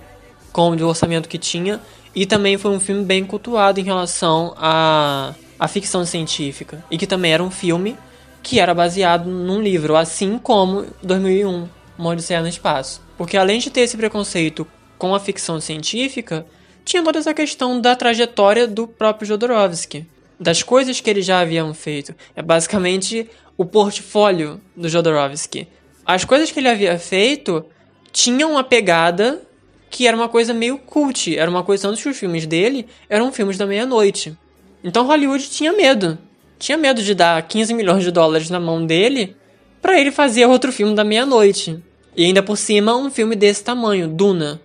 com 0.51 0.69
o 0.69 0.87
orçamento 0.87 1.29
que 1.29 1.37
tinha. 1.37 1.79
E 2.13 2.25
também 2.25 2.57
foi 2.57 2.71
um 2.71 2.79
filme 2.79 3.03
bem 3.03 3.23
cultuado 3.23 3.79
em 3.79 3.83
relação 3.83 4.53
à, 4.57 5.33
à 5.59 5.67
ficção 5.67 6.05
científica. 6.05 6.83
E 6.89 6.97
que 6.97 7.07
também 7.07 7.33
era 7.33 7.43
um 7.43 7.51
filme 7.51 7.95
que 8.41 8.59
era 8.59 8.73
baseado 8.73 9.29
num 9.29 9.61
livro, 9.61 9.95
assim 9.95 10.37
como 10.37 10.85
2001, 11.03 11.67
Uma 11.97 12.09
Odisseia 12.11 12.41
no 12.41 12.47
Espaço. 12.47 13.01
Porque 13.17 13.35
além 13.35 13.59
de 13.59 13.69
ter 13.69 13.81
esse 13.81 13.97
preconceito 13.97 14.65
com 14.97 15.13
a 15.13 15.19
ficção 15.19 15.59
científica, 15.59 16.45
tinha 16.87 17.03
toda 17.03 17.19
essa 17.19 17.33
questão 17.33 17.81
da 17.81 17.97
trajetória 17.97 18.65
do 18.65 18.87
próprio 18.87 19.27
Jodorowsky. 19.27 20.07
Das 20.39 20.63
coisas 20.63 21.01
que 21.01 21.09
ele 21.09 21.21
já 21.21 21.41
haviam 21.41 21.73
feito. 21.73 22.15
É 22.33 22.41
basicamente 22.41 23.29
o 23.57 23.65
portfólio 23.65 24.61
do 24.73 24.87
Jodorowsky. 24.87 25.67
As 26.05 26.23
coisas 26.23 26.49
que 26.49 26.61
ele 26.61 26.69
havia 26.69 26.97
feito 26.97 27.65
tinham 28.13 28.51
uma 28.51 28.63
pegada 28.63 29.41
que 29.89 30.07
era 30.07 30.15
uma 30.15 30.29
coisa 30.29 30.53
meio 30.53 30.77
cult, 30.77 31.37
era 31.37 31.49
uma 31.49 31.63
coisa 31.63 31.87
tanto 31.89 32.01
que 32.01 32.09
os 32.09 32.17
filmes 32.17 32.45
dele 32.45 32.87
eram 33.09 33.33
filmes 33.33 33.57
da 33.57 33.65
meia-noite. 33.65 34.37
Então 34.81 35.05
Hollywood 35.05 35.49
tinha 35.49 35.73
medo. 35.73 36.17
Tinha 36.57 36.77
medo 36.77 37.03
de 37.03 37.13
dar 37.13 37.41
15 37.41 37.73
milhões 37.73 38.03
de 38.03 38.11
dólares 38.11 38.49
na 38.49 38.59
mão 38.61 38.85
dele 38.85 39.35
para 39.81 39.99
ele 39.99 40.11
fazer 40.11 40.45
outro 40.45 40.71
filme 40.71 40.95
da 40.95 41.03
meia-noite. 41.03 41.83
E 42.15 42.23
ainda 42.23 42.41
por 42.41 42.57
cima 42.57 42.95
um 42.95 43.11
filme 43.11 43.35
desse 43.35 43.63
tamanho, 43.63 44.07
Duna. 44.07 44.61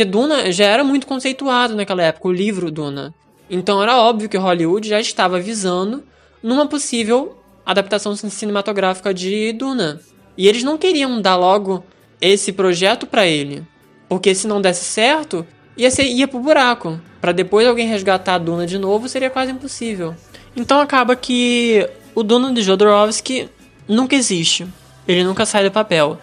Porque 0.00 0.10
Duna 0.10 0.50
já 0.50 0.64
era 0.64 0.82
muito 0.82 1.06
conceituado 1.06 1.76
naquela 1.76 2.02
época, 2.02 2.26
o 2.26 2.32
livro 2.32 2.70
Duna. 2.70 3.14
Então 3.50 3.82
era 3.82 3.98
óbvio 3.98 4.30
que 4.30 4.38
Hollywood 4.38 4.88
já 4.88 4.98
estava 4.98 5.38
visando 5.38 6.02
numa 6.42 6.66
possível 6.66 7.36
adaptação 7.66 8.16
cinematográfica 8.16 9.12
de 9.12 9.52
Duna. 9.52 10.00
E 10.38 10.48
eles 10.48 10.62
não 10.62 10.78
queriam 10.78 11.20
dar 11.20 11.36
logo 11.36 11.84
esse 12.18 12.50
projeto 12.50 13.06
para 13.06 13.26
ele, 13.26 13.62
porque 14.08 14.34
se 14.34 14.48
não 14.48 14.58
desse 14.58 14.84
certo, 14.84 15.46
ia, 15.76 15.90
ser, 15.90 16.04
ia 16.04 16.26
pro 16.26 16.40
buraco. 16.40 16.98
para 17.20 17.32
depois 17.32 17.66
alguém 17.66 17.86
resgatar 17.86 18.36
a 18.36 18.38
Duna 18.38 18.66
de 18.66 18.78
novo 18.78 19.06
seria 19.06 19.28
quase 19.28 19.52
impossível. 19.52 20.14
Então 20.56 20.80
acaba 20.80 21.14
que 21.14 21.86
o 22.14 22.22
Duna 22.22 22.54
de 22.54 22.62
Jodorowsky 22.62 23.50
nunca 23.86 24.16
existe. 24.16 24.66
Ele 25.06 25.24
nunca 25.24 25.44
sai 25.44 25.62
do 25.64 25.70
papel. 25.70 26.18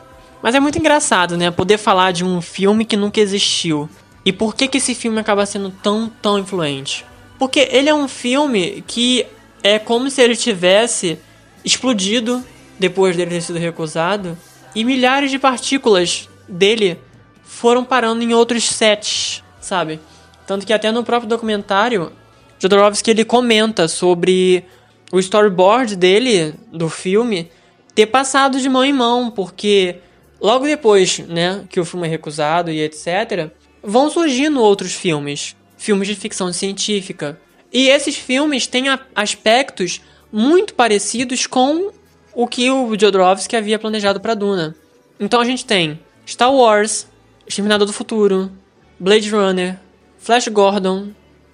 Mas 0.47 0.55
é 0.55 0.61
muito 0.61 0.79
engraçado, 0.79 1.35
né? 1.35 1.51
Poder 1.51 1.77
falar 1.77 2.13
de 2.13 2.23
um 2.23 2.39
filme 2.39 2.85
que 2.85 2.95
nunca 2.95 3.19
existiu. 3.19 3.89
E 4.23 4.31
por 4.31 4.55
que, 4.55 4.65
que 4.65 4.77
esse 4.77 4.95
filme 4.95 5.19
acaba 5.19 5.45
sendo 5.45 5.69
tão, 5.69 6.09
tão 6.21 6.39
influente? 6.39 7.03
Porque 7.37 7.67
ele 7.69 7.89
é 7.89 7.93
um 7.93 8.07
filme 8.07 8.81
que 8.87 9.25
é 9.61 9.77
como 9.77 10.09
se 10.09 10.21
ele 10.21 10.37
tivesse 10.37 11.19
explodido 11.65 12.41
depois 12.79 13.17
dele 13.17 13.31
ter 13.31 13.41
sido 13.41 13.59
recusado 13.59 14.37
e 14.73 14.85
milhares 14.85 15.31
de 15.31 15.37
partículas 15.37 16.29
dele 16.47 16.97
foram 17.43 17.83
parando 17.83 18.23
em 18.23 18.33
outros 18.33 18.69
sets, 18.69 19.43
sabe? 19.59 19.99
Tanto 20.45 20.65
que 20.65 20.71
até 20.71 20.93
no 20.93 21.03
próprio 21.03 21.27
documentário, 21.27 22.09
Jodorowsky 22.57 23.11
ele 23.11 23.25
comenta 23.25 23.85
sobre 23.89 24.63
o 25.11 25.19
storyboard 25.19 25.97
dele 25.97 26.53
do 26.71 26.87
filme 26.87 27.51
ter 27.93 28.05
passado 28.05 28.61
de 28.61 28.69
mão 28.69 28.85
em 28.85 28.93
mão, 28.93 29.29
porque 29.29 29.97
logo 30.39 30.65
depois, 30.65 31.19
né, 31.19 31.63
que 31.69 31.79
o 31.79 31.85
filme 31.85 32.07
é 32.07 32.09
recusado 32.09 32.71
e 32.71 32.81
etc, 32.81 33.49
vão 33.83 34.09
surgindo 34.09 34.61
outros 34.61 34.93
filmes, 34.93 35.55
filmes 35.77 36.07
de 36.07 36.15
ficção 36.15 36.51
científica. 36.51 37.39
E 37.71 37.89
esses 37.89 38.15
filmes 38.15 38.67
têm 38.67 38.85
aspectos 39.15 40.01
muito 40.31 40.73
parecidos 40.73 41.45
com 41.47 41.91
o 42.33 42.47
que 42.47 42.69
o 42.69 42.97
Jodorowsky 42.99 43.55
havia 43.55 43.79
planejado 43.79 44.19
para 44.19 44.33
Duna. 44.33 44.75
Então 45.19 45.41
a 45.41 45.45
gente 45.45 45.65
tem 45.65 45.99
Star 46.25 46.53
Wars, 46.53 47.07
Exterminador 47.47 47.87
do 47.87 47.93
Futuro, 47.93 48.51
Blade 48.99 49.29
Runner, 49.29 49.79
Flash 50.17 50.47
Gordon, 50.49 51.09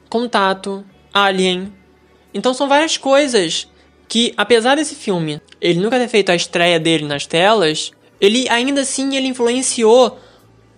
Contato, 0.10 0.84
Alien. 1.14 1.72
Então 2.34 2.54
são 2.54 2.68
várias 2.68 2.98
coisas 2.98 3.68
que, 4.08 4.34
apesar 4.36 4.76
desse 4.76 4.96
filme 4.96 5.42
ele 5.62 5.80
nunca 5.80 5.98
ter 5.98 6.08
feito 6.08 6.32
a 6.32 6.36
estreia 6.36 6.80
dele 6.80 7.06
nas 7.06 7.26
telas, 7.26 7.92
ele 8.20 8.48
ainda 8.50 8.82
assim 8.82 9.16
ele 9.16 9.28
influenciou 9.28 10.20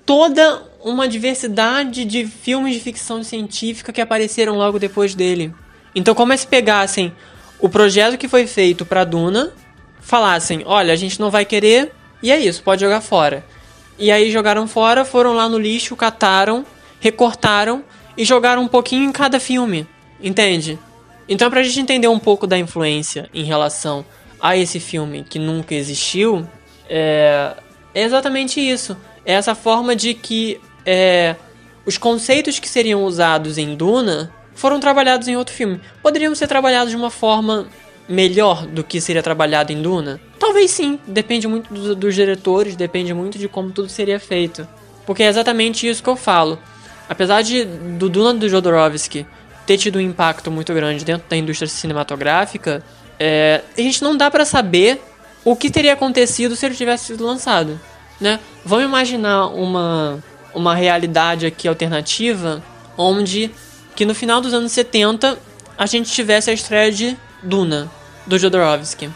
toda 0.06 0.64
uma 0.84 1.08
diversidade 1.08 2.06
de 2.06 2.28
filmes 2.28 2.76
de 2.76 2.80
ficção 2.80 3.24
científica 3.24 3.92
que 3.92 4.02
apareceram 4.02 4.56
logo 4.56 4.78
depois 4.78 5.16
dele. 5.16 5.54
Então, 5.96 6.14
como 6.14 6.34
é 6.34 6.38
se 6.38 6.46
pegassem 6.46 7.12
o 7.60 7.70
projeto 7.70 8.18
que 8.18 8.28
foi 8.28 8.46
feito 8.46 8.86
para 8.86 9.04
Duna, 9.04 9.52
falassem: 10.00 10.62
olha, 10.66 10.94
a 10.94 10.96
gente 10.96 11.20
não 11.20 11.32
vai 11.32 11.46
querer, 11.46 11.92
e 12.22 12.32
é 12.32 12.40
isso, 12.40 12.62
pode 12.62 12.82
jogar 12.82 13.02
fora. 13.02 13.44
E 13.98 14.12
aí 14.12 14.30
jogaram 14.30 14.68
fora, 14.68 15.06
foram 15.06 15.34
lá 15.34 15.48
no 15.48 15.58
lixo, 15.58 15.96
cataram, 15.96 16.66
recortaram 17.00 17.84
e 18.18 18.26
jogaram 18.26 18.62
um 18.62 18.68
pouquinho 18.68 19.10
em 19.10 19.12
cada 19.12 19.40
filme. 19.40 19.88
Entende? 20.22 20.78
Então, 21.28 21.50
pra 21.50 21.64
gente 21.64 21.80
entender 21.80 22.08
um 22.08 22.20
pouco 22.20 22.46
da 22.46 22.58
influência 22.58 23.30
em 23.34 23.44
relação 23.44 24.06
a 24.40 24.56
esse 24.56 24.80
filme 24.80 25.26
que 25.28 25.40
nunca 25.40 25.74
existiu, 25.74 26.48
é, 26.90 27.54
é 27.94 28.04
exatamente 28.04 28.60
isso. 28.60 28.96
É 29.26 29.34
essa 29.34 29.56
forma 29.56 29.96
de 29.96 30.14
que 30.14 30.60
é, 30.86 31.36
os 31.86 31.98
conceitos 31.98 32.60
que 32.60 32.68
seriam 32.68 33.04
usados 33.04 33.58
em 33.58 33.76
Duna 33.76 34.32
foram 34.54 34.80
trabalhados 34.80 35.28
em 35.28 35.36
outro 35.36 35.54
filme. 35.54 35.82
Poderiam 36.02 36.34
ser 36.36 36.48
trabalhados 36.48 36.92
de 36.92 36.96
uma 36.96 37.10
forma 37.10 37.68
melhor 38.08 38.66
do 38.68 38.84
que 38.84 39.02
seria 39.02 39.24
trabalhado 39.24 39.72
em 39.72 39.82
Duna? 39.82 40.20
Talvez 40.40 40.72
sim, 40.72 41.00
depende 41.08 41.48
muito 41.48 41.74
do, 41.74 41.96
dos 41.96 42.16
diretores, 42.16 42.76
depende 42.76 43.14
muito 43.14 43.38
de 43.38 43.48
como 43.48 43.72
tudo 43.72 43.90
seria 43.90 44.20
feito. 44.20 44.68
Porque 45.06 45.24
é 45.24 45.28
exatamente 45.28 45.88
isso 45.88 46.02
que 46.02 46.10
eu 46.10 46.16
falo. 46.16 46.60
Apesar 47.08 47.42
de 47.42 47.66
do 47.66 48.10
Duna 48.10 48.34
do 48.34 48.50
Jodorowsky 48.50 49.26
ter 49.66 49.78
tido 49.78 49.98
um 49.98 50.02
impacto 50.02 50.52
muito 50.52 50.74
grande 50.74 51.04
dentro 51.04 51.28
da 51.28 51.36
indústria 51.36 51.68
cinematográfica, 51.68 52.84
é, 53.20 53.62
a 53.78 53.82
gente 53.82 54.04
não 54.04 54.16
dá 54.16 54.30
para 54.30 54.46
saber 54.46 55.02
o 55.46 55.56
que 55.56 55.70
teria 55.70 55.94
acontecido 55.94 56.56
se 56.56 56.66
ele 56.66 56.76
tivesse 56.76 57.06
sido 57.06 57.26
lançado, 57.26 57.80
né? 58.20 58.40
Vamos 58.66 58.86
imaginar 58.86 59.48
uma 59.48 60.22
uma 60.56 60.74
realidade 60.74 61.46
aqui 61.46 61.68
alternativa, 61.68 62.64
onde 62.98 63.52
que 63.94 64.06
no 64.06 64.16
final 64.16 64.40
dos 64.40 64.54
anos 64.54 64.72
70 64.72 65.38
a 65.78 65.86
gente 65.86 66.10
tivesse 66.10 66.50
a 66.50 66.54
estreia 66.54 66.92
de 66.92 67.18
Duna, 67.44 67.92
do 68.26 68.40
Jodorowsky. 68.40 69.10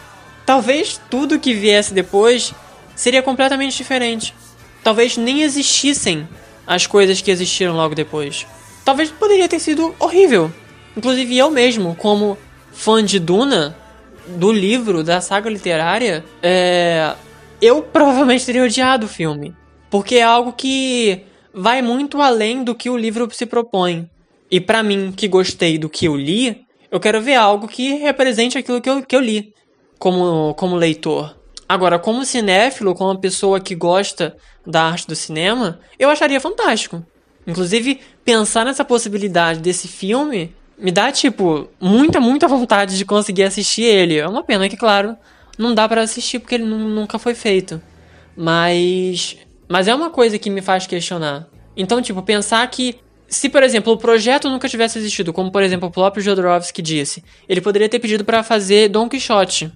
Talvez 0.44 1.00
tudo 1.08 1.38
que 1.38 1.54
viesse 1.54 1.94
depois 1.94 2.52
seria 2.94 3.22
completamente 3.22 3.76
diferente. 3.76 4.34
Talvez 4.84 5.16
nem 5.16 5.42
existissem 5.42 6.28
as 6.66 6.86
coisas 6.86 7.20
que 7.20 7.30
existiram 7.30 7.74
logo 7.74 7.94
depois. 7.94 8.46
Talvez 8.84 9.10
poderia 9.10 9.48
ter 9.48 9.58
sido 9.58 9.94
horrível. 9.98 10.52
Inclusive 10.96 11.36
eu 11.36 11.50
mesmo, 11.50 11.94
como 11.94 12.36
fã 12.72 13.02
de 13.04 13.18
Duna, 13.18 13.76
do 14.36 14.52
livro, 14.52 15.02
da 15.02 15.20
saga 15.20 15.50
literária, 15.50 16.24
é... 16.42 17.14
eu 17.60 17.82
provavelmente 17.82 18.46
teria 18.46 18.64
odiado 18.64 19.06
o 19.06 19.08
filme. 19.08 19.54
Porque 19.90 20.16
é 20.16 20.22
algo 20.22 20.52
que 20.52 21.22
vai 21.52 21.82
muito 21.82 22.20
além 22.20 22.62
do 22.62 22.74
que 22.74 22.88
o 22.88 22.96
livro 22.96 23.28
se 23.32 23.46
propõe. 23.46 24.08
E 24.50 24.60
para 24.60 24.82
mim, 24.82 25.12
que 25.14 25.28
gostei 25.28 25.78
do 25.78 25.88
que 25.88 26.06
eu 26.06 26.16
li, 26.16 26.62
eu 26.90 26.98
quero 26.98 27.20
ver 27.20 27.34
algo 27.34 27.68
que 27.68 27.94
represente 27.94 28.58
aquilo 28.58 28.80
que 28.80 28.90
eu, 28.90 29.02
que 29.02 29.14
eu 29.14 29.20
li 29.20 29.52
como, 29.98 30.54
como 30.54 30.74
leitor. 30.76 31.36
Agora, 31.68 31.98
como 31.98 32.24
cinéfilo, 32.24 32.94
como 32.94 33.10
uma 33.10 33.20
pessoa 33.20 33.60
que 33.60 33.76
gosta 33.76 34.36
da 34.66 34.82
arte 34.82 35.06
do 35.06 35.14
cinema, 35.14 35.78
eu 35.98 36.10
acharia 36.10 36.40
fantástico. 36.40 37.04
Inclusive, 37.46 38.00
pensar 38.24 38.64
nessa 38.64 38.84
possibilidade 38.84 39.60
desse 39.60 39.86
filme 39.86 40.54
me 40.80 40.90
dá, 40.90 41.12
tipo, 41.12 41.68
muita, 41.80 42.20
muita 42.20 42.48
vontade 42.48 42.96
de 42.96 43.04
conseguir 43.04 43.44
assistir 43.44 43.82
ele. 43.84 44.18
É 44.18 44.26
uma 44.26 44.42
pena 44.42 44.68
que, 44.68 44.76
claro, 44.76 45.16
não 45.58 45.74
dá 45.74 45.88
para 45.88 46.02
assistir 46.02 46.38
porque 46.38 46.54
ele 46.54 46.64
nunca 46.64 47.18
foi 47.18 47.34
feito. 47.34 47.80
Mas 48.36 49.36
mas 49.70 49.86
é 49.86 49.94
uma 49.94 50.10
coisa 50.10 50.36
que 50.36 50.50
me 50.50 50.60
faz 50.60 50.84
questionar. 50.84 51.46
Então, 51.76 52.02
tipo, 52.02 52.20
pensar 52.22 52.68
que 52.68 52.96
se, 53.28 53.48
por 53.48 53.62
exemplo, 53.62 53.92
o 53.92 53.96
projeto 53.96 54.50
nunca 54.50 54.68
tivesse 54.68 54.98
existido, 54.98 55.32
como 55.32 55.52
por 55.52 55.62
exemplo 55.62 55.88
o 55.88 55.92
próprio 55.92 56.20
Jodorowsky 56.20 56.82
disse, 56.82 57.22
ele 57.48 57.60
poderia 57.60 57.88
ter 57.88 58.00
pedido 58.00 58.24
para 58.24 58.42
fazer 58.42 58.88
Don 58.88 59.08
Quixote. 59.08 59.70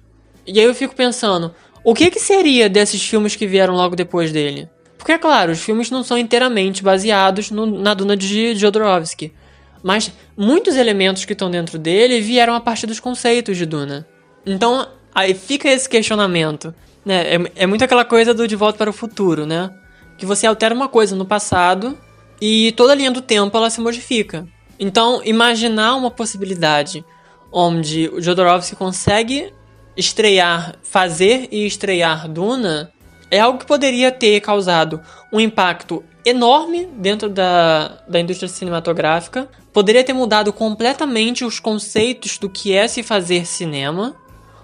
E 0.45 0.59
aí 0.59 0.65
eu 0.65 0.75
fico 0.75 0.93
pensando, 0.93 1.55
o 1.81 1.93
que 1.93 2.11
que 2.11 2.19
seria 2.19 2.67
desses 2.67 3.01
filmes 3.01 3.37
que 3.37 3.47
vieram 3.47 3.73
logo 3.73 3.95
depois 3.95 4.33
dele? 4.33 4.67
Porque 4.97 5.13
é 5.13 5.17
claro, 5.17 5.53
os 5.53 5.61
filmes 5.61 5.89
não 5.89 6.03
são 6.03 6.17
inteiramente 6.17 6.83
baseados 6.83 7.49
no, 7.49 7.65
na 7.65 7.93
Duna 7.93 8.17
de 8.17 8.53
Jodorowsky, 8.53 9.31
mas 9.85 10.11
muitos 10.35 10.75
elementos 10.75 11.23
que 11.25 11.33
estão 11.33 11.49
dentro 11.49 11.77
dele 11.77 12.19
vieram 12.19 12.55
a 12.55 12.59
partir 12.59 12.87
dos 12.87 12.99
conceitos 12.99 13.55
de 13.55 13.65
Duna. 13.65 14.05
Então, 14.43 14.87
aí 15.13 15.35
fica 15.35 15.69
esse 15.69 15.87
questionamento, 15.87 16.73
né? 17.05 17.35
É, 17.35 17.51
é 17.63 17.67
muito 17.67 17.83
aquela 17.83 18.03
coisa 18.03 18.33
do 18.33 18.47
De 18.47 18.55
Volta 18.55 18.79
para 18.79 18.89
o 18.89 18.93
Futuro, 18.93 19.45
né? 19.45 19.71
que 20.17 20.25
você 20.25 20.47
altera 20.47 20.73
uma 20.73 20.87
coisa 20.87 21.15
no 21.15 21.25
passado 21.25 21.97
e 22.41 22.71
toda 22.73 22.93
a 22.93 22.95
linha 22.95 23.11
do 23.11 23.21
tempo 23.21 23.55
ela 23.55 23.69
se 23.69 23.81
modifica. 23.81 24.47
Então, 24.79 25.21
imaginar 25.23 25.95
uma 25.95 26.11
possibilidade 26.11 27.03
onde 27.51 28.09
o 28.09 28.21
Jodorowsky 28.21 28.75
consegue 28.75 29.53
estrear, 29.95 30.75
fazer 30.83 31.47
e 31.51 31.65
estrear 31.65 32.27
Duna 32.27 32.91
é 33.31 33.39
algo 33.39 33.59
que 33.59 33.65
poderia 33.65 34.11
ter 34.11 34.41
causado 34.41 35.01
um 35.31 35.39
impacto 35.39 36.03
enorme 36.25 36.87
dentro 36.97 37.29
da, 37.29 38.03
da 38.07 38.19
indústria 38.19 38.49
cinematográfica, 38.49 39.47
poderia 39.71 40.03
ter 40.03 40.13
mudado 40.13 40.51
completamente 40.51 41.45
os 41.45 41.59
conceitos 41.59 42.37
do 42.37 42.49
que 42.49 42.73
é 42.73 42.87
se 42.87 43.03
fazer 43.03 43.45
cinema, 43.45 44.15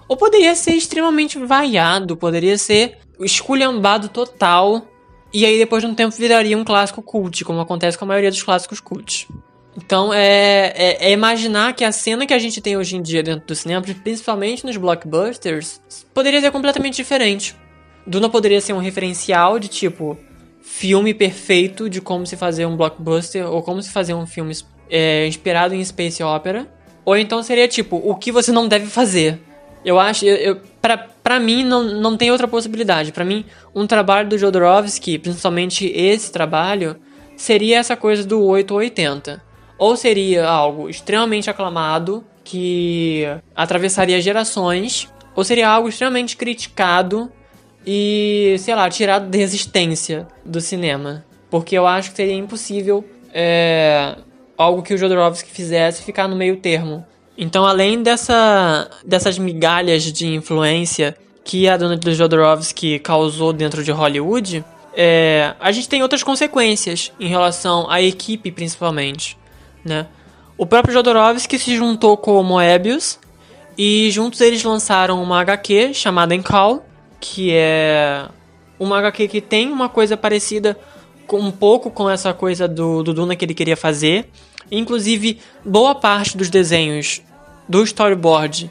ou 0.08 0.16
poderia 0.16 0.54
ser 0.54 0.72
extremamente 0.72 1.38
vaiado, 1.38 2.16
poderia 2.16 2.58
ser 2.58 2.98
esculhambado 3.20 4.08
total 4.08 4.86
e 5.32 5.46
aí, 5.46 5.56
depois 5.56 5.82
de 5.82 5.88
um 5.88 5.94
tempo, 5.94 6.14
viraria 6.14 6.58
um 6.58 6.64
clássico 6.64 7.00
cult, 7.00 7.42
como 7.44 7.60
acontece 7.60 7.96
com 7.96 8.04
a 8.04 8.08
maioria 8.08 8.30
dos 8.30 8.42
clássicos 8.42 8.80
cult. 8.80 9.26
Então, 9.74 10.12
é, 10.12 10.72
é, 10.76 11.08
é, 11.08 11.12
imaginar 11.12 11.74
que 11.74 11.82
a 11.82 11.90
cena 11.90 12.26
que 12.26 12.34
a 12.34 12.38
gente 12.38 12.60
tem 12.60 12.76
hoje 12.76 12.96
em 12.96 13.02
dia 13.02 13.22
dentro 13.22 13.46
do 13.46 13.54
cinema, 13.54 13.82
principalmente 14.04 14.66
nos 14.66 14.76
blockbusters, 14.76 15.80
poderia 16.12 16.42
ser 16.42 16.50
completamente 16.50 16.96
diferente. 16.96 17.56
Duna 18.06 18.28
poderia 18.28 18.60
ser 18.60 18.74
um 18.74 18.78
referencial 18.78 19.58
de 19.58 19.68
tipo 19.68 20.18
filme 20.74 21.12
perfeito 21.12 21.88
de 21.88 22.00
como 22.00 22.26
se 22.26 22.34
fazer 22.34 22.64
um 22.64 22.76
blockbuster 22.76 23.46
ou 23.46 23.62
como 23.62 23.82
se 23.82 23.90
fazer 23.90 24.14
um 24.14 24.26
filme 24.26 24.56
é, 24.90 25.26
inspirado 25.26 25.74
em 25.74 25.84
space 25.84 26.22
opera. 26.22 26.66
Ou 27.04 27.14
então 27.14 27.42
seria 27.42 27.68
tipo 27.68 27.96
o 27.96 28.16
que 28.16 28.32
você 28.32 28.50
não 28.50 28.66
deve 28.66 28.86
fazer. 28.86 29.38
Eu 29.84 30.00
acho, 30.00 30.24
eu, 30.24 30.34
eu 30.34 30.60
para 31.22 31.38
mim 31.38 31.62
não, 31.62 31.84
não 31.84 32.16
tem 32.16 32.30
outra 32.30 32.48
possibilidade. 32.48 33.12
Para 33.12 33.24
mim, 33.24 33.44
um 33.74 33.86
trabalho 33.86 34.30
do 34.30 34.38
Jodorowsky, 34.38 35.18
principalmente 35.18 35.86
esse 35.94 36.32
trabalho, 36.32 36.96
seria 37.36 37.78
essa 37.78 37.94
coisa 37.94 38.24
do 38.24 38.42
8 38.42 38.70
ou 38.70 38.78
80. 38.78 39.42
Ou 39.78 39.94
seria 39.94 40.48
algo 40.48 40.88
extremamente 40.88 41.50
aclamado, 41.50 42.24
que 42.42 43.24
atravessaria 43.54 44.20
gerações, 44.22 45.06
ou 45.36 45.44
seria 45.44 45.68
algo 45.68 45.88
extremamente 45.88 46.36
criticado 46.36 47.30
e, 47.86 48.56
sei 48.58 48.74
lá, 48.74 48.88
tirado 48.88 49.28
da 49.28 49.38
existência 49.38 50.26
do 50.44 50.60
cinema. 50.60 51.24
Porque 51.50 51.76
eu 51.76 51.86
acho 51.86 52.10
que 52.10 52.16
seria 52.16 52.34
impossível 52.34 53.04
é, 53.32 54.16
algo 54.56 54.82
que 54.82 54.94
o 54.94 54.98
Jodorowsky 54.98 55.50
fizesse 55.50 56.02
ficar 56.02 56.28
no 56.28 56.36
meio 56.36 56.56
termo. 56.56 57.04
Então, 57.36 57.64
além 57.64 58.02
dessa, 58.02 58.90
dessas 59.04 59.38
migalhas 59.38 60.04
de 60.04 60.26
influência 60.26 61.16
que 61.44 61.68
a 61.68 61.76
dona 61.76 61.96
de 61.96 62.14
Jodorowsky 62.14 62.98
causou 62.98 63.52
dentro 63.52 63.82
de 63.82 63.90
Hollywood, 63.90 64.64
é, 64.94 65.54
a 65.58 65.72
gente 65.72 65.88
tem 65.88 66.02
outras 66.02 66.22
consequências 66.22 67.12
em 67.18 67.26
relação 67.26 67.90
à 67.90 68.00
equipe, 68.00 68.52
principalmente, 68.52 69.38
né? 69.84 70.06
O 70.56 70.66
próprio 70.66 70.92
Jodorowsky 70.92 71.58
se 71.58 71.74
juntou 71.76 72.16
com 72.16 72.38
o 72.38 72.44
Moebius 72.44 73.18
e 73.76 74.10
juntos 74.10 74.40
eles 74.40 74.62
lançaram 74.62 75.22
uma 75.22 75.40
HQ 75.40 75.94
chamada 75.94 76.34
Encall, 76.34 76.84
que 77.22 77.52
é 77.52 78.28
uma 78.80 78.98
HQ 78.98 79.28
que 79.28 79.40
tem 79.40 79.70
uma 79.70 79.88
coisa 79.88 80.16
parecida 80.16 80.76
com, 81.24 81.38
um 81.38 81.52
pouco 81.52 81.88
com 81.88 82.10
essa 82.10 82.34
coisa 82.34 82.66
do, 82.66 83.00
do 83.04 83.14
Duna 83.14 83.36
que 83.36 83.44
ele 83.44 83.54
queria 83.54 83.76
fazer. 83.76 84.28
Inclusive, 84.70 85.38
boa 85.64 85.94
parte 85.94 86.36
dos 86.36 86.50
desenhos 86.50 87.22
do 87.68 87.84
storyboard 87.84 88.68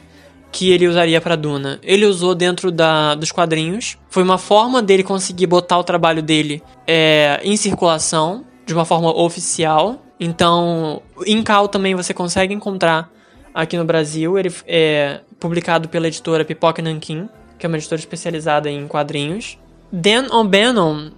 que 0.52 0.70
ele 0.70 0.86
usaria 0.86 1.18
para 1.18 1.34
Duna, 1.34 1.80
ele 1.82 2.04
usou 2.04 2.34
dentro 2.34 2.70
da, 2.70 3.14
dos 3.14 3.32
quadrinhos. 3.32 3.96
Foi 4.10 4.22
uma 4.22 4.36
forma 4.36 4.82
dele 4.82 5.02
conseguir 5.02 5.46
botar 5.46 5.78
o 5.78 5.84
trabalho 5.84 6.22
dele 6.22 6.62
é, 6.86 7.40
em 7.42 7.56
circulação, 7.56 8.44
de 8.66 8.74
uma 8.74 8.84
forma 8.84 9.10
oficial. 9.18 10.02
Então, 10.20 11.00
em 11.26 11.42
Cal 11.42 11.68
também 11.68 11.94
você 11.94 12.12
consegue 12.12 12.52
encontrar 12.52 13.10
aqui 13.54 13.78
no 13.78 13.84
Brasil. 13.86 14.38
Ele 14.38 14.52
é 14.66 15.20
publicado 15.40 15.88
pela 15.88 16.06
editora 16.06 16.44
Pipoca 16.44 16.82
Nankin, 16.82 17.30
que 17.62 17.66
é 17.66 17.68
uma 17.68 17.76
editora 17.76 18.00
especializada 18.00 18.68
em 18.68 18.88
quadrinhos. 18.88 19.56
Dan 19.92 20.26
O'Bannon, 20.32 21.12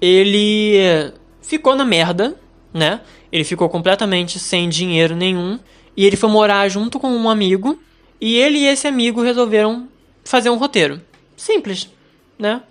ele 0.00 1.12
ficou 1.42 1.74
na 1.74 1.84
merda, 1.84 2.36
né? 2.72 3.00
Ele 3.32 3.42
ficou 3.42 3.68
completamente 3.68 4.38
sem 4.38 4.68
dinheiro 4.68 5.16
nenhum 5.16 5.58
e 5.96 6.06
ele 6.06 6.14
foi 6.14 6.30
morar 6.30 6.68
junto 6.68 7.00
com 7.00 7.08
um 7.08 7.28
amigo 7.28 7.82
e 8.20 8.36
ele 8.36 8.58
e 8.58 8.66
esse 8.68 8.86
amigo 8.86 9.22
resolveram 9.22 9.88
fazer 10.22 10.50
um 10.50 10.56
roteiro. 10.56 11.00
Simples, 11.36 11.90
né? 12.38 12.62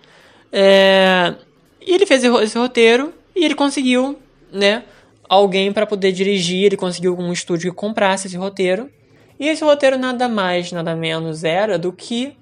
É... 0.49 1.33
E 1.85 1.93
ele 1.93 2.05
fez 2.05 2.23
esse 2.23 2.57
roteiro 2.57 3.13
e 3.35 3.43
ele 3.43 3.55
conseguiu, 3.55 4.17
né? 4.53 4.85
Alguém 5.27 5.73
para 5.73 5.85
poder 5.85 6.13
dirigir, 6.13 6.63
ele 6.63 6.77
conseguiu 6.77 7.19
um 7.19 7.33
estúdio 7.33 7.71
que 7.71 7.75
comprasse 7.75 8.27
esse 8.27 8.37
roteiro. 8.37 8.89
E 9.37 9.49
esse 9.49 9.65
roteiro 9.65 9.97
nada 9.97 10.29
mais, 10.29 10.71
nada 10.71 10.95
menos 10.95 11.43
era 11.43 11.77
do 11.77 11.91
que 11.91 12.33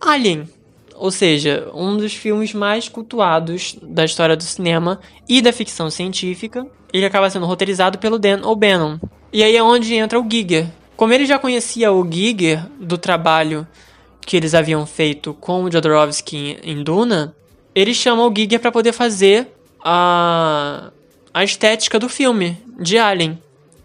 Alien. 0.00 0.48
Ou 0.96 1.10
seja, 1.10 1.70
um 1.74 1.96
dos 1.96 2.14
filmes 2.14 2.52
mais 2.52 2.88
cultuados 2.88 3.76
da 3.82 4.04
história 4.04 4.36
do 4.36 4.42
cinema 4.42 5.00
e 5.28 5.40
da 5.40 5.52
ficção 5.52 5.90
científica. 5.90 6.66
Ele 6.92 7.06
acaba 7.06 7.30
sendo 7.30 7.46
roteirizado 7.46 7.98
pelo 7.98 8.18
Dan 8.18 8.42
O'Bannon. 8.44 8.98
E 9.32 9.42
aí 9.42 9.56
é 9.56 9.62
onde 9.62 9.94
entra 9.94 10.20
o 10.20 10.26
Giger. 10.28 10.66
Como 10.96 11.12
ele 11.12 11.24
já 11.24 11.38
conhecia 11.38 11.92
o 11.92 12.06
Giger 12.10 12.66
do 12.78 12.98
trabalho 12.98 13.66
que 14.20 14.36
eles 14.36 14.54
haviam 14.54 14.84
feito 14.84 15.32
com 15.34 15.64
o 15.64 15.72
Jodorowsky 15.72 16.58
em 16.62 16.82
Duna, 16.82 17.34
ele 17.74 17.94
chama 17.94 18.26
o 18.26 18.34
Giger 18.34 18.60
para 18.60 18.72
poder 18.72 18.92
fazer 18.92 19.48
a, 19.82 20.90
a 21.32 21.44
estética 21.44 21.98
do 21.98 22.08
filme 22.08 22.58
de 22.78 22.98
Alien. 22.98 23.40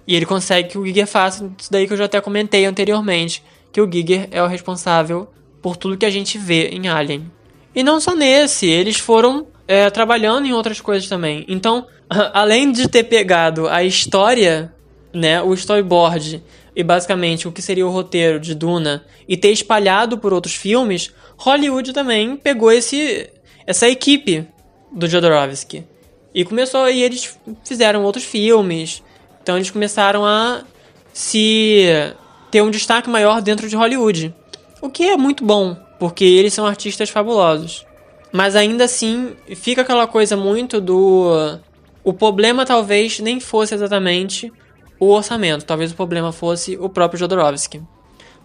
E 0.08 0.16
ele 0.16 0.26
consegue 0.26 0.70
que 0.70 0.78
o 0.78 0.86
Giger 0.86 1.08
faça 1.08 1.50
isso 1.58 1.72
daí 1.72 1.88
que 1.88 1.94
eu 1.94 1.98
já 1.98 2.06
até 2.06 2.20
comentei 2.20 2.66
anteriormente, 2.66 3.42
que 3.72 3.80
o 3.80 3.90
Giger 3.90 4.28
é 4.32 4.44
o 4.44 4.48
responsável 4.48 5.28
por 5.66 5.76
tudo 5.76 5.98
que 5.98 6.06
a 6.06 6.12
gente 6.12 6.38
vê 6.38 6.68
em 6.68 6.88
Alien. 6.88 7.26
E 7.74 7.82
não 7.82 8.00
só 8.00 8.14
nesse, 8.14 8.68
eles 8.68 8.98
foram 8.98 9.48
é, 9.68 9.90
trabalhando 9.90 10.46
em 10.46 10.54
outras 10.54 10.80
coisas 10.80 11.10
também. 11.10 11.44
Então, 11.48 11.88
além 12.34 12.72
de 12.72 12.88
ter 12.88 13.06
pegado 13.06 13.68
a 13.68 13.84
história, 13.84 14.72
né, 15.12 15.42
o 15.42 15.56
storyboard 15.56 16.44
e 16.76 16.84
basicamente 16.84 17.48
o 17.48 17.52
que 17.52 17.64
seria 17.64 17.88
o 17.88 17.90
roteiro 17.90 18.40
de 18.40 18.54
Duna 18.54 19.04
e 19.28 19.36
ter 19.36 19.50
espalhado 19.50 20.20
por 20.20 20.34
outros 20.34 20.54
filmes, 20.54 21.12
Hollywood 21.36 21.94
também 21.94 22.38
pegou 22.38 22.72
esse 22.72 23.28
essa 23.66 23.90
equipe 23.90 24.48
do 24.92 25.08
Jodorowsky 25.08 25.84
e 26.32 26.46
começou 26.46 26.88
e 26.88 27.02
eles 27.02 27.40
fizeram 27.64 28.04
outros 28.04 28.24
filmes, 28.24 29.02
então 29.42 29.56
eles 29.56 29.72
começaram 29.72 30.24
a 30.24 30.62
se 31.12 31.88
ter 32.52 32.62
um 32.62 32.70
destaque 32.70 33.10
maior 33.10 33.42
dentro 33.42 33.68
de 33.68 33.76
Hollywood. 33.76 34.32
O 34.86 34.90
que 34.90 35.04
é 35.04 35.18
muito 35.18 35.44
bom, 35.44 35.76
porque 36.00 36.24
eles 36.24 36.54
são 36.54 36.66
artistas 36.66 37.10
fabulosos. 37.10 37.86
Mas 38.32 38.56
ainda 38.56 38.84
assim, 38.84 39.34
fica 39.56 39.82
aquela 39.82 40.08
coisa 40.08 40.36
muito 40.36 40.80
do. 40.80 41.58
O 42.04 42.14
problema 42.14 42.66
talvez 42.66 43.20
nem 43.20 43.40
fosse 43.40 43.74
exatamente 43.74 44.52
o 45.00 45.08
orçamento, 45.08 45.66
talvez 45.66 45.92
o 45.92 45.96
problema 45.96 46.32
fosse 46.32 46.78
o 46.78 46.90
próprio 46.90 47.20
Jodorowsky. 47.20 47.82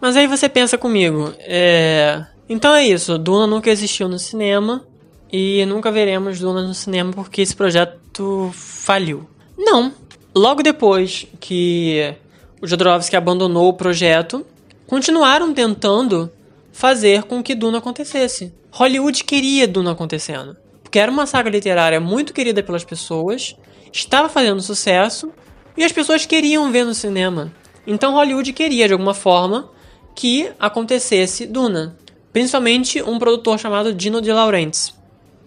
Mas 0.00 0.16
aí 0.16 0.26
você 0.26 0.48
pensa 0.48 0.78
comigo, 0.78 1.32
é. 1.40 2.24
Então 2.48 2.74
é 2.74 2.86
isso, 2.86 3.18
Duna 3.18 3.46
nunca 3.46 3.70
existiu 3.70 4.08
no 4.08 4.18
cinema 4.18 4.84
e 5.32 5.64
nunca 5.66 5.92
veremos 5.92 6.40
Duna 6.40 6.62
no 6.62 6.74
cinema 6.74 7.12
porque 7.12 7.42
esse 7.42 7.54
projeto 7.54 8.50
faliu. 8.52 9.28
Não, 9.56 9.92
Logo 10.34 10.62
depois 10.62 11.26
que 11.40 12.14
o 12.62 12.66
Jodorowsky 12.66 13.16
abandonou 13.16 13.68
o 13.68 13.72
projeto, 13.72 14.46
continuaram 14.90 15.54
tentando 15.54 16.32
fazer 16.72 17.22
com 17.22 17.40
que 17.44 17.54
Duna 17.54 17.78
acontecesse. 17.78 18.52
Hollywood 18.72 19.22
queria 19.22 19.68
Duna 19.68 19.92
acontecendo, 19.92 20.56
porque 20.82 20.98
era 20.98 21.12
uma 21.12 21.26
saga 21.26 21.48
literária 21.48 22.00
muito 22.00 22.34
querida 22.34 22.60
pelas 22.60 22.82
pessoas, 22.82 23.54
estava 23.92 24.28
fazendo 24.28 24.60
sucesso 24.60 25.30
e 25.76 25.84
as 25.84 25.92
pessoas 25.92 26.26
queriam 26.26 26.72
ver 26.72 26.84
no 26.84 26.92
cinema. 26.92 27.52
Então 27.86 28.14
Hollywood 28.14 28.52
queria 28.52 28.88
de 28.88 28.92
alguma 28.92 29.14
forma 29.14 29.70
que 30.12 30.50
acontecesse 30.58 31.46
Duna, 31.46 31.96
principalmente 32.32 33.00
um 33.00 33.16
produtor 33.16 33.60
chamado 33.60 33.94
Dino 33.94 34.20
De 34.20 34.32
Laurentiis. 34.32 34.92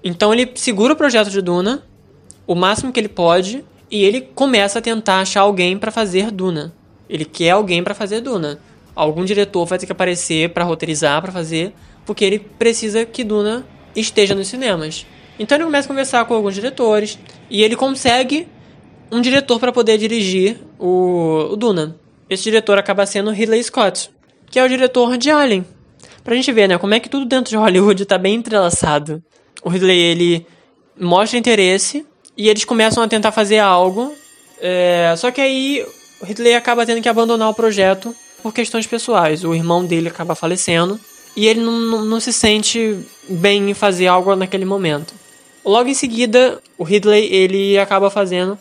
Então 0.01 0.33
ele 0.33 0.53
segura 0.55 0.93
o 0.93 0.95
projeto 0.95 1.29
de 1.29 1.41
Duna 1.41 1.83
o 2.47 2.55
máximo 2.55 2.93
que 2.93 2.99
ele 3.01 3.09
pode 3.09 3.65
e 3.91 4.05
ele 4.05 4.21
começa 4.21 4.79
a 4.79 4.81
tentar 4.81 5.19
achar 5.19 5.41
alguém 5.41 5.77
para 5.77 5.91
fazer 5.91 6.31
Duna. 6.31 6.73
Ele 7.09 7.25
quer 7.25 7.49
alguém 7.49 7.83
para 7.83 7.93
fazer 7.93 8.21
Duna. 8.21 8.57
Algum 8.95 9.25
diretor 9.25 9.65
vai 9.65 9.79
ter 9.79 9.85
que 9.85 9.91
aparecer 9.91 10.49
para 10.49 10.63
roteirizar, 10.63 11.21
para 11.21 11.31
fazer, 11.31 11.73
porque 12.05 12.23
ele 12.23 12.39
precisa 12.39 13.05
que 13.05 13.23
Duna 13.23 13.65
esteja 13.95 14.35
nos 14.35 14.47
cinemas. 14.47 15.05
Então 15.39 15.57
ele 15.57 15.65
começa 15.65 15.87
a 15.87 15.89
conversar 15.89 16.25
com 16.25 16.33
alguns 16.35 16.53
diretores 16.53 17.17
e 17.49 17.63
ele 17.63 17.75
consegue 17.75 18.47
um 19.11 19.21
diretor 19.21 19.59
para 19.59 19.71
poder 19.71 19.97
dirigir 19.97 20.59
o, 20.79 21.49
o, 21.51 21.55
Duna. 21.55 21.95
Esse 22.29 22.43
diretor 22.43 22.77
acaba 22.77 23.05
sendo 23.05 23.31
Ridley 23.31 23.63
Scott, 23.63 24.11
que 24.49 24.59
é 24.59 24.63
o 24.63 24.69
diretor 24.69 25.17
de 25.17 25.31
Alien. 25.31 25.65
Pra 26.23 26.35
gente 26.35 26.51
ver, 26.51 26.67
né, 26.67 26.77
como 26.77 26.93
é 26.93 26.99
que 26.99 27.09
tudo 27.09 27.25
dentro 27.25 27.49
de 27.49 27.57
Hollywood 27.57 28.05
tá 28.05 28.17
bem 28.17 28.35
entrelaçado. 28.35 29.21
O 29.63 29.69
Ridley, 29.69 29.99
ele 29.99 30.47
mostra 30.99 31.37
interesse 31.37 32.05
e 32.37 32.49
eles 32.49 32.65
começam 32.65 33.03
a 33.03 33.07
tentar 33.07 33.31
fazer 33.31 33.59
algo. 33.59 34.13
É, 34.61 35.13
só 35.17 35.31
que 35.31 35.41
aí 35.41 35.85
o 36.21 36.25
Hitler 36.25 36.57
acaba 36.57 36.85
tendo 36.85 37.01
que 37.01 37.09
abandonar 37.09 37.49
o 37.49 37.53
projeto 37.53 38.15
por 38.43 38.53
questões 38.53 38.85
pessoais. 38.85 39.43
O 39.43 39.55
irmão 39.55 39.83
dele 39.83 40.09
acaba 40.09 40.35
falecendo 40.35 40.99
e 41.35 41.47
ele 41.47 41.61
não, 41.61 41.71
não, 41.71 42.05
não 42.05 42.19
se 42.19 42.31
sente 42.31 42.99
bem 43.27 43.71
em 43.71 43.73
fazer 43.73 44.05
algo 44.05 44.35
naquele 44.35 44.65
momento. 44.65 45.15
Logo 45.65 45.89
em 45.89 45.93
seguida, 45.95 46.61
o 46.77 46.83
Ridley 46.83 47.33
ele 47.33 47.79
acaba 47.79 48.09
fazendo 48.09 48.57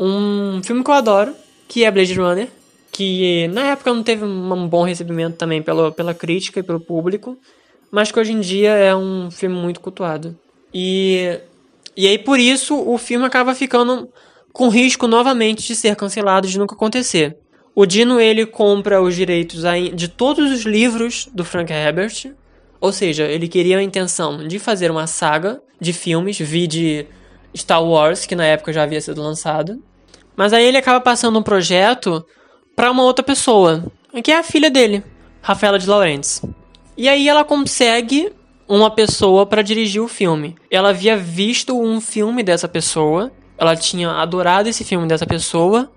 um 0.00 0.60
filme 0.64 0.82
que 0.82 0.90
eu 0.90 0.94
adoro, 0.94 1.34
que 1.68 1.84
é 1.84 1.90
Blade 1.90 2.14
Runner, 2.14 2.48
que 2.90 3.46
na 3.48 3.68
época 3.68 3.92
não 3.92 4.02
teve 4.02 4.24
um 4.24 4.66
bom 4.66 4.82
recebimento 4.82 5.36
também 5.36 5.62
pela, 5.62 5.92
pela 5.92 6.14
crítica 6.14 6.58
e 6.58 6.62
pelo 6.62 6.80
público, 6.80 7.36
mas 7.90 8.10
que 8.10 8.18
hoje 8.18 8.32
em 8.32 8.40
dia 8.40 8.70
é 8.70 8.96
um 8.96 9.30
filme 9.30 9.54
muito 9.54 9.78
cultuado. 9.80 10.36
E 10.72 11.38
e 11.98 12.06
aí, 12.06 12.16
por 12.16 12.38
isso, 12.38 12.76
o 12.76 12.96
filme 12.96 13.26
acaba 13.26 13.56
ficando 13.56 14.08
com 14.52 14.68
risco 14.68 15.08
novamente 15.08 15.66
de 15.66 15.74
ser 15.74 15.96
cancelado, 15.96 16.46
de 16.46 16.56
nunca 16.56 16.76
acontecer. 16.76 17.36
O 17.80 17.86
Dino, 17.86 18.20
ele 18.20 18.44
compra 18.44 19.00
os 19.00 19.14
direitos 19.14 19.62
de 19.94 20.08
todos 20.08 20.50
os 20.50 20.62
livros 20.62 21.28
do 21.32 21.44
Frank 21.44 21.72
Herbert, 21.72 22.34
ou 22.80 22.90
seja, 22.90 23.22
ele 23.26 23.46
queria 23.46 23.78
a 23.78 23.82
intenção 23.84 24.48
de 24.48 24.58
fazer 24.58 24.90
uma 24.90 25.06
saga 25.06 25.62
de 25.80 25.92
filmes, 25.92 26.36
vi 26.40 26.66
de 26.66 27.06
Star 27.56 27.80
Wars, 27.84 28.26
que 28.26 28.34
na 28.34 28.44
época 28.44 28.72
já 28.72 28.82
havia 28.82 29.00
sido 29.00 29.22
lançado. 29.22 29.80
Mas 30.34 30.52
aí 30.52 30.64
ele 30.64 30.76
acaba 30.76 31.00
passando 31.00 31.38
um 31.38 31.42
projeto 31.42 32.26
para 32.74 32.90
uma 32.90 33.04
outra 33.04 33.24
pessoa, 33.24 33.84
que 34.24 34.32
é 34.32 34.38
a 34.38 34.42
filha 34.42 34.72
dele, 34.72 35.04
Rafaela 35.40 35.78
de 35.78 35.88
Laurentiis. 35.88 36.42
E 36.96 37.08
aí 37.08 37.28
ela 37.28 37.44
consegue 37.44 38.32
uma 38.66 38.90
pessoa 38.90 39.46
para 39.46 39.62
dirigir 39.62 40.02
o 40.02 40.08
filme. 40.08 40.56
Ela 40.68 40.88
havia 40.88 41.16
visto 41.16 41.80
um 41.80 42.00
filme 42.00 42.42
dessa 42.42 42.66
pessoa, 42.66 43.30
ela 43.56 43.76
tinha 43.76 44.10
adorado 44.10 44.68
esse 44.68 44.82
filme 44.82 45.06
dessa 45.06 45.24
pessoa, 45.24 45.88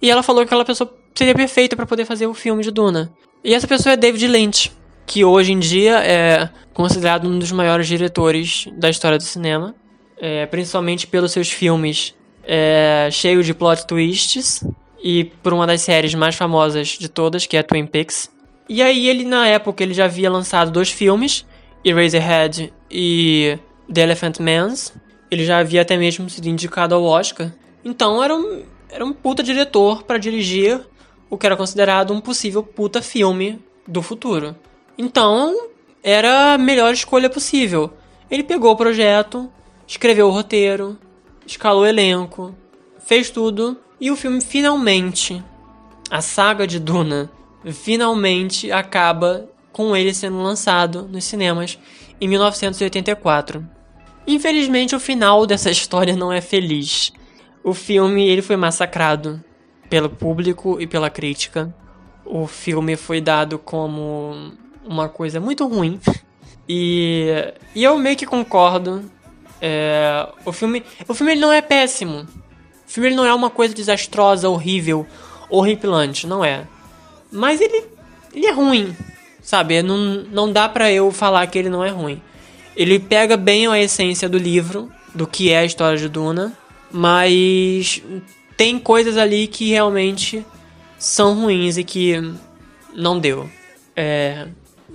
e 0.00 0.08
ela 0.08 0.22
falou 0.22 0.42
que 0.42 0.46
aquela 0.46 0.64
pessoa 0.64 1.02
seria 1.14 1.34
perfeita 1.34 1.76
para 1.76 1.86
poder 1.86 2.04
fazer 2.04 2.26
o 2.26 2.34
filme 2.34 2.62
de 2.62 2.70
Duna. 2.70 3.12
E 3.42 3.54
essa 3.54 3.68
pessoa 3.68 3.92
é 3.92 3.96
David 3.96 4.26
Lynch, 4.26 4.72
que 5.06 5.24
hoje 5.24 5.52
em 5.52 5.58
dia 5.58 5.98
é 6.04 6.48
considerado 6.72 7.28
um 7.28 7.38
dos 7.38 7.52
maiores 7.52 7.86
diretores 7.86 8.66
da 8.76 8.90
história 8.90 9.18
do 9.18 9.24
cinema, 9.24 9.74
é, 10.18 10.46
principalmente 10.46 11.06
pelos 11.06 11.32
seus 11.32 11.50
filmes 11.50 12.14
é, 12.42 13.08
cheio 13.10 13.42
de 13.42 13.54
plot 13.54 13.86
twists 13.86 14.64
e 15.02 15.24
por 15.42 15.52
uma 15.52 15.66
das 15.66 15.82
séries 15.82 16.14
mais 16.14 16.34
famosas 16.34 16.88
de 16.88 17.08
todas, 17.08 17.46
que 17.46 17.56
é 17.56 17.62
Twin 17.62 17.86
Peaks. 17.86 18.30
E 18.68 18.82
aí 18.82 19.08
ele 19.08 19.24
na 19.24 19.46
época 19.46 19.82
ele 19.82 19.92
já 19.92 20.06
havia 20.06 20.30
lançado 20.30 20.70
dois 20.70 20.90
filmes, 20.90 21.44
Eraserhead 21.84 22.72
e 22.90 23.58
The 23.92 24.02
Elephant 24.02 24.40
Man's. 24.40 24.94
Ele 25.30 25.44
já 25.44 25.58
havia 25.58 25.82
até 25.82 25.96
mesmo 25.96 26.30
sido 26.30 26.48
indicado 26.48 26.94
ao 26.94 27.04
Oscar. 27.04 27.52
Então 27.84 28.22
era 28.22 28.34
um, 28.34 28.62
era 28.88 29.04
um 29.04 29.12
puta 29.12 29.42
diretor 29.42 30.02
para 30.04 30.16
dirigir 30.16 30.80
o 31.28 31.38
que 31.38 31.46
era 31.46 31.56
considerado 31.56 32.12
um 32.12 32.20
possível 32.20 32.62
puta 32.62 33.02
filme 33.02 33.62
do 33.86 34.02
futuro. 34.02 34.56
Então 34.96 35.68
era 36.02 36.54
a 36.54 36.58
melhor 36.58 36.92
escolha 36.92 37.30
possível. 37.30 37.92
Ele 38.30 38.42
pegou 38.42 38.72
o 38.72 38.76
projeto, 38.76 39.50
escreveu 39.86 40.28
o 40.28 40.30
roteiro, 40.30 40.98
escalou 41.46 41.82
o 41.82 41.86
elenco, 41.86 42.54
fez 42.98 43.30
tudo 43.30 43.76
e 44.00 44.10
o 44.10 44.16
filme 44.16 44.40
finalmente, 44.40 45.42
a 46.10 46.20
saga 46.20 46.66
de 46.66 46.78
Duna, 46.78 47.30
finalmente 47.72 48.70
acaba 48.70 49.48
com 49.72 49.96
ele 49.96 50.12
sendo 50.12 50.42
lançado 50.42 51.08
nos 51.10 51.24
cinemas 51.24 51.78
em 52.20 52.28
1984. 52.28 53.66
Infelizmente, 54.26 54.94
o 54.94 55.00
final 55.00 55.46
dessa 55.46 55.70
história 55.70 56.16
não 56.16 56.32
é 56.32 56.40
feliz. 56.40 57.12
O 57.62 57.74
filme 57.74 58.26
ele 58.26 58.42
foi 58.42 58.56
massacrado 58.56 59.42
pelo 59.88 60.08
público 60.08 60.80
e 60.80 60.86
pela 60.86 61.10
crítica. 61.10 61.74
O 62.24 62.46
filme 62.46 62.96
foi 62.96 63.20
dado 63.20 63.58
como 63.58 64.52
uma 64.84 65.08
coisa 65.08 65.40
muito 65.40 65.66
ruim. 65.66 66.00
E, 66.68 67.52
e 67.74 67.84
eu 67.84 67.98
meio 67.98 68.16
que 68.16 68.26
concordo. 68.26 69.04
É, 69.60 70.28
o 70.44 70.52
filme, 70.52 70.82
o 71.06 71.14
filme 71.14 71.32
ele 71.32 71.40
não 71.40 71.52
é 71.52 71.62
péssimo. 71.62 72.26
O 72.86 72.90
filme 72.90 73.08
ele 73.08 73.16
não 73.16 73.24
é 73.24 73.34
uma 73.34 73.50
coisa 73.50 73.74
desastrosa, 73.74 74.48
horrível, 74.48 75.06
horripilante, 75.48 76.26
não 76.26 76.44
é. 76.44 76.66
Mas 77.30 77.60
ele, 77.60 77.84
ele 78.32 78.46
é 78.46 78.52
ruim, 78.52 78.94
sabe? 79.42 79.82
Não, 79.82 79.96
não 79.96 80.52
dá 80.52 80.68
pra 80.68 80.92
eu 80.92 81.10
falar 81.10 81.46
que 81.46 81.58
ele 81.58 81.68
não 81.68 81.84
é 81.84 81.90
ruim. 81.90 82.20
Ele 82.76 82.98
pega 82.98 83.36
bem 83.36 83.66
a 83.66 83.80
essência 83.80 84.28
do 84.28 84.38
livro, 84.38 84.90
do 85.14 85.26
que 85.26 85.50
é 85.50 85.58
a 85.58 85.64
história 85.64 85.96
de 85.96 86.08
Duna, 86.08 86.52
mas 86.90 88.02
tem 88.56 88.78
coisas 88.78 89.16
ali 89.16 89.46
que 89.46 89.68
realmente 89.68 90.44
são 90.98 91.34
ruins 91.34 91.76
e 91.76 91.84
que 91.84 92.14
não 92.94 93.18
deu. 93.18 93.48
É, 93.96 94.48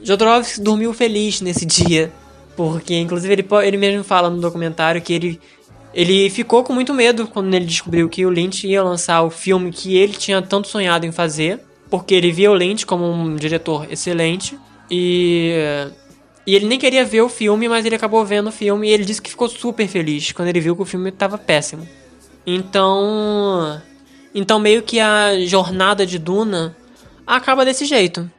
Jodorowsky 0.04 0.62
dormiu 0.62 0.94
feliz 0.94 1.42
nesse 1.42 1.66
dia, 1.68 2.12
porque 2.56 2.96
inclusive 2.96 3.34
ele, 3.34 3.46
ele 3.64 3.78
mesmo 3.78 4.04
fala 4.04 4.30
no 4.30 4.40
documentário 4.40 5.02
que 5.02 5.14
ele, 5.14 5.40
ele 5.94 6.30
ficou 6.30 6.64
com 6.64 6.74
muito 6.74 6.94
medo 6.94 7.28
quando 7.28 7.54
ele 7.54 7.66
descobriu 7.66 8.10
que 8.10 8.26
o 8.26 8.30
Lynch 8.30 8.68
ia 8.68 8.84
lançar 8.84 9.22
o 9.24 9.30
filme 9.30 9.72
que 9.72 9.98
ele 9.98 10.14
tinha 10.14 10.42
tanto 10.42 10.68
sonhado 10.68 11.06
em 11.06 11.12
fazer, 11.12 11.60
porque 11.90 12.14
ele 12.14 12.32
via 12.32 12.52
o 12.52 12.56
Lynch 12.56 12.86
como 12.86 13.10
um 13.10 13.36
diretor 13.36 13.92
excelente 13.92 14.58
e 14.90 15.54
e 16.50 16.56
ele 16.56 16.66
nem 16.66 16.80
queria 16.80 17.06
ver 17.06 17.22
o 17.22 17.30
filme, 17.30 17.70
mas 17.70 17.86
ele 17.86 17.94
acabou 17.94 18.26
vendo 18.26 18.48
o 18.48 18.52
filme 18.52 18.88
e 18.88 18.92
ele 18.92 19.06
disse 19.06 19.22
que 19.22 19.30
ficou 19.30 19.48
super 19.48 19.88
feliz 19.88 20.32
quando 20.32 20.48
ele 20.48 20.60
viu 20.60 20.76
que 20.76 20.82
o 20.82 20.86
filme 20.86 21.10
estava 21.10 21.38
péssimo. 21.38 21.88
Então, 22.52 23.80
então 24.34 24.60
meio 24.60 24.82
que 24.82 25.00
a 25.00 25.40
jornada 25.46 26.04
de 26.04 26.18
Duna 26.18 26.76
acaba 27.26 27.64
desse 27.64 27.86
jeito. 27.86 28.30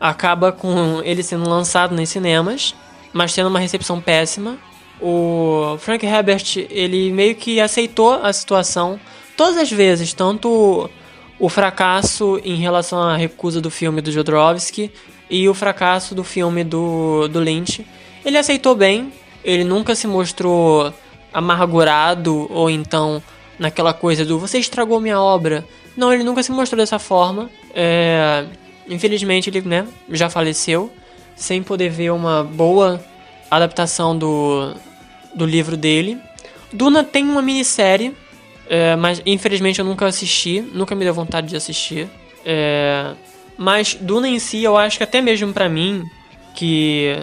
Acaba 0.00 0.50
com 0.50 1.00
ele 1.04 1.22
sendo 1.22 1.48
lançado 1.48 1.94
nos 1.94 2.08
cinemas, 2.08 2.74
mas 3.12 3.32
tendo 3.32 3.48
uma 3.48 3.60
recepção 3.60 4.00
péssima. 4.00 4.58
O 5.00 5.76
Frank 5.78 6.04
Herbert, 6.04 6.66
ele 6.70 7.12
meio 7.12 7.36
que 7.36 7.60
aceitou 7.60 8.14
a 8.14 8.32
situação 8.32 8.98
todas 9.36 9.56
as 9.56 9.70
vezes, 9.70 10.12
tanto 10.12 10.90
o 11.38 11.48
fracasso 11.48 12.40
em 12.44 12.56
relação 12.56 13.00
à 13.00 13.16
recusa 13.16 13.60
do 13.60 13.70
filme 13.70 14.00
do 14.00 14.10
Jodorowsky 14.10 14.90
e 15.30 15.48
o 15.48 15.54
fracasso 15.54 16.16
do 16.16 16.24
filme 16.24 16.64
do, 16.64 17.28
do 17.28 17.38
Lynch. 17.38 17.86
Ele 18.24 18.38
aceitou 18.38 18.74
bem, 18.74 19.12
ele 19.44 19.62
nunca 19.62 19.94
se 19.94 20.08
mostrou 20.08 20.92
amargurado 21.32 22.48
ou 22.50 22.68
então 22.68 23.22
naquela 23.62 23.94
coisa 23.94 24.24
do 24.24 24.38
você 24.38 24.58
estragou 24.58 25.00
minha 25.00 25.20
obra. 25.20 25.64
Não, 25.96 26.12
ele 26.12 26.24
nunca 26.24 26.42
se 26.42 26.50
mostrou 26.50 26.78
dessa 26.78 26.98
forma. 26.98 27.48
É, 27.74 28.44
infelizmente 28.88 29.48
ele 29.48 29.62
né, 29.62 29.86
já 30.10 30.28
faleceu 30.28 30.92
sem 31.36 31.62
poder 31.62 31.88
ver 31.88 32.10
uma 32.10 32.42
boa 32.42 33.02
adaptação 33.50 34.18
do, 34.18 34.74
do 35.34 35.46
livro 35.46 35.76
dele. 35.76 36.18
Duna 36.72 37.04
tem 37.04 37.24
uma 37.24 37.40
minissérie, 37.40 38.14
é, 38.68 38.96
mas 38.96 39.22
infelizmente 39.24 39.78
eu 39.78 39.84
nunca 39.84 40.06
assisti, 40.06 40.60
nunca 40.60 40.94
me 40.94 41.04
deu 41.04 41.14
vontade 41.14 41.46
de 41.46 41.56
assistir. 41.56 42.08
É, 42.44 43.14
mas 43.56 43.94
Duna 43.94 44.28
em 44.28 44.38
si, 44.38 44.62
eu 44.62 44.76
acho 44.76 44.98
que 44.98 45.04
até 45.04 45.20
mesmo 45.20 45.52
para 45.52 45.68
mim, 45.68 46.02
que 46.54 47.16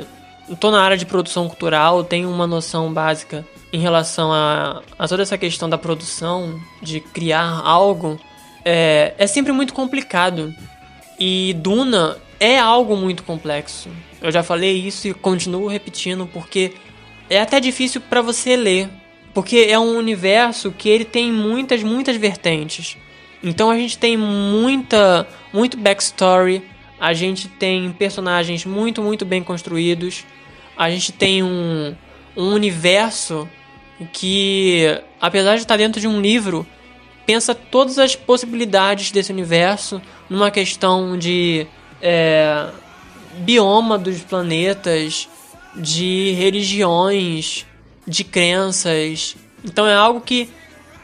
tô 0.60 0.72
na 0.72 0.82
área 0.82 0.98
de 0.98 1.06
produção 1.06 1.48
cultural, 1.48 2.04
tenho 2.04 2.30
uma 2.30 2.48
noção 2.48 2.94
básica 2.94 3.46
em 3.72 3.80
relação 3.80 4.32
a, 4.32 4.82
a 4.98 5.08
toda 5.08 5.24
essa 5.24 5.38
questão 5.38 5.70
da 5.70 5.78
produção, 5.78 6.60
de 6.82 7.00
criar 7.00 7.62
algo, 7.64 8.20
é, 8.66 9.14
é 9.18 9.28
sempre 9.28 9.52
muito 9.52 9.74
complicado. 9.74 10.54
E 11.20 11.54
Duna 11.60 12.18
é 12.40 12.58
algo 12.58 12.96
muito 12.96 13.24
complexo. 13.24 13.90
Eu 14.22 14.32
já 14.32 14.42
falei 14.42 14.78
isso 14.78 15.08
e 15.08 15.14
continuo 15.14 15.68
repetindo 15.68 16.28
porque 16.28 16.74
é 17.30 17.40
até 17.40 17.60
difícil 17.60 18.02
para 18.02 18.22
você 18.22 18.56
ler, 18.56 18.90
porque 19.34 19.68
é 19.70 19.78
um 19.78 19.98
universo 19.98 20.72
que 20.72 20.90
ele 20.90 21.06
tem 21.06 21.32
muitas, 21.32 21.84
muitas 21.84 22.16
vertentes. 22.16 22.98
Então 23.44 23.70
a 23.70 23.76
gente 23.76 23.98
tem 23.98 24.18
muita, 24.18 25.28
muito 25.54 25.78
backstory, 25.78 26.64
a 27.00 27.14
gente 27.14 27.48
tem 27.48 27.92
personagens 27.92 28.66
muito, 28.66 29.02
muito 29.02 29.26
bem 29.26 29.44
construídos, 29.44 30.26
a 30.76 30.90
gente 30.90 31.12
tem 31.12 31.44
um, 31.44 31.96
um 32.36 32.54
universo 32.54 33.48
que, 34.06 35.02
apesar 35.20 35.56
de 35.56 35.62
estar 35.62 35.78
dentro 35.78 36.00
de 36.00 36.08
um 36.08 36.22
livro, 36.22 36.66
pensa 37.26 37.54
todas 37.54 38.00
as 38.00 38.16
possibilidades 38.16 39.12
desse 39.12 39.32
universo 39.32 40.02
numa 40.30 40.50
questão 40.50 41.18
de 41.18 41.68
é, 42.02 42.70
bioma 43.40 43.98
dos 43.98 44.22
planetas, 44.22 45.28
de 45.76 46.32
religiões, 46.32 47.66
de 48.08 48.24
crenças. 48.24 49.36
Então 49.64 49.86
é 49.86 49.94
algo 49.94 50.22
que, 50.22 50.50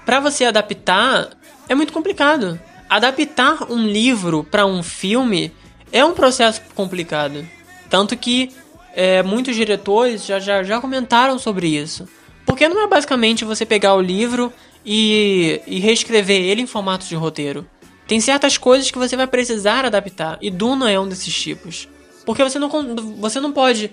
para 0.06 0.20
você 0.20 0.46
adaptar, 0.46 1.30
é 1.70 1.76
muito 1.76 1.94
complicado. 1.94 2.60
Adaptar 2.90 3.72
um 3.72 3.86
livro 3.86 4.44
para 4.44 4.66
um 4.66 4.82
filme 4.82 5.52
é 5.92 6.04
um 6.04 6.14
processo 6.14 6.62
complicado. 6.74 7.48
Tanto 7.90 8.16
que 8.18 8.52
é, 8.96 9.22
muitos 9.22 9.56
diretores 9.56 10.26
já, 10.26 10.40
já, 10.40 10.64
já 10.64 10.80
comentaram 10.80 11.38
sobre 11.38 11.68
isso. 11.68 12.08
Porque 12.46 12.70
não 12.70 12.84
é 12.84 12.88
basicamente 12.88 13.46
você 13.46 13.66
pegar 13.66 13.96
o 13.96 14.02
livro 14.02 14.54
e, 14.86 15.62
e 15.66 15.80
reescrever 15.80 16.42
ele 16.42 16.62
em 16.62 16.68
formato 16.68 17.06
de 17.06 17.16
roteiro. 17.16 17.66
Tem 18.08 18.20
certas 18.20 18.58
coisas 18.58 18.92
que 18.92 18.98
você 18.98 19.18
vai 19.18 19.26
precisar 19.26 19.84
adaptar, 19.84 20.38
e 20.42 20.52
Duna 20.52 20.92
é 20.92 21.00
um 21.00 21.08
desses 21.08 21.34
tipos. 21.34 21.88
Porque 22.24 22.44
você 22.44 22.60
não, 22.60 22.70
você 23.18 23.40
não 23.40 23.52
pode 23.52 23.92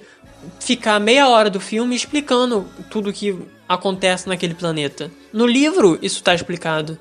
ficar 0.61 0.99
meia 0.99 1.29
hora 1.29 1.49
do 1.49 1.61
filme 1.61 1.95
explicando 1.95 2.69
tudo 2.91 3.11
o 3.11 3.13
que 3.13 3.39
acontece 3.69 4.29
naquele 4.29 4.55
planeta. 4.55 5.11
No 5.33 5.47
livro, 5.47 5.99
isso 6.03 6.17
está 6.17 6.35
explicado. 6.35 6.99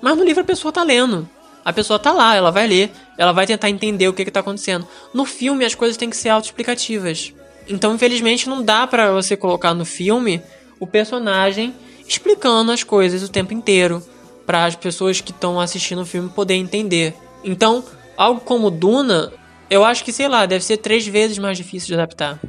Mas 0.00 0.16
no 0.16 0.24
livro 0.24 0.42
a 0.42 0.46
pessoa 0.46 0.72
tá 0.72 0.82
lendo. 0.82 1.28
A 1.64 1.72
pessoa 1.72 1.98
tá 1.98 2.12
lá, 2.12 2.34
ela 2.34 2.50
vai 2.50 2.66
ler, 2.66 2.90
ela 3.16 3.32
vai 3.32 3.46
tentar 3.46 3.68
entender 3.68 4.08
o 4.08 4.12
que, 4.12 4.24
que 4.24 4.30
tá 4.30 4.40
acontecendo. 4.40 4.86
No 5.12 5.24
filme 5.24 5.64
as 5.64 5.74
coisas 5.74 5.96
têm 5.96 6.08
que 6.08 6.16
ser 6.16 6.30
autoexplicativas. 6.30 7.34
Então, 7.68 7.94
infelizmente, 7.94 8.48
não 8.48 8.62
dá 8.62 8.86
para 8.86 9.12
você 9.12 9.36
colocar 9.36 9.74
no 9.74 9.84
filme 9.84 10.42
o 10.80 10.86
personagem 10.86 11.74
explicando 12.06 12.72
as 12.72 12.82
coisas 12.82 13.22
o 13.22 13.28
tempo 13.28 13.52
inteiro 13.52 14.02
para 14.46 14.64
as 14.64 14.74
pessoas 14.74 15.20
que 15.20 15.30
estão 15.30 15.60
assistindo 15.60 16.00
o 16.00 16.06
filme 16.06 16.30
poder 16.30 16.54
entender. 16.54 17.14
Então, 17.44 17.84
algo 18.16 18.40
como 18.40 18.70
Duna, 18.70 19.30
eu 19.68 19.84
acho 19.84 20.02
que 20.02 20.12
sei 20.12 20.26
lá, 20.26 20.46
deve 20.46 20.64
ser 20.64 20.78
três 20.78 21.06
vezes 21.06 21.38
mais 21.38 21.58
difícil 21.58 21.88
de 21.88 21.94
adaptar. 21.94 22.40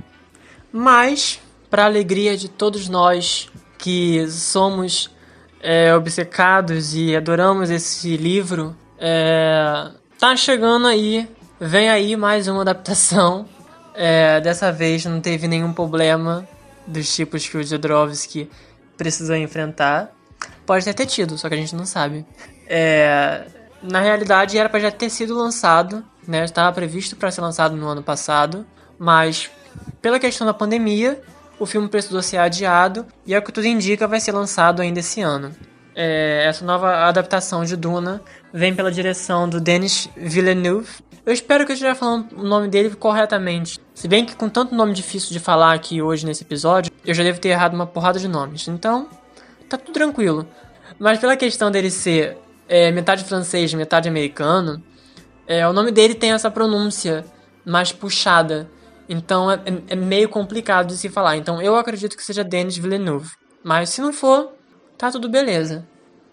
Mas, 0.72 1.40
para 1.70 1.86
alegria 1.86 2.38
de 2.38 2.48
todos 2.48 2.88
nós 2.88 3.50
que 3.78 4.26
somos 4.30 5.10
é, 5.62 5.94
obcecados 5.94 6.96
e 6.96 7.16
adoramos 7.16 7.70
esse 7.70 8.16
livro, 8.16 8.76
é, 8.98 9.90
tá 10.18 10.36
chegando 10.36 10.88
aí, 10.88 11.28
vem 11.60 11.90
aí 11.90 12.16
mais 12.16 12.48
uma 12.48 12.62
adaptação. 12.62 13.46
É, 13.94 14.40
dessa 14.40 14.72
vez 14.72 15.04
não 15.04 15.20
teve 15.20 15.48
nenhum 15.48 15.74
problema 15.74 16.48
dos 16.90 17.16
tipos 17.16 17.48
que 17.48 17.58
o 17.58 17.64
Jodorowsky 17.64 18.50
precisou 18.98 19.36
enfrentar. 19.36 20.12
Pode 20.66 20.92
ter, 20.94 21.06
tido, 21.06 21.38
só 21.38 21.48
que 21.48 21.56
a 21.56 21.58
gente 21.58 21.76
não 21.76 21.86
sabe. 21.86 22.26
É, 22.68 23.46
na 23.82 24.00
realidade 24.02 24.58
era 24.58 24.70
para 24.70 24.80
já 24.80 24.92
ter 24.92 25.10
sido 25.10 25.36
lançado, 25.36 26.04
né? 26.28 26.44
Estava 26.44 26.72
previsto 26.74 27.16
para 27.16 27.32
ser 27.32 27.42
lançado 27.42 27.76
no 27.76 27.88
ano 27.88 28.04
passado, 28.04 28.66
mas 28.98 29.50
pela 30.02 30.20
questão 30.20 30.46
da 30.46 30.54
pandemia 30.54 31.22
o 31.60 31.66
filme 31.66 31.90
precisou 31.90 32.22
ser 32.22 32.38
adiado 32.38 33.06
e, 33.26 33.36
ao 33.36 33.42
que 33.42 33.52
tudo 33.52 33.68
indica, 33.68 34.08
vai 34.08 34.20
ser 34.20 34.32
lançado 34.32 34.82
ainda 34.82 35.00
esse 35.00 35.22
ano. 35.22 35.52
É, 35.94 36.46
essa 36.48 36.64
nova 36.64 37.06
adaptação 37.06 37.66
de 37.66 37.76
Duna 37.76 38.22
vem 38.54 38.74
pela 38.74 38.92
direção 38.92 39.50
do 39.50 39.60
Denis 39.60 40.10
Villeneuve. 40.16 40.90
Eu 41.30 41.34
espero 41.34 41.64
que 41.64 41.72
eu 41.72 41.76
esteja 41.76 41.94
falando 41.94 42.36
o 42.36 42.44
nome 42.44 42.68
dele 42.68 42.90
corretamente. 42.96 43.80
Se 43.94 44.08
bem 44.08 44.26
que 44.26 44.36
com 44.36 44.50
tanto 44.50 44.74
nome 44.74 44.96
difícil 44.96 45.32
de 45.32 45.40
falar 45.40 45.76
aqui 45.76 46.02
hoje 46.02 46.26
nesse 46.26 46.42
episódio, 46.42 46.92
eu 47.06 47.14
já 47.14 47.22
devo 47.22 47.40
ter 47.40 47.50
errado 47.50 47.76
uma 47.76 47.86
porrada 47.86 48.18
de 48.18 48.28
nomes. 48.28 48.68
Então, 48.68 49.08
tá 49.70 49.78
tudo 49.78 49.94
tranquilo. 49.94 50.48
Mas 50.98 51.20
pela 51.20 51.38
questão 51.38 51.70
dele 51.70 51.92
ser 51.92 52.36
é, 52.68 52.92
metade 52.92 53.24
francês, 53.24 53.72
metade 53.76 54.10
americano, 54.10 54.82
é, 55.46 55.68
o 55.68 55.72
nome 55.72 55.92
dele 55.92 56.16
tem 56.16 56.32
essa 56.32 56.50
pronúncia 56.50 57.24
mais 57.64 57.92
puxada. 57.92 58.68
Então 59.08 59.52
é, 59.52 59.60
é, 59.88 59.96
meio 59.96 60.30
complicado 60.30 60.88
de 60.88 60.98
se 60.98 61.10
falar. 61.10 61.38
Então 61.38 61.62
eu 61.62 61.76
acredito 61.76 62.18
que 62.18 62.24
seja 62.24 62.44
Denis 62.44 62.76
Villeneuve. 62.76 63.30
Mas 63.64 63.92
se 63.92 64.02
não 64.02 64.12
for, 64.12 64.54
tá 64.98 65.12
tudo 65.12 65.30
beleza. 65.30 65.88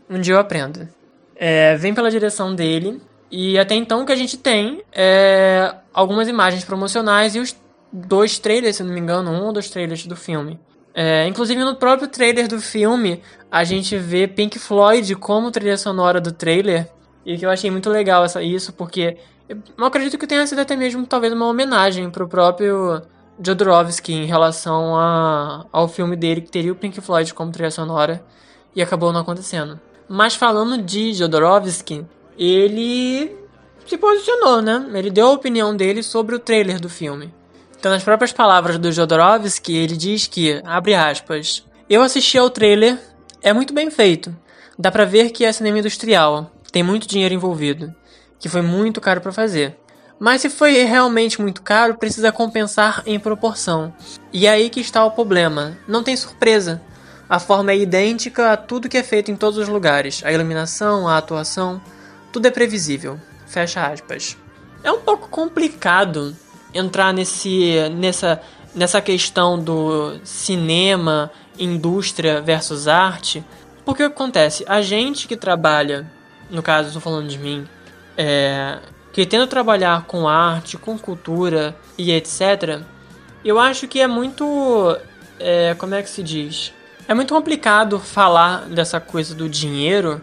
Um 0.08 0.18
dia 0.18 0.32
eu 0.32 0.40
aprendo. 0.40 0.88
É, 1.34 1.76
vem 1.76 1.94
pela 1.94 2.10
direção 2.10 2.54
dele. 2.54 2.98
E 3.30 3.58
até 3.58 3.74
então 3.74 4.02
o 4.02 4.06
que 4.06 4.12
a 4.12 4.16
gente 4.16 4.36
tem 4.36 4.82
é 4.92 5.74
algumas 5.92 6.28
imagens 6.28 6.64
promocionais 6.64 7.34
e 7.34 7.40
os 7.40 7.56
dois 7.92 8.38
trailers, 8.38 8.76
se 8.76 8.82
não 8.82 8.92
me 8.92 9.00
engano, 9.00 9.30
um 9.30 9.46
ou 9.46 9.52
dois 9.52 9.68
trailers 9.68 10.06
do 10.06 10.16
filme. 10.16 10.60
É, 10.94 11.26
inclusive 11.26 11.62
no 11.62 11.76
próprio 11.76 12.08
trailer 12.08 12.48
do 12.48 12.60
filme, 12.60 13.22
a 13.50 13.64
gente 13.64 13.98
vê 13.98 14.26
Pink 14.26 14.58
Floyd 14.58 15.14
como 15.16 15.50
trilha 15.50 15.76
sonora 15.76 16.20
do 16.20 16.32
trailer. 16.32 16.88
E 17.24 17.36
que 17.36 17.44
eu 17.44 17.50
achei 17.50 17.70
muito 17.70 17.90
legal 17.90 18.24
essa, 18.24 18.42
isso, 18.42 18.72
porque 18.72 19.18
eu 19.48 19.84
acredito 19.84 20.16
que 20.16 20.26
tenha 20.26 20.46
sido 20.46 20.60
até 20.60 20.76
mesmo 20.76 21.06
talvez 21.06 21.32
uma 21.32 21.46
homenagem 21.46 22.08
pro 22.08 22.28
próprio 22.28 23.02
Jodorowsky 23.42 24.12
em 24.12 24.26
relação 24.26 24.96
a, 24.96 25.66
ao 25.70 25.88
filme 25.88 26.16
dele, 26.16 26.40
que 26.40 26.50
teria 26.50 26.72
o 26.72 26.76
Pink 26.76 27.00
Floyd 27.00 27.34
como 27.34 27.52
trilha 27.52 27.70
sonora, 27.70 28.24
e 28.74 28.80
acabou 28.80 29.12
não 29.12 29.20
acontecendo. 29.20 29.78
Mas 30.08 30.34
falando 30.34 30.80
de 30.80 31.12
Jodorowsky, 31.12 32.06
ele 32.38 33.36
se 33.86 33.96
posicionou, 33.96 34.60
né? 34.60 34.86
Ele 34.94 35.10
deu 35.10 35.28
a 35.28 35.32
opinião 35.32 35.76
dele 35.76 36.02
sobre 36.02 36.34
o 36.34 36.38
trailer 36.38 36.80
do 36.80 36.88
filme. 36.88 37.32
Então, 37.78 37.92
nas 37.92 38.02
próprias 38.02 38.32
palavras 38.32 38.78
do 38.78 38.90
Jodorowsky, 38.90 39.76
ele 39.76 39.96
diz 39.96 40.26
que, 40.26 40.60
abre 40.64 40.94
aspas, 40.94 41.64
eu 41.88 42.02
assisti 42.02 42.36
ao 42.36 42.50
trailer, 42.50 42.98
é 43.42 43.52
muito 43.52 43.72
bem 43.72 43.90
feito. 43.90 44.34
Dá 44.78 44.90
pra 44.90 45.04
ver 45.04 45.30
que 45.30 45.44
é 45.44 45.52
cinema 45.52 45.78
industrial, 45.78 46.50
tem 46.72 46.82
muito 46.82 47.06
dinheiro 47.06 47.34
envolvido, 47.34 47.94
que 48.38 48.48
foi 48.48 48.62
muito 48.62 49.00
caro 49.00 49.20
para 49.20 49.32
fazer. 49.32 49.78
Mas 50.18 50.40
se 50.40 50.50
foi 50.50 50.72
realmente 50.84 51.40
muito 51.40 51.62
caro, 51.62 51.96
precisa 51.96 52.32
compensar 52.32 53.02
em 53.06 53.20
proporção. 53.20 53.94
E 54.32 54.46
é 54.46 54.50
aí 54.50 54.70
que 54.70 54.80
está 54.80 55.04
o 55.04 55.10
problema. 55.10 55.76
Não 55.86 56.02
tem 56.02 56.16
surpresa. 56.16 56.80
A 57.28 57.38
forma 57.38 57.72
é 57.72 57.78
idêntica 57.78 58.52
a 58.52 58.56
tudo 58.56 58.88
que 58.88 58.96
é 58.96 59.02
feito 59.02 59.30
em 59.30 59.36
todos 59.36 59.58
os 59.58 59.68
lugares. 59.68 60.22
A 60.24 60.32
iluminação, 60.32 61.06
a 61.06 61.18
atuação, 61.18 61.80
tudo 62.32 62.46
é 62.46 62.50
previsível. 62.50 63.20
Fecha 63.46 63.86
aspas. 63.86 64.36
É 64.82 64.90
um 64.90 65.00
pouco 65.00 65.28
complicado 65.28 66.36
entrar 66.72 67.12
nesse, 67.12 67.88
nessa, 67.90 68.40
nessa 68.74 69.00
questão 69.00 69.58
do 69.58 70.18
cinema, 70.24 71.30
indústria 71.58 72.40
versus 72.40 72.86
arte, 72.86 73.44
porque 73.84 74.02
o 74.04 74.10
que 74.10 74.14
acontece? 74.14 74.64
A 74.68 74.82
gente 74.82 75.28
que 75.28 75.36
trabalha, 75.36 76.10
no 76.50 76.62
caso, 76.62 76.88
estou 76.88 77.00
falando 77.00 77.28
de 77.28 77.38
mim, 77.38 77.66
é, 78.16 78.78
que 79.12 79.24
tenta 79.24 79.46
trabalhar 79.46 80.04
com 80.06 80.28
arte, 80.28 80.76
com 80.76 80.98
cultura 80.98 81.76
e 81.96 82.12
etc., 82.12 82.80
eu 83.44 83.60
acho 83.60 83.86
que 83.86 84.00
é 84.00 84.08
muito. 84.08 84.98
É, 85.38 85.74
como 85.74 85.94
é 85.94 86.02
que 86.02 86.10
se 86.10 86.20
diz? 86.20 86.72
É 87.06 87.14
muito 87.14 87.32
complicado 87.32 88.00
falar 88.00 88.62
dessa 88.62 88.98
coisa 88.98 89.36
do 89.36 89.48
dinheiro 89.48 90.20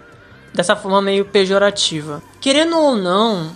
dessa 0.54 0.76
forma 0.76 1.02
meio 1.02 1.26
pejorativa. 1.26 2.22
Querendo 2.40 2.78
ou 2.78 2.96
não, 2.96 3.52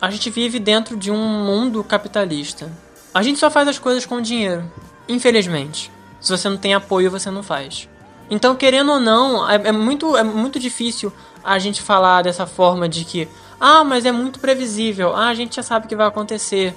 a 0.00 0.10
gente 0.10 0.30
vive 0.30 0.58
dentro 0.58 0.96
de 0.96 1.10
um 1.10 1.44
mundo 1.44 1.82
capitalista. 1.82 2.70
A 3.12 3.22
gente 3.22 3.38
só 3.38 3.50
faz 3.50 3.66
as 3.66 3.78
coisas 3.78 4.04
com 4.06 4.20
dinheiro, 4.20 4.70
infelizmente. 5.08 5.90
Se 6.20 6.30
você 6.30 6.48
não 6.48 6.56
tem 6.56 6.74
apoio, 6.74 7.10
você 7.10 7.30
não 7.30 7.42
faz. 7.42 7.88
Então, 8.30 8.56
querendo 8.56 8.92
ou 8.92 9.00
não, 9.00 9.48
é, 9.48 9.54
é, 9.68 9.72
muito, 9.72 10.16
é 10.16 10.22
muito 10.22 10.58
difícil 10.58 11.12
a 11.44 11.58
gente 11.58 11.80
falar 11.80 12.22
dessa 12.22 12.46
forma 12.46 12.88
de 12.88 13.04
que, 13.04 13.28
ah, 13.60 13.84
mas 13.84 14.04
é 14.04 14.12
muito 14.12 14.40
previsível, 14.40 15.14
ah, 15.14 15.28
a 15.28 15.34
gente 15.34 15.56
já 15.56 15.62
sabe 15.62 15.86
o 15.86 15.88
que 15.88 15.94
vai 15.94 16.06
acontecer, 16.06 16.74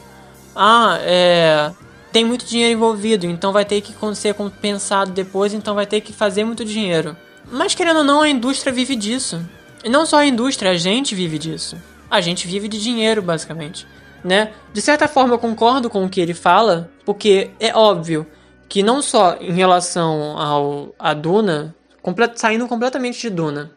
ah, 0.55 0.97
é, 1.01 1.71
tem 2.11 2.23
muito 2.23 2.45
dinheiro 2.45 2.73
envolvido, 2.73 3.25
então 3.25 3.51
vai 3.51 3.65
ter 3.65 3.81
que 3.81 3.95
ser 4.15 4.35
compensado 4.35 5.11
depois, 5.11 5.53
então 5.53 5.73
vai 5.73 5.87
ter 5.87 6.01
que 6.01 6.13
fazer 6.13 6.43
muito 6.43 6.63
dinheiro. 6.63 7.17
Mas 7.51 7.73
querendo 7.73 7.97
ou 7.97 8.03
não, 8.03 8.21
a 8.21 8.29
indústria 8.29 8.71
vive 8.71 8.95
disso. 8.95 9.41
E 9.83 9.89
não 9.89 10.05
só 10.05 10.17
a 10.17 10.25
indústria, 10.25 10.71
a 10.71 10.77
gente 10.77 11.15
vive 11.15 11.37
disso 11.37 11.77
a 12.09 12.21
gente 12.21 12.47
vive 12.47 12.67
de 12.67 12.81
dinheiro, 12.81 13.21
basicamente. 13.21 13.87
Né? 14.23 14.51
De 14.73 14.81
certa 14.81 15.07
forma, 15.07 15.35
eu 15.35 15.39
concordo 15.39 15.89
com 15.89 16.03
o 16.03 16.09
que 16.09 16.19
ele 16.19 16.33
fala, 16.33 16.91
porque 17.05 17.51
é 17.59 17.73
óbvio 17.73 18.25
que 18.67 18.83
não 18.83 19.01
só 19.01 19.37
em 19.39 19.53
relação 19.53 20.37
ao 20.37 20.95
a 20.97 21.13
Duna, 21.13 21.75
complet, 22.01 22.39
saindo 22.39 22.67
completamente 22.67 23.21
de 23.21 23.29
Duna, 23.29 23.71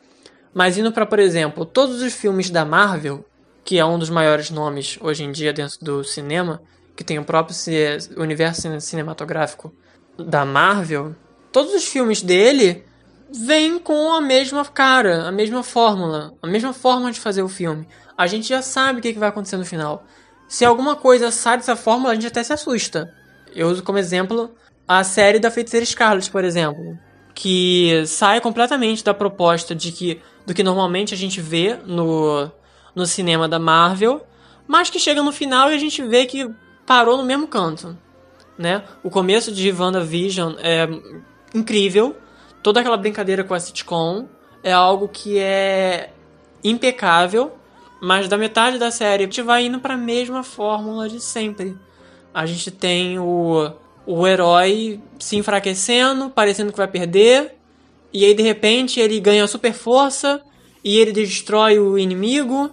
mas 0.52 0.76
indo 0.76 0.92
para, 0.92 1.06
por 1.06 1.18
exemplo, 1.18 1.64
todos 1.64 2.02
os 2.02 2.12
filmes 2.12 2.50
da 2.50 2.64
Marvel, 2.64 3.24
que 3.64 3.78
é 3.78 3.84
um 3.84 3.98
dos 3.98 4.10
maiores 4.10 4.50
nomes 4.50 4.98
hoje 5.00 5.24
em 5.24 5.32
dia 5.32 5.52
dentro 5.52 5.78
do 5.80 6.04
cinema, 6.04 6.60
que 6.96 7.04
tem 7.04 7.18
o 7.18 7.24
próprio 7.24 7.56
universo 8.16 8.68
cinematográfico 8.80 9.72
da 10.18 10.44
Marvel, 10.44 11.14
todos 11.50 11.72
os 11.72 11.86
filmes 11.86 12.20
dele 12.20 12.84
vêm 13.32 13.78
com 13.78 14.12
a 14.12 14.20
mesma 14.20 14.64
cara, 14.64 15.26
a 15.26 15.32
mesma 15.32 15.62
fórmula, 15.62 16.34
a 16.42 16.46
mesma 16.46 16.72
forma 16.72 17.10
de 17.10 17.20
fazer 17.20 17.42
o 17.42 17.48
filme 17.48 17.86
a 18.16 18.26
gente 18.26 18.48
já 18.48 18.62
sabe 18.62 18.98
o 18.98 19.02
que, 19.02 19.12
vai 19.12 19.28
acontecer 19.28 19.56
no 19.56 19.64
final. 19.64 20.04
Se 20.48 20.64
alguma 20.64 20.94
coisa 20.94 21.30
sai 21.30 21.56
dessa 21.56 21.76
fórmula, 21.76 22.12
a 22.12 22.14
gente 22.14 22.26
até 22.26 22.42
se 22.42 22.52
assusta. 22.52 23.12
Eu 23.54 23.68
uso 23.68 23.82
como 23.82 23.98
exemplo 23.98 24.54
a 24.86 25.02
série 25.02 25.38
da 25.38 25.50
Feiticeira 25.50 25.84
Scarlet, 25.84 26.30
por 26.30 26.44
exemplo, 26.44 26.98
que 27.34 28.04
sai 28.06 28.40
completamente 28.40 29.02
da 29.02 29.14
proposta 29.14 29.74
de 29.74 29.92
que 29.92 30.20
do 30.44 30.52
que 30.52 30.62
normalmente 30.62 31.14
a 31.14 31.16
gente 31.16 31.40
vê 31.40 31.78
no, 31.86 32.50
no 32.94 33.06
cinema 33.06 33.48
da 33.48 33.58
Marvel, 33.58 34.26
mas 34.66 34.90
que 34.90 34.98
chega 34.98 35.22
no 35.22 35.32
final 35.32 35.70
e 35.70 35.74
a 35.74 35.78
gente 35.78 36.02
vê 36.02 36.26
que 36.26 36.48
parou 36.84 37.16
no 37.16 37.24
mesmo 37.24 37.46
canto, 37.46 37.96
né? 38.58 38.82
O 39.04 39.10
começo 39.10 39.52
de 39.52 39.70
WandaVision 39.70 40.54
é 40.58 40.88
incrível, 41.54 42.16
toda 42.62 42.80
aquela 42.80 42.96
brincadeira 42.96 43.44
com 43.44 43.54
a 43.54 43.60
sitcom 43.60 44.26
é 44.62 44.72
algo 44.72 45.08
que 45.08 45.38
é 45.38 46.10
impecável 46.62 47.52
mas 48.04 48.26
da 48.26 48.36
metade 48.36 48.80
da 48.80 48.90
série 48.90 49.22
a 49.22 49.26
gente 49.26 49.40
vai 49.42 49.66
indo 49.66 49.78
para 49.78 49.94
a 49.94 49.96
mesma 49.96 50.42
fórmula 50.42 51.08
de 51.08 51.20
sempre. 51.20 51.76
A 52.34 52.44
gente 52.44 52.68
tem 52.68 53.16
o, 53.16 53.72
o 54.04 54.26
herói 54.26 55.00
se 55.20 55.36
enfraquecendo, 55.36 56.28
parecendo 56.28 56.72
que 56.72 56.78
vai 56.78 56.88
perder, 56.88 57.54
e 58.12 58.24
aí 58.24 58.34
de 58.34 58.42
repente 58.42 58.98
ele 58.98 59.20
ganha 59.20 59.46
super 59.46 59.72
força 59.72 60.42
e 60.82 60.98
ele 60.98 61.12
destrói 61.12 61.78
o 61.78 61.96
inimigo, 61.96 62.72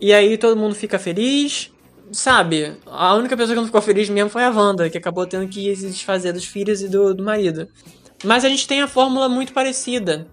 e 0.00 0.12
aí 0.12 0.36
todo 0.36 0.56
mundo 0.56 0.74
fica 0.74 0.98
feliz. 0.98 1.70
Sabe, 2.10 2.76
a 2.84 3.14
única 3.14 3.36
pessoa 3.36 3.54
que 3.54 3.60
não 3.60 3.66
ficou 3.66 3.80
feliz 3.80 4.08
mesmo 4.08 4.28
foi 4.28 4.42
a 4.42 4.50
Wanda, 4.50 4.90
que 4.90 4.98
acabou 4.98 5.24
tendo 5.24 5.46
que 5.46 5.74
se 5.76 5.86
desfazer 5.86 6.32
dos 6.32 6.46
filhos 6.46 6.82
e 6.82 6.88
do, 6.88 7.14
do 7.14 7.22
marido. 7.22 7.68
Mas 8.24 8.44
a 8.44 8.48
gente 8.48 8.66
tem 8.66 8.80
a 8.80 8.88
fórmula 8.88 9.28
muito 9.28 9.52
parecida. 9.52 10.26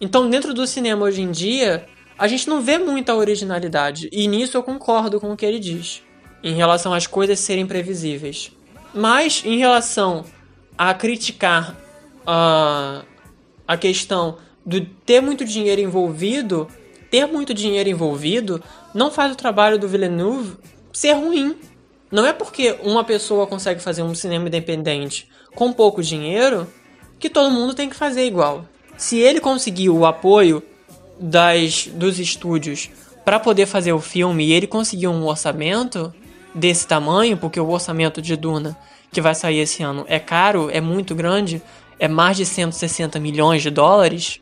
Então, 0.00 0.28
dentro 0.28 0.52
do 0.52 0.66
cinema 0.66 1.06
hoje 1.06 1.22
em 1.22 1.30
dia, 1.30 1.86
a 2.18 2.28
gente 2.28 2.48
não 2.48 2.60
vê 2.60 2.78
muita 2.78 3.14
originalidade. 3.14 4.08
E 4.12 4.28
nisso 4.28 4.56
eu 4.56 4.62
concordo 4.62 5.18
com 5.18 5.32
o 5.32 5.36
que 5.36 5.46
ele 5.46 5.58
diz, 5.58 6.02
em 6.42 6.54
relação 6.54 6.92
às 6.92 7.06
coisas 7.06 7.40
serem 7.40 7.66
previsíveis. 7.66 8.52
Mas 8.94 9.42
em 9.44 9.56
relação 9.56 10.24
a 10.76 10.92
criticar 10.92 11.74
a, 12.26 13.02
a 13.66 13.76
questão 13.76 14.36
de 14.64 14.82
ter 14.82 15.20
muito 15.20 15.44
dinheiro 15.44 15.80
envolvido, 15.80 16.68
ter 17.10 17.26
muito 17.26 17.54
dinheiro 17.54 17.88
envolvido 17.88 18.62
não 18.94 19.10
faz 19.10 19.32
o 19.32 19.36
trabalho 19.36 19.78
do 19.78 19.88
Villeneuve 19.88 20.56
ser 20.92 21.12
ruim. 21.12 21.56
Não 22.10 22.26
é 22.26 22.32
porque 22.32 22.78
uma 22.82 23.04
pessoa 23.04 23.46
consegue 23.46 23.80
fazer 23.80 24.02
um 24.02 24.14
cinema 24.14 24.48
independente 24.48 25.28
com 25.54 25.72
pouco 25.72 26.02
dinheiro 26.02 26.66
que 27.18 27.30
todo 27.30 27.50
mundo 27.50 27.74
tem 27.74 27.88
que 27.88 27.96
fazer 27.96 28.26
igual. 28.26 28.64
Se 28.96 29.18
ele 29.18 29.40
conseguiu 29.40 29.96
o 29.96 30.06
apoio 30.06 30.62
das, 31.20 31.86
dos 31.86 32.18
estúdios 32.18 32.90
para 33.24 33.38
poder 33.38 33.66
fazer 33.66 33.92
o 33.92 34.00
filme 34.00 34.46
e 34.46 34.52
ele 34.52 34.66
conseguiu 34.66 35.10
um 35.10 35.26
orçamento 35.26 36.12
desse 36.54 36.86
tamanho, 36.86 37.36
porque 37.36 37.60
o 37.60 37.68
orçamento 37.68 38.22
de 38.22 38.36
Duna 38.36 38.76
que 39.10 39.20
vai 39.20 39.34
sair 39.34 39.58
esse 39.58 39.82
ano 39.82 40.04
é 40.08 40.18
caro, 40.18 40.68
é 40.70 40.80
muito 40.80 41.14
grande, 41.14 41.62
é 41.98 42.08
mais 42.08 42.36
de 42.36 42.44
160 42.44 43.18
milhões 43.18 43.62
de 43.62 43.70
dólares, 43.70 44.40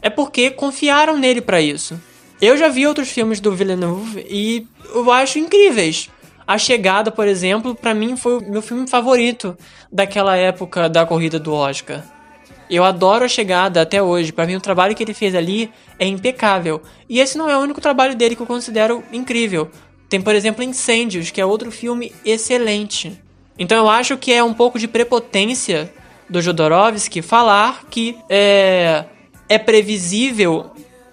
é 0.00 0.10
porque 0.10 0.50
confiaram 0.50 1.16
nele 1.16 1.40
para 1.40 1.60
isso. 1.60 2.00
Eu 2.40 2.56
já 2.56 2.68
vi 2.68 2.86
outros 2.86 3.08
filmes 3.08 3.40
do 3.40 3.52
Villeneuve 3.52 4.26
e 4.28 4.66
eu 4.94 5.10
acho 5.12 5.38
incríveis. 5.38 6.10
A 6.46 6.58
Chegada, 6.58 7.10
por 7.10 7.26
exemplo, 7.26 7.74
para 7.74 7.94
mim 7.94 8.16
foi 8.16 8.38
o 8.38 8.50
meu 8.50 8.62
filme 8.62 8.88
favorito 8.88 9.56
daquela 9.90 10.36
época 10.36 10.88
da 10.88 11.06
corrida 11.06 11.38
do 11.38 11.52
Oscar. 11.52 12.02
Eu 12.68 12.84
adoro 12.84 13.24
a 13.24 13.28
chegada 13.28 13.82
até 13.82 14.02
hoje. 14.02 14.32
Para 14.32 14.46
mim, 14.46 14.56
o 14.56 14.60
trabalho 14.60 14.94
que 14.94 15.02
ele 15.02 15.12
fez 15.12 15.34
ali 15.34 15.70
é 15.98 16.06
impecável. 16.06 16.80
E 17.08 17.20
esse 17.20 17.36
não 17.36 17.50
é 17.50 17.56
o 17.56 17.60
único 17.60 17.80
trabalho 17.80 18.16
dele 18.16 18.34
que 18.34 18.40
eu 18.40 18.46
considero 18.46 19.04
incrível. 19.12 19.70
Tem, 20.08 20.20
por 20.20 20.34
exemplo, 20.34 20.62
Incêndios, 20.62 21.30
que 21.30 21.40
é 21.40 21.44
outro 21.44 21.70
filme 21.70 22.12
excelente. 22.24 23.20
Então 23.58 23.76
eu 23.76 23.88
acho 23.88 24.16
que 24.16 24.32
é 24.32 24.42
um 24.42 24.54
pouco 24.54 24.78
de 24.78 24.88
prepotência 24.88 25.92
do 26.28 26.40
Jodorowsky 26.40 27.20
falar 27.20 27.84
que 27.90 28.16
é, 28.28 29.04
é 29.48 29.58
previsível 29.58 30.70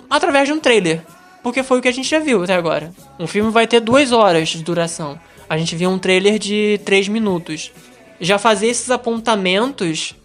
através 0.10 0.48
de 0.48 0.54
um 0.54 0.60
trailer. 0.60 1.02
Porque 1.42 1.64
foi 1.64 1.80
o 1.80 1.82
que 1.82 1.88
a 1.88 1.94
gente 1.94 2.10
já 2.10 2.20
viu 2.20 2.44
até 2.44 2.54
agora. 2.54 2.94
Um 3.20 3.28
filme 3.28 3.52
vai 3.52 3.66
ter 3.66 3.80
duas 3.80 4.12
horas 4.12 4.50
de 4.50 4.64
duração. 4.64 5.20
A 5.50 5.58
gente 5.58 5.76
viu 5.76 5.90
um 5.90 5.98
trailer 5.98 6.38
de 6.38 6.80
três 6.84 7.08
minutos. 7.08 7.72
Já 8.20 8.38
fazer 8.38 8.68
esses 8.68 8.92
apontamentos 8.92 10.16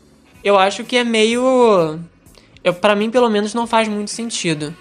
eu 0.45 0.59
acho 0.59 0.85
que 0.85 0.97
é 0.97 1.03
meio. 1.03 1.99
para 2.81 2.95
mim, 2.95 3.11
pelo 3.11 3.31
menos, 3.31 3.55
não 3.55 3.67
faz 3.67 3.89
muito 3.89 4.11
sentido. 4.11 4.77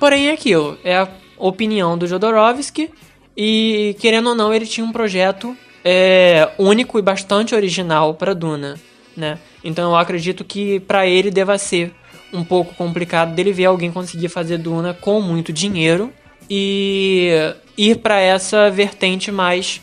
Porém, 0.00 0.28
é 0.28 0.32
aquilo. 0.32 0.78
É 0.82 0.96
a 0.96 1.08
opinião 1.36 1.98
do 1.98 2.06
Jodorowsky. 2.06 2.90
E, 3.36 3.94
querendo 4.00 4.30
ou 4.30 4.34
não, 4.34 4.54
ele 4.54 4.66
tinha 4.66 4.86
um 4.86 4.92
projeto 4.92 5.54
é, 5.84 6.50
único 6.58 6.98
e 6.98 7.02
bastante 7.02 7.54
original 7.54 8.14
para 8.14 8.34
Duna. 8.34 8.80
Né? 9.14 9.38
Então 9.62 9.90
eu 9.90 9.96
acredito 9.96 10.42
que 10.42 10.80
para 10.80 11.06
ele 11.06 11.30
deva 11.30 11.58
ser 11.58 11.92
um 12.34 12.44
pouco 12.44 12.74
complicado 12.74 13.34
dele 13.34 13.52
ver 13.52 13.66
alguém 13.66 13.92
conseguir 13.92 14.28
fazer 14.28 14.58
Duna 14.58 14.92
com 14.92 15.20
muito 15.20 15.52
dinheiro 15.52 16.12
e 16.50 17.54
ir 17.78 17.98
para 17.98 18.20
essa 18.20 18.70
vertente 18.70 19.30
mais 19.30 19.80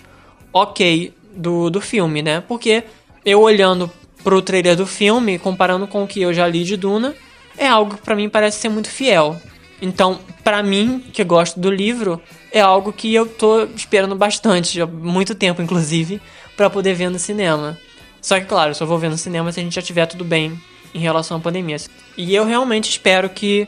ok 0.51 1.13
do, 1.33 1.69
do 1.69 1.79
filme, 1.79 2.21
né? 2.21 2.43
Porque 2.45 2.83
eu 3.25 3.41
olhando 3.41 3.89
pro 4.23 4.41
trailer 4.41 4.75
do 4.75 4.85
filme, 4.85 5.39
comparando 5.39 5.87
com 5.87 6.03
o 6.03 6.07
que 6.07 6.21
eu 6.21 6.33
já 6.33 6.45
li 6.45 6.63
de 6.63 6.75
Duna, 6.75 7.15
é 7.57 7.67
algo 7.67 7.95
que 7.95 8.01
para 8.01 8.15
mim 8.15 8.29
parece 8.29 8.59
ser 8.59 8.69
muito 8.69 8.89
fiel. 8.89 9.39
Então, 9.81 10.19
para 10.43 10.61
mim, 10.61 11.03
que 11.11 11.23
gosto 11.23 11.59
do 11.59 11.71
livro, 11.71 12.21
é 12.51 12.59
algo 12.59 12.93
que 12.93 13.13
eu 13.13 13.25
tô 13.25 13.63
esperando 13.75 14.15
bastante, 14.15 14.79
há 14.79 14.85
muito 14.85 15.33
tempo 15.33 15.61
inclusive, 15.61 16.21
para 16.55 16.69
poder 16.69 16.93
ver 16.93 17.09
no 17.09 17.17
cinema. 17.17 17.77
Só 18.21 18.39
que, 18.39 18.45
claro, 18.45 18.75
só 18.75 18.85
vou 18.85 18.99
ver 18.99 19.09
no 19.09 19.17
cinema 19.17 19.51
se 19.51 19.59
a 19.59 19.63
gente 19.63 19.73
já 19.73 19.81
tiver 19.81 20.05
tudo 20.05 20.23
bem 20.23 20.59
em 20.93 20.99
relação 20.99 21.37
à 21.37 21.39
pandemia. 21.39 21.77
E 22.17 22.33
eu 22.33 22.45
realmente 22.45 22.89
espero 22.89 23.29
que 23.29 23.67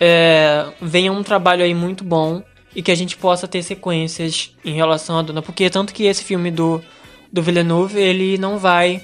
é, 0.00 0.66
venha 0.80 1.12
um 1.12 1.22
trabalho 1.22 1.64
aí 1.64 1.74
muito 1.74 2.04
bom 2.04 2.42
e 2.74 2.82
que 2.82 2.90
a 2.90 2.94
gente 2.94 3.16
possa 3.16 3.48
ter 3.48 3.62
sequências 3.62 4.54
em 4.64 4.74
relação 4.74 5.18
a 5.18 5.22
Duna. 5.22 5.42
Porque 5.42 5.70
tanto 5.70 5.94
que 5.94 6.04
esse 6.04 6.22
filme 6.22 6.50
do, 6.50 6.82
do 7.32 7.42
Villeneuve, 7.42 7.98
ele 7.98 8.36
não 8.36 8.58
vai 8.58 9.02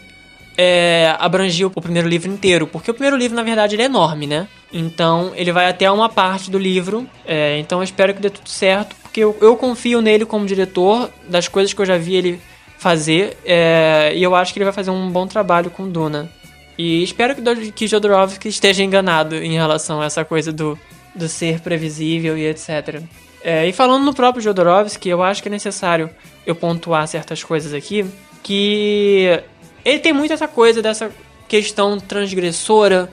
é, 0.57 1.15
abrangir 1.19 1.67
o 1.67 1.71
primeiro 1.71 2.09
livro 2.09 2.31
inteiro, 2.31 2.67
porque 2.67 2.91
o 2.91 2.95
primeiro 2.95 3.17
livro, 3.17 3.37
na 3.37 3.43
verdade, 3.43 3.75
ele 3.75 3.83
é 3.83 3.87
enorme, 3.87 4.27
né? 4.27 4.49
Então, 4.73 5.33
ele 5.35 5.53
vai 5.53 5.69
até 5.69 5.91
uma 5.91 6.09
parte 6.09 6.51
do 6.51 6.59
livro, 6.59 7.09
é, 7.27 7.59
então 7.59 7.79
eu 7.79 7.83
espero 7.83 8.15
que 8.15 8.21
dê 8.21 8.31
tudo 8.31 8.49
certo, 8.49 8.95
porque 9.03 9.21
eu, 9.21 9.37
eu, 9.41 9.57
confio 9.57 10.01
nele 10.01 10.25
como 10.25 10.47
diretor, 10.47 11.11
das 11.29 11.49
coisas 11.49 11.73
que 11.73 11.81
eu 11.81 11.87
já 11.87 11.97
vi 11.97 12.15
ele 12.15 12.41
fazer, 12.79 13.37
é, 13.45 14.13
e 14.15 14.23
eu 14.23 14.35
acho 14.35 14.53
que 14.53 14.59
ele 14.59 14.65
vai 14.65 14.73
fazer 14.73 14.91
um 14.91 15.11
bom 15.11 15.27
trabalho 15.27 15.71
com 15.71 15.89
Duna. 15.89 16.31
E 16.77 17.03
espero 17.03 17.35
que, 17.35 17.73
que 17.73 17.87
Jodorowsky 17.87 18.49
esteja 18.49 18.83
enganado 18.83 19.37
em 19.37 19.53
relação 19.53 20.01
a 20.01 20.07
essa 20.07 20.25
coisa 20.25 20.53
do, 20.53 20.79
do 21.15 21.29
ser 21.29 21.61
previsível 21.61 22.37
e 22.37 22.47
etc. 22.47 23.03
É, 23.45 23.67
e 23.67 23.73
falando 23.73 24.05
no 24.05 24.15
próprio 24.15 24.43
Jodorowsky, 24.43 25.09
eu 25.09 25.23
acho 25.23 25.43
que 25.43 25.49
é 25.49 25.51
necessário 25.51 26.09
eu 26.47 26.55
pontuar 26.55 27.07
certas 27.09 27.43
coisas 27.43 27.75
aqui, 27.75 28.05
que 28.43 29.41
ele 29.85 29.99
tem 29.99 30.13
muito 30.13 30.33
essa 30.33 30.49
coisa 30.49 30.81
dessa 30.81 31.11
questão 31.49 31.99
transgressora 31.99 33.11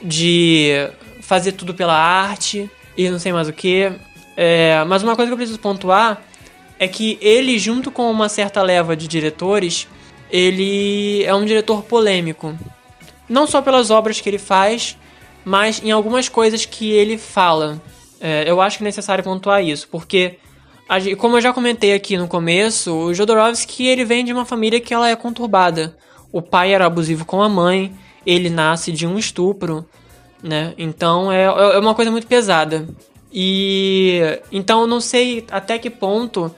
de 0.00 0.88
fazer 1.20 1.52
tudo 1.52 1.74
pela 1.74 1.96
arte 1.96 2.70
e 2.96 3.08
não 3.10 3.18
sei 3.18 3.32
mais 3.32 3.48
o 3.48 3.52
que. 3.52 3.92
É, 4.36 4.82
mas 4.84 5.02
uma 5.02 5.14
coisa 5.14 5.28
que 5.28 5.32
eu 5.32 5.36
preciso 5.36 5.58
pontuar 5.58 6.22
é 6.78 6.88
que 6.88 7.18
ele, 7.20 7.58
junto 7.58 7.90
com 7.90 8.10
uma 8.10 8.28
certa 8.28 8.62
leva 8.62 8.96
de 8.96 9.06
diretores, 9.06 9.86
ele 10.30 11.22
é 11.24 11.34
um 11.34 11.44
diretor 11.44 11.82
polêmico. 11.82 12.56
Não 13.28 13.46
só 13.46 13.62
pelas 13.62 13.90
obras 13.90 14.20
que 14.20 14.28
ele 14.28 14.38
faz, 14.38 14.96
mas 15.44 15.82
em 15.82 15.90
algumas 15.90 16.28
coisas 16.28 16.64
que 16.64 16.90
ele 16.90 17.18
fala. 17.18 17.80
É, 18.20 18.44
eu 18.46 18.60
acho 18.60 18.78
que 18.78 18.84
é 18.84 18.86
necessário 18.86 19.24
pontuar 19.24 19.64
isso, 19.64 19.88
porque 19.88 20.38
como 21.18 21.36
eu 21.36 21.40
já 21.40 21.52
comentei 21.52 21.94
aqui 21.94 22.16
no 22.16 22.28
começo, 22.28 22.92
o 22.92 23.14
Jodorowsky 23.14 23.86
ele 23.86 24.04
vem 24.04 24.24
de 24.24 24.32
uma 24.32 24.44
família 24.44 24.80
que 24.80 24.92
ela 24.92 25.08
é 25.08 25.16
conturbada 25.16 25.96
o 26.32 26.40
pai 26.40 26.72
era 26.72 26.86
abusivo 26.86 27.24
com 27.24 27.42
a 27.42 27.48
mãe, 27.48 27.92
ele 28.24 28.48
nasce 28.48 28.90
de 28.90 29.06
um 29.06 29.18
estupro, 29.18 29.86
né? 30.42 30.72
Então 30.78 31.30
é, 31.30 31.44
é 31.44 31.78
uma 31.78 31.94
coisa 31.94 32.10
muito 32.10 32.26
pesada. 32.26 32.88
E 33.30 34.20
então 34.50 34.80
eu 34.80 34.86
não 34.86 35.00
sei 35.00 35.44
até 35.50 35.78
que 35.78 35.90
ponto 35.90 36.52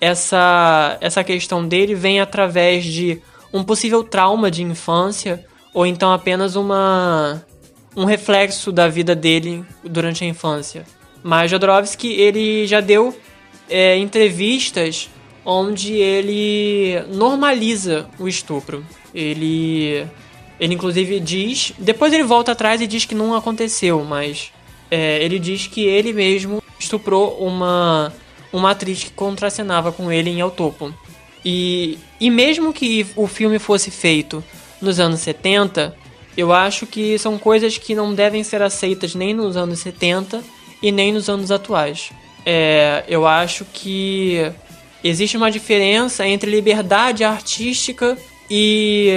essa, 0.00 0.98
essa 1.00 1.22
questão 1.22 1.66
dele 1.66 1.94
vem 1.94 2.20
através 2.20 2.84
de 2.84 3.22
um 3.52 3.62
possível 3.62 4.02
trauma 4.02 4.50
de 4.50 4.62
infância 4.62 5.44
ou 5.72 5.86
então 5.86 6.12
apenas 6.12 6.56
uma 6.56 7.44
um 7.96 8.04
reflexo 8.04 8.70
da 8.70 8.88
vida 8.88 9.14
dele 9.14 9.64
durante 9.84 10.24
a 10.24 10.26
infância. 10.26 10.84
Mas 11.22 11.50
Jodorowsky 11.50 12.08
ele 12.12 12.66
já 12.66 12.80
deu 12.80 13.16
é, 13.68 13.96
entrevistas 13.96 15.10
onde 15.44 15.94
ele 15.94 17.02
normaliza 17.08 18.08
o 18.18 18.28
estupro. 18.28 18.84
Ele, 19.14 20.06
ele 20.58 20.74
inclusive 20.74 21.18
diz, 21.18 21.72
depois 21.78 22.12
ele 22.12 22.22
volta 22.22 22.52
atrás 22.52 22.80
e 22.80 22.86
diz 22.86 23.04
que 23.04 23.14
não 23.14 23.34
aconteceu, 23.34 24.04
mas 24.04 24.52
é, 24.90 25.22
ele 25.22 25.38
diz 25.38 25.66
que 25.66 25.84
ele 25.84 26.12
mesmo 26.12 26.62
estuprou 26.78 27.36
uma 27.38 28.12
uma 28.52 28.72
atriz 28.72 29.04
que 29.04 29.10
contracenava 29.10 29.92
com 29.92 30.10
ele 30.10 30.30
em 30.30 30.40
El 30.40 30.50
Topo. 30.50 30.92
E, 31.44 31.98
e 32.20 32.30
mesmo 32.30 32.72
que 32.72 33.06
o 33.16 33.26
filme 33.26 33.58
fosse 33.58 33.90
feito 33.90 34.44
nos 34.80 35.00
anos 35.00 35.20
70, 35.20 35.94
eu 36.36 36.52
acho 36.52 36.86
que 36.86 37.18
são 37.18 37.38
coisas 37.38 37.76
que 37.78 37.94
não 37.94 38.14
devem 38.14 38.42
ser 38.42 38.62
aceitas 38.62 39.14
nem 39.14 39.34
nos 39.34 39.56
anos 39.56 39.80
70 39.80 40.42
e 40.82 40.90
nem 40.90 41.12
nos 41.12 41.28
anos 41.28 41.50
atuais. 41.50 42.10
É, 42.46 43.04
eu 43.06 43.26
acho 43.26 43.64
que 43.72 44.50
existe 45.04 45.36
uma 45.36 45.50
diferença 45.50 46.26
entre 46.26 46.50
liberdade 46.50 47.24
artística 47.24 48.16
e 48.50 49.12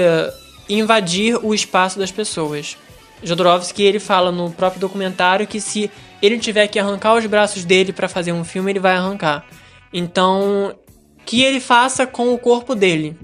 invadir 0.68 1.40
o 1.44 1.54
espaço 1.54 1.98
das 1.98 2.12
pessoas. 2.12 2.78
Jodorowsky 3.24 3.84
ele 3.84 4.00
fala 4.00 4.32
no 4.32 4.52
próprio 4.52 4.82
documentário 4.82 5.48
que 5.48 5.62
se 5.62 5.90
ele 6.22 6.38
tiver 6.40 6.68
que 6.68 6.80
arrancar 6.80 7.16
os 7.16 7.26
braços 7.26 7.64
dele 7.64 7.94
para 7.94 8.10
fazer 8.10 8.32
um 8.32 8.44
filme, 8.44 8.72
ele 8.72 8.80
vai 8.80 8.96
arrancar. 8.96 9.46
Então, 9.94 10.76
que 11.26 11.42
ele 11.42 11.60
faça 11.60 12.06
com 12.06 12.34
o 12.34 12.38
corpo 12.38 12.76
dele. 12.76 13.16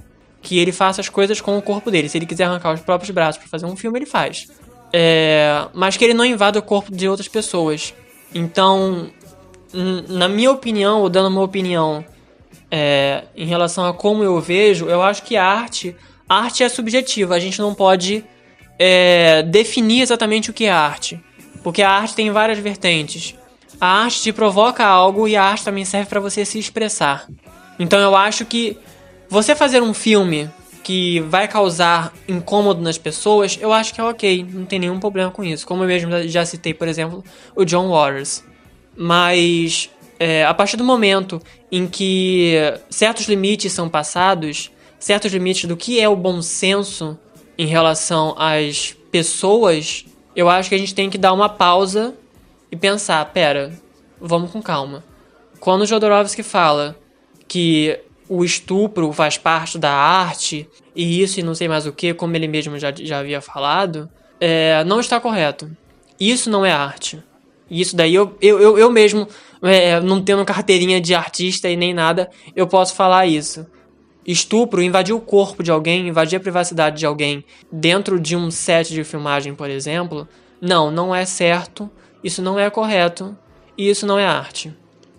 Que 0.42 0.58
ele 0.58 0.72
faça 0.72 1.02
as 1.02 1.10
coisas 1.10 1.42
com 1.42 1.58
o 1.58 1.62
corpo 1.62 1.92
dele. 1.92 2.10
Se 2.10 2.18
ele 2.18 2.26
quiser 2.26 2.46
arrancar 2.46 2.74
os 2.74 2.82
próprios 2.82 3.12
braços 3.12 3.38
para 3.38 3.50
fazer 3.50 3.66
um 3.66 3.76
filme, 3.76 4.00
ele 4.00 4.06
faz. 4.06 4.48
É, 4.92 5.68
mas 5.74 5.98
que 5.98 6.04
ele 6.04 6.14
não 6.14 6.26
invada 6.26 6.60
o 6.60 6.62
corpo 6.62 6.92
de 6.96 7.08
outras 7.08 7.28
pessoas. 7.28 7.94
Então, 8.34 9.10
na 10.08 10.28
minha 10.28 10.52
opinião, 10.52 11.02
ou 11.02 11.10
dando 11.10 11.30
uma 11.30 11.44
opinião 11.44 12.04
é, 12.72 13.24
em 13.36 13.46
relação 13.46 13.86
a 13.86 13.94
como 13.94 14.24
eu 14.24 14.40
vejo, 14.40 14.88
eu 14.88 15.02
acho 15.02 15.24
que 15.24 15.36
a 15.36 15.46
arte, 15.46 15.96
arte 16.28 16.64
é 16.64 16.70
subjetiva. 16.70 17.36
A 17.36 17.40
gente 17.40 17.60
não 17.60 17.74
pode 17.74 18.24
é, 18.78 19.44
definir 19.44 20.02
exatamente 20.02 20.50
o 20.50 20.54
que 20.54 20.66
é 20.66 20.72
arte, 20.72 21.20
porque 21.64 21.82
a 21.82 21.90
arte 21.90 22.16
tem 22.16 22.32
várias 22.32 22.60
vertentes. 22.60 23.36
A 23.80 24.04
arte 24.04 24.22
te 24.22 24.34
provoca 24.34 24.86
algo 24.86 25.28
e 25.28 25.36
a 25.36 25.44
arte 25.44 25.64
também 25.64 25.86
serve 25.86 26.10
para 26.10 26.20
você 26.20 26.44
se 26.46 26.60
expressar. 26.60 27.28
Então 27.80 28.00
eu 28.00 28.16
acho 28.16 28.46
que 28.46 28.78
você 29.30 29.56
fazer 29.56 29.82
um 29.82 29.94
filme 29.94 30.50
que 30.84 31.20
vai 31.22 31.48
causar 31.48 32.12
incômodo 32.28 32.82
nas 32.82 32.98
pessoas, 32.98 33.60
eu 33.62 33.72
acho 33.72 33.94
que 33.94 34.02
é 34.02 34.04
ok, 34.04 34.44
não 34.52 34.66
tem 34.66 34.80
nenhum 34.80 35.00
problema 35.00 35.30
com 35.30 35.44
isso. 35.44 35.68
Como 35.68 35.84
eu 35.84 35.88
mesmo 35.88 36.28
já 36.28 36.44
citei, 36.46 36.74
por 36.74 36.88
exemplo, 36.88 37.24
o 37.56 37.64
John 37.64 37.90
Waters. 37.90 38.44
Mas 38.98 39.90
é, 40.20 40.44
a 40.44 40.54
partir 40.54 40.78
do 40.78 40.84
momento 40.84 41.40
em 41.72 41.86
que 41.86 42.56
certos 42.90 43.28
limites 43.28 43.72
são 43.72 43.88
passados, 43.88 44.72
certos 44.98 45.32
limites 45.32 45.66
do 45.66 45.78
que 45.78 46.00
é 46.00 46.10
o 46.10 46.16
bom 46.16 46.42
senso 46.42 47.18
em 47.58 47.68
relação 47.68 48.36
às 48.38 48.96
pessoas, 49.12 50.06
eu 50.36 50.50
acho 50.50 50.70
que 50.70 50.76
a 50.76 50.78
gente 50.80 50.96
tem 50.96 51.10
que 51.10 51.18
dar 51.18 51.34
uma 51.34 51.50
pausa 51.50 52.16
e 52.72 52.76
pensar, 52.76 53.24
pera, 53.32 53.72
vamos 54.20 54.52
com 54.52 54.62
calma. 54.62 55.04
Quando 55.60 55.86
Jodorowsky 55.86 56.42
fala 56.42 56.96
que 57.48 58.00
o 58.30 58.46
estupro 58.46 59.12
faz 59.12 59.40
parte 59.40 59.80
da 59.80 59.92
arte, 59.92 60.70
e 60.96 61.22
isso 61.22 61.40
e 61.40 61.44
não 61.44 61.56
sei 61.56 61.68
mais 61.68 61.88
o 61.88 61.92
que, 61.92 62.14
como 62.14 62.36
ele 62.36 62.48
mesmo 62.48 62.78
já, 62.78 62.94
já 62.96 63.20
havia 63.20 63.42
falado, 63.42 64.08
é, 64.40 64.84
não 64.84 65.00
está 65.00 65.20
correto. 65.20 65.70
Isso 66.20 66.50
não 66.50 66.64
é 66.64 66.72
arte. 66.72 67.22
Isso 67.70 67.96
daí 67.96 68.14
eu, 68.14 68.38
eu, 68.40 68.60
eu, 68.60 68.78
eu 68.78 68.92
mesmo, 68.92 69.28
é, 69.64 70.00
não 70.00 70.22
tendo 70.22 70.46
carteirinha 70.46 71.02
de 71.02 71.16
artista 71.16 71.68
e 71.70 71.76
nem 71.76 71.94
nada, 71.94 72.30
eu 72.56 72.68
posso 72.68 72.94
falar 72.94 73.26
isso. 73.26 73.66
estupro, 74.26 74.82
invadir 74.82 75.14
o 75.14 75.20
corpo 75.20 75.64
de 75.64 75.72
alguém, 75.72 76.08
invadir 76.08 76.38
a 76.38 76.40
privacidade 76.40 77.00
de 77.00 77.06
alguém 77.06 77.44
dentro 77.72 78.20
de 78.20 78.36
um 78.36 78.52
set 78.52 78.94
de 78.94 79.04
filmagem, 79.04 79.56
por 79.56 79.70
exemplo, 79.70 80.28
não, 80.62 80.92
não 80.92 81.16
é 81.16 81.26
certo, 81.26 81.90
isso 82.24 82.42
não 82.42 82.60
é 82.60 82.70
correto 82.70 83.36
e 83.76 83.90
isso 83.90 84.06
não 84.06 84.20
é 84.20 84.26
arte. 84.26 84.72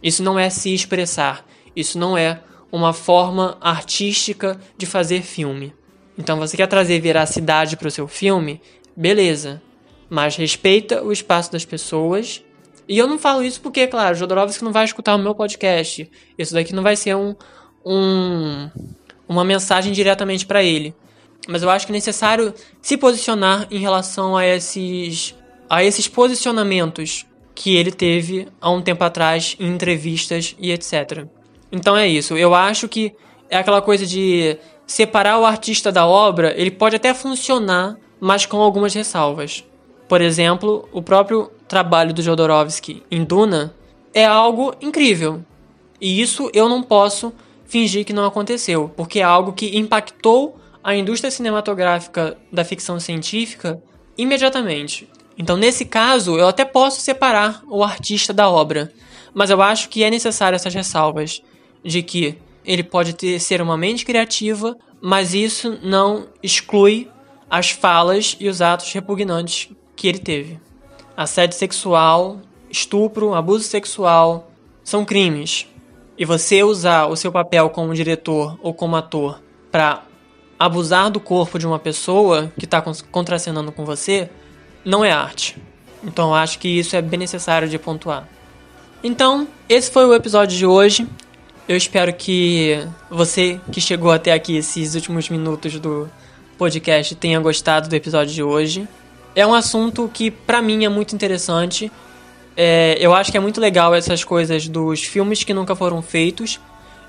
Isso 0.02 0.22
não 0.22 0.38
é 0.38 0.48
se 0.48 0.72
expressar, 0.72 1.44
isso 1.74 1.98
não 1.98 2.16
é 2.16 2.40
uma 2.70 2.92
forma 2.92 3.56
artística 3.60 4.58
de 4.76 4.86
fazer 4.86 5.22
filme. 5.22 5.74
Então 6.18 6.38
você 6.38 6.56
quer 6.56 6.66
trazer 6.66 7.00
veracidade 7.00 7.76
para 7.76 7.88
o 7.88 7.90
seu 7.90 8.06
filme? 8.06 8.60
Beleza. 8.96 9.62
Mas 10.08 10.36
respeita 10.36 11.02
o 11.02 11.12
espaço 11.12 11.50
das 11.52 11.64
pessoas. 11.64 12.44
E 12.88 12.98
eu 12.98 13.06
não 13.06 13.18
falo 13.18 13.42
isso 13.42 13.60
porque, 13.60 13.86
claro, 13.86 14.16
Jodorowsky 14.16 14.64
não 14.64 14.72
vai 14.72 14.84
escutar 14.84 15.14
o 15.14 15.18
meu 15.18 15.34
podcast. 15.34 16.10
Isso 16.36 16.52
daqui 16.52 16.74
não 16.74 16.82
vai 16.82 16.96
ser 16.96 17.14
um, 17.14 17.34
um 17.84 18.68
uma 19.28 19.44
mensagem 19.44 19.92
diretamente 19.92 20.44
para 20.44 20.62
ele. 20.62 20.92
Mas 21.48 21.62
eu 21.62 21.70
acho 21.70 21.86
que 21.86 21.92
é 21.92 21.94
necessário 21.94 22.52
se 22.82 22.96
posicionar 22.96 23.68
em 23.70 23.78
relação 23.78 24.36
a 24.36 24.44
esses 24.44 25.34
a 25.68 25.84
esses 25.84 26.08
posicionamentos 26.08 27.24
que 27.54 27.76
ele 27.76 27.92
teve 27.92 28.48
há 28.60 28.68
um 28.70 28.82
tempo 28.82 29.04
atrás 29.04 29.56
em 29.60 29.72
entrevistas 29.72 30.56
e 30.58 30.72
etc. 30.72 31.28
Então 31.72 31.96
é 31.96 32.06
isso. 32.06 32.36
Eu 32.36 32.54
acho 32.54 32.88
que 32.88 33.14
é 33.48 33.58
aquela 33.58 33.82
coisa 33.82 34.06
de 34.06 34.56
separar 34.86 35.38
o 35.38 35.44
artista 35.44 35.92
da 35.92 36.06
obra, 36.06 36.52
ele 36.56 36.70
pode 36.70 36.96
até 36.96 37.14
funcionar, 37.14 37.96
mas 38.18 38.44
com 38.44 38.58
algumas 38.58 38.92
ressalvas. 38.92 39.64
Por 40.08 40.20
exemplo, 40.20 40.88
o 40.92 41.00
próprio 41.00 41.50
trabalho 41.68 42.12
do 42.12 42.22
Jodorowsky 42.22 43.02
em 43.10 43.22
Duna 43.22 43.72
é 44.12 44.24
algo 44.24 44.74
incrível. 44.80 45.44
E 46.00 46.20
isso 46.20 46.50
eu 46.52 46.68
não 46.68 46.82
posso 46.82 47.32
fingir 47.64 48.04
que 48.04 48.12
não 48.12 48.24
aconteceu, 48.24 48.90
porque 48.96 49.20
é 49.20 49.22
algo 49.22 49.52
que 49.52 49.78
impactou 49.78 50.58
a 50.82 50.96
indústria 50.96 51.30
cinematográfica 51.30 52.36
da 52.52 52.64
ficção 52.64 52.98
científica 52.98 53.80
imediatamente. 54.18 55.08
Então, 55.38 55.56
nesse 55.56 55.84
caso, 55.84 56.36
eu 56.36 56.48
até 56.48 56.64
posso 56.64 57.00
separar 57.00 57.62
o 57.68 57.84
artista 57.84 58.32
da 58.32 58.50
obra, 58.50 58.92
mas 59.32 59.50
eu 59.50 59.62
acho 59.62 59.88
que 59.88 60.02
é 60.02 60.10
necessário 60.10 60.56
essas 60.56 60.74
ressalvas 60.74 61.42
de 61.84 62.02
que 62.02 62.38
ele 62.64 62.82
pode 62.82 63.14
ter, 63.14 63.40
ser 63.40 63.60
uma 63.62 63.76
mente 63.76 64.04
criativa, 64.04 64.76
mas 65.00 65.34
isso 65.34 65.78
não 65.82 66.26
exclui 66.42 67.08
as 67.48 67.70
falas 67.70 68.36
e 68.38 68.48
os 68.48 68.60
atos 68.62 68.92
repugnantes 68.92 69.70
que 69.96 70.06
ele 70.06 70.18
teve. 70.18 70.60
Assédio 71.16 71.58
sexual, 71.58 72.40
estupro, 72.70 73.34
abuso 73.34 73.64
sexual 73.64 74.50
são 74.84 75.04
crimes. 75.04 75.66
E 76.16 76.24
você 76.24 76.62
usar 76.62 77.06
o 77.06 77.16
seu 77.16 77.32
papel 77.32 77.70
como 77.70 77.94
diretor 77.94 78.58
ou 78.62 78.72
como 78.72 78.96
ator 78.96 79.42
para 79.70 80.02
abusar 80.58 81.10
do 81.10 81.18
corpo 81.18 81.58
de 81.58 81.66
uma 81.66 81.78
pessoa 81.78 82.52
que 82.58 82.66
está 82.66 82.82
contracenando 83.10 83.72
com 83.72 83.84
você 83.84 84.28
não 84.84 85.04
é 85.04 85.10
arte. 85.10 85.56
Então 86.04 86.34
acho 86.34 86.58
que 86.58 86.68
isso 86.68 86.94
é 86.94 87.02
bem 87.02 87.18
necessário 87.18 87.68
de 87.68 87.78
pontuar. 87.78 88.28
Então, 89.02 89.48
esse 89.68 89.90
foi 89.90 90.04
o 90.04 90.14
episódio 90.14 90.56
de 90.56 90.66
hoje. 90.66 91.08
Eu 91.70 91.76
espero 91.76 92.12
que 92.12 92.84
você 93.08 93.60
que 93.70 93.80
chegou 93.80 94.10
até 94.10 94.32
aqui 94.32 94.56
esses 94.56 94.96
últimos 94.96 95.30
minutos 95.30 95.78
do 95.78 96.10
podcast 96.58 97.14
tenha 97.14 97.38
gostado 97.38 97.88
do 97.88 97.94
episódio 97.94 98.34
de 98.34 98.42
hoje. 98.42 98.88
É 99.36 99.46
um 99.46 99.54
assunto 99.54 100.10
que 100.12 100.32
para 100.32 100.60
mim 100.60 100.84
é 100.84 100.88
muito 100.88 101.14
interessante. 101.14 101.88
É, 102.56 102.96
eu 102.98 103.14
acho 103.14 103.30
que 103.30 103.38
é 103.38 103.40
muito 103.40 103.60
legal 103.60 103.94
essas 103.94 104.24
coisas 104.24 104.66
dos 104.66 105.04
filmes 105.04 105.44
que 105.44 105.54
nunca 105.54 105.76
foram 105.76 106.02
feitos 106.02 106.58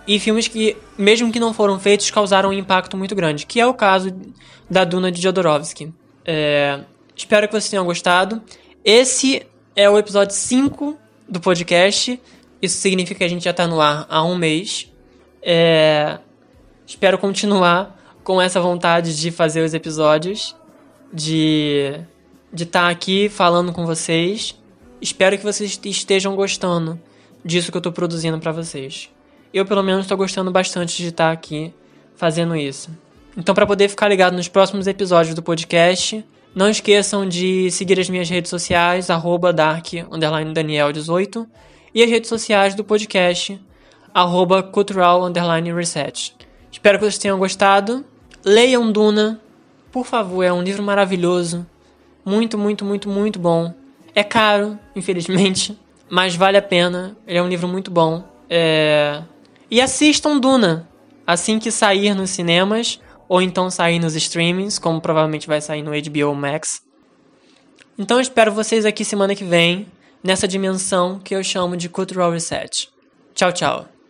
e 0.07 0.19
filmes 0.19 0.47
que, 0.47 0.77
mesmo 0.95 1.31
que 1.31 1.39
não 1.39 1.55
foram 1.55 1.79
feitos, 1.79 2.11
causaram 2.11 2.51
um 2.51 2.53
impacto 2.53 2.95
muito 2.95 3.15
grande, 3.15 3.47
que 3.47 3.59
é 3.59 3.65
o 3.65 3.73
caso 3.73 4.15
da 4.69 4.83
Duna 4.83 5.11
de 5.11 5.19
Jodorowsky. 5.19 5.91
É, 6.23 6.81
espero 7.15 7.47
que 7.47 7.53
vocês 7.53 7.71
tenham 7.71 7.83
gostado. 7.83 8.39
Esse 8.85 9.41
é 9.75 9.89
o 9.89 9.97
episódio 9.97 10.35
5 10.35 10.95
do 11.27 11.39
podcast. 11.39 12.19
Isso 12.61 12.77
significa 12.77 13.19
que 13.19 13.23
a 13.23 13.27
gente 13.27 13.43
já 13.43 13.51
está 13.51 13.67
no 13.67 13.81
ar 13.81 14.05
há 14.09 14.23
um 14.23 14.35
mês. 14.35 14.91
É... 15.41 16.19
Espero 16.85 17.17
continuar 17.17 17.99
com 18.23 18.41
essa 18.41 18.59
vontade 18.59 19.19
de 19.19 19.31
fazer 19.31 19.63
os 19.63 19.73
episódios, 19.73 20.55
de 21.11 21.99
de 22.53 22.63
estar 22.63 22.81
tá 22.81 22.89
aqui 22.89 23.29
falando 23.29 23.71
com 23.71 23.85
vocês. 23.85 24.59
Espero 25.01 25.37
que 25.37 25.43
vocês 25.43 25.79
estejam 25.85 26.35
gostando 26.35 26.99
disso 27.43 27.71
que 27.71 27.77
eu 27.77 27.79
estou 27.79 27.93
produzindo 27.93 28.37
para 28.39 28.51
vocês. 28.51 29.09
Eu, 29.53 29.65
pelo 29.65 29.81
menos, 29.81 30.01
estou 30.01 30.17
gostando 30.17 30.51
bastante 30.51 30.97
de 30.97 31.07
estar 31.07 31.27
tá 31.27 31.31
aqui 31.31 31.73
fazendo 32.15 32.55
isso. 32.55 32.89
Então, 33.37 33.55
para 33.55 33.65
poder 33.65 33.87
ficar 33.89 34.09
ligado 34.09 34.35
nos 34.35 34.47
próximos 34.47 34.85
episódios 34.85 35.33
do 35.33 35.41
podcast, 35.41 36.23
não 36.53 36.69
esqueçam 36.69 37.27
de 37.27 37.71
seguir 37.71 37.99
as 37.99 38.09
minhas 38.09 38.29
redes 38.29 38.49
sociais, 38.49 39.09
arroba 39.09 39.53
dark_daniel18 39.53 41.47
e 41.93 42.03
as 42.03 42.09
redes 42.09 42.29
sociais 42.29 42.75
do 42.75 42.83
podcast, 42.83 43.59
arroba 44.13 44.63
cultural 44.63 45.21
reset. 45.75 46.35
Espero 46.71 46.97
que 46.97 47.05
vocês 47.05 47.17
tenham 47.17 47.37
gostado. 47.37 48.05
Leiam 48.43 48.91
Duna, 48.91 49.41
por 49.91 50.05
favor, 50.05 50.43
é 50.43 50.51
um 50.51 50.61
livro 50.63 50.81
maravilhoso. 50.81 51.65
Muito, 52.25 52.57
muito, 52.57 52.85
muito, 52.85 53.09
muito 53.09 53.39
bom. 53.39 53.73
É 54.15 54.23
caro, 54.23 54.79
infelizmente, 54.95 55.77
mas 56.09 56.35
vale 56.35 56.57
a 56.57 56.61
pena. 56.61 57.15
Ele 57.27 57.37
é 57.37 57.43
um 57.43 57.49
livro 57.49 57.67
muito 57.67 57.91
bom. 57.91 58.23
É... 58.49 59.21
E 59.69 59.81
assistam 59.81 60.37
Duna 60.37 60.87
assim 61.25 61.59
que 61.59 61.71
sair 61.71 62.13
nos 62.13 62.29
cinemas 62.29 62.99
ou 63.27 63.41
então 63.41 63.69
sair 63.69 63.99
nos 63.99 64.15
streamings, 64.15 64.77
como 64.77 64.99
provavelmente 64.99 65.47
vai 65.47 65.61
sair 65.61 65.81
no 65.81 65.91
HBO 65.91 66.35
Max. 66.35 66.81
Então 67.97 68.19
espero 68.19 68.51
vocês 68.51 68.85
aqui 68.85 69.05
semana 69.05 69.35
que 69.35 69.43
vem 69.43 69.87
nessa 70.23 70.47
dimensão 70.47 71.19
que 71.19 71.35
eu 71.35 71.43
chamo 71.43 71.77
de 71.77 71.89
Cultural 71.89 72.31
Reset. 72.31 72.89
Tchau, 73.33 73.51
tchau. 73.51 74.00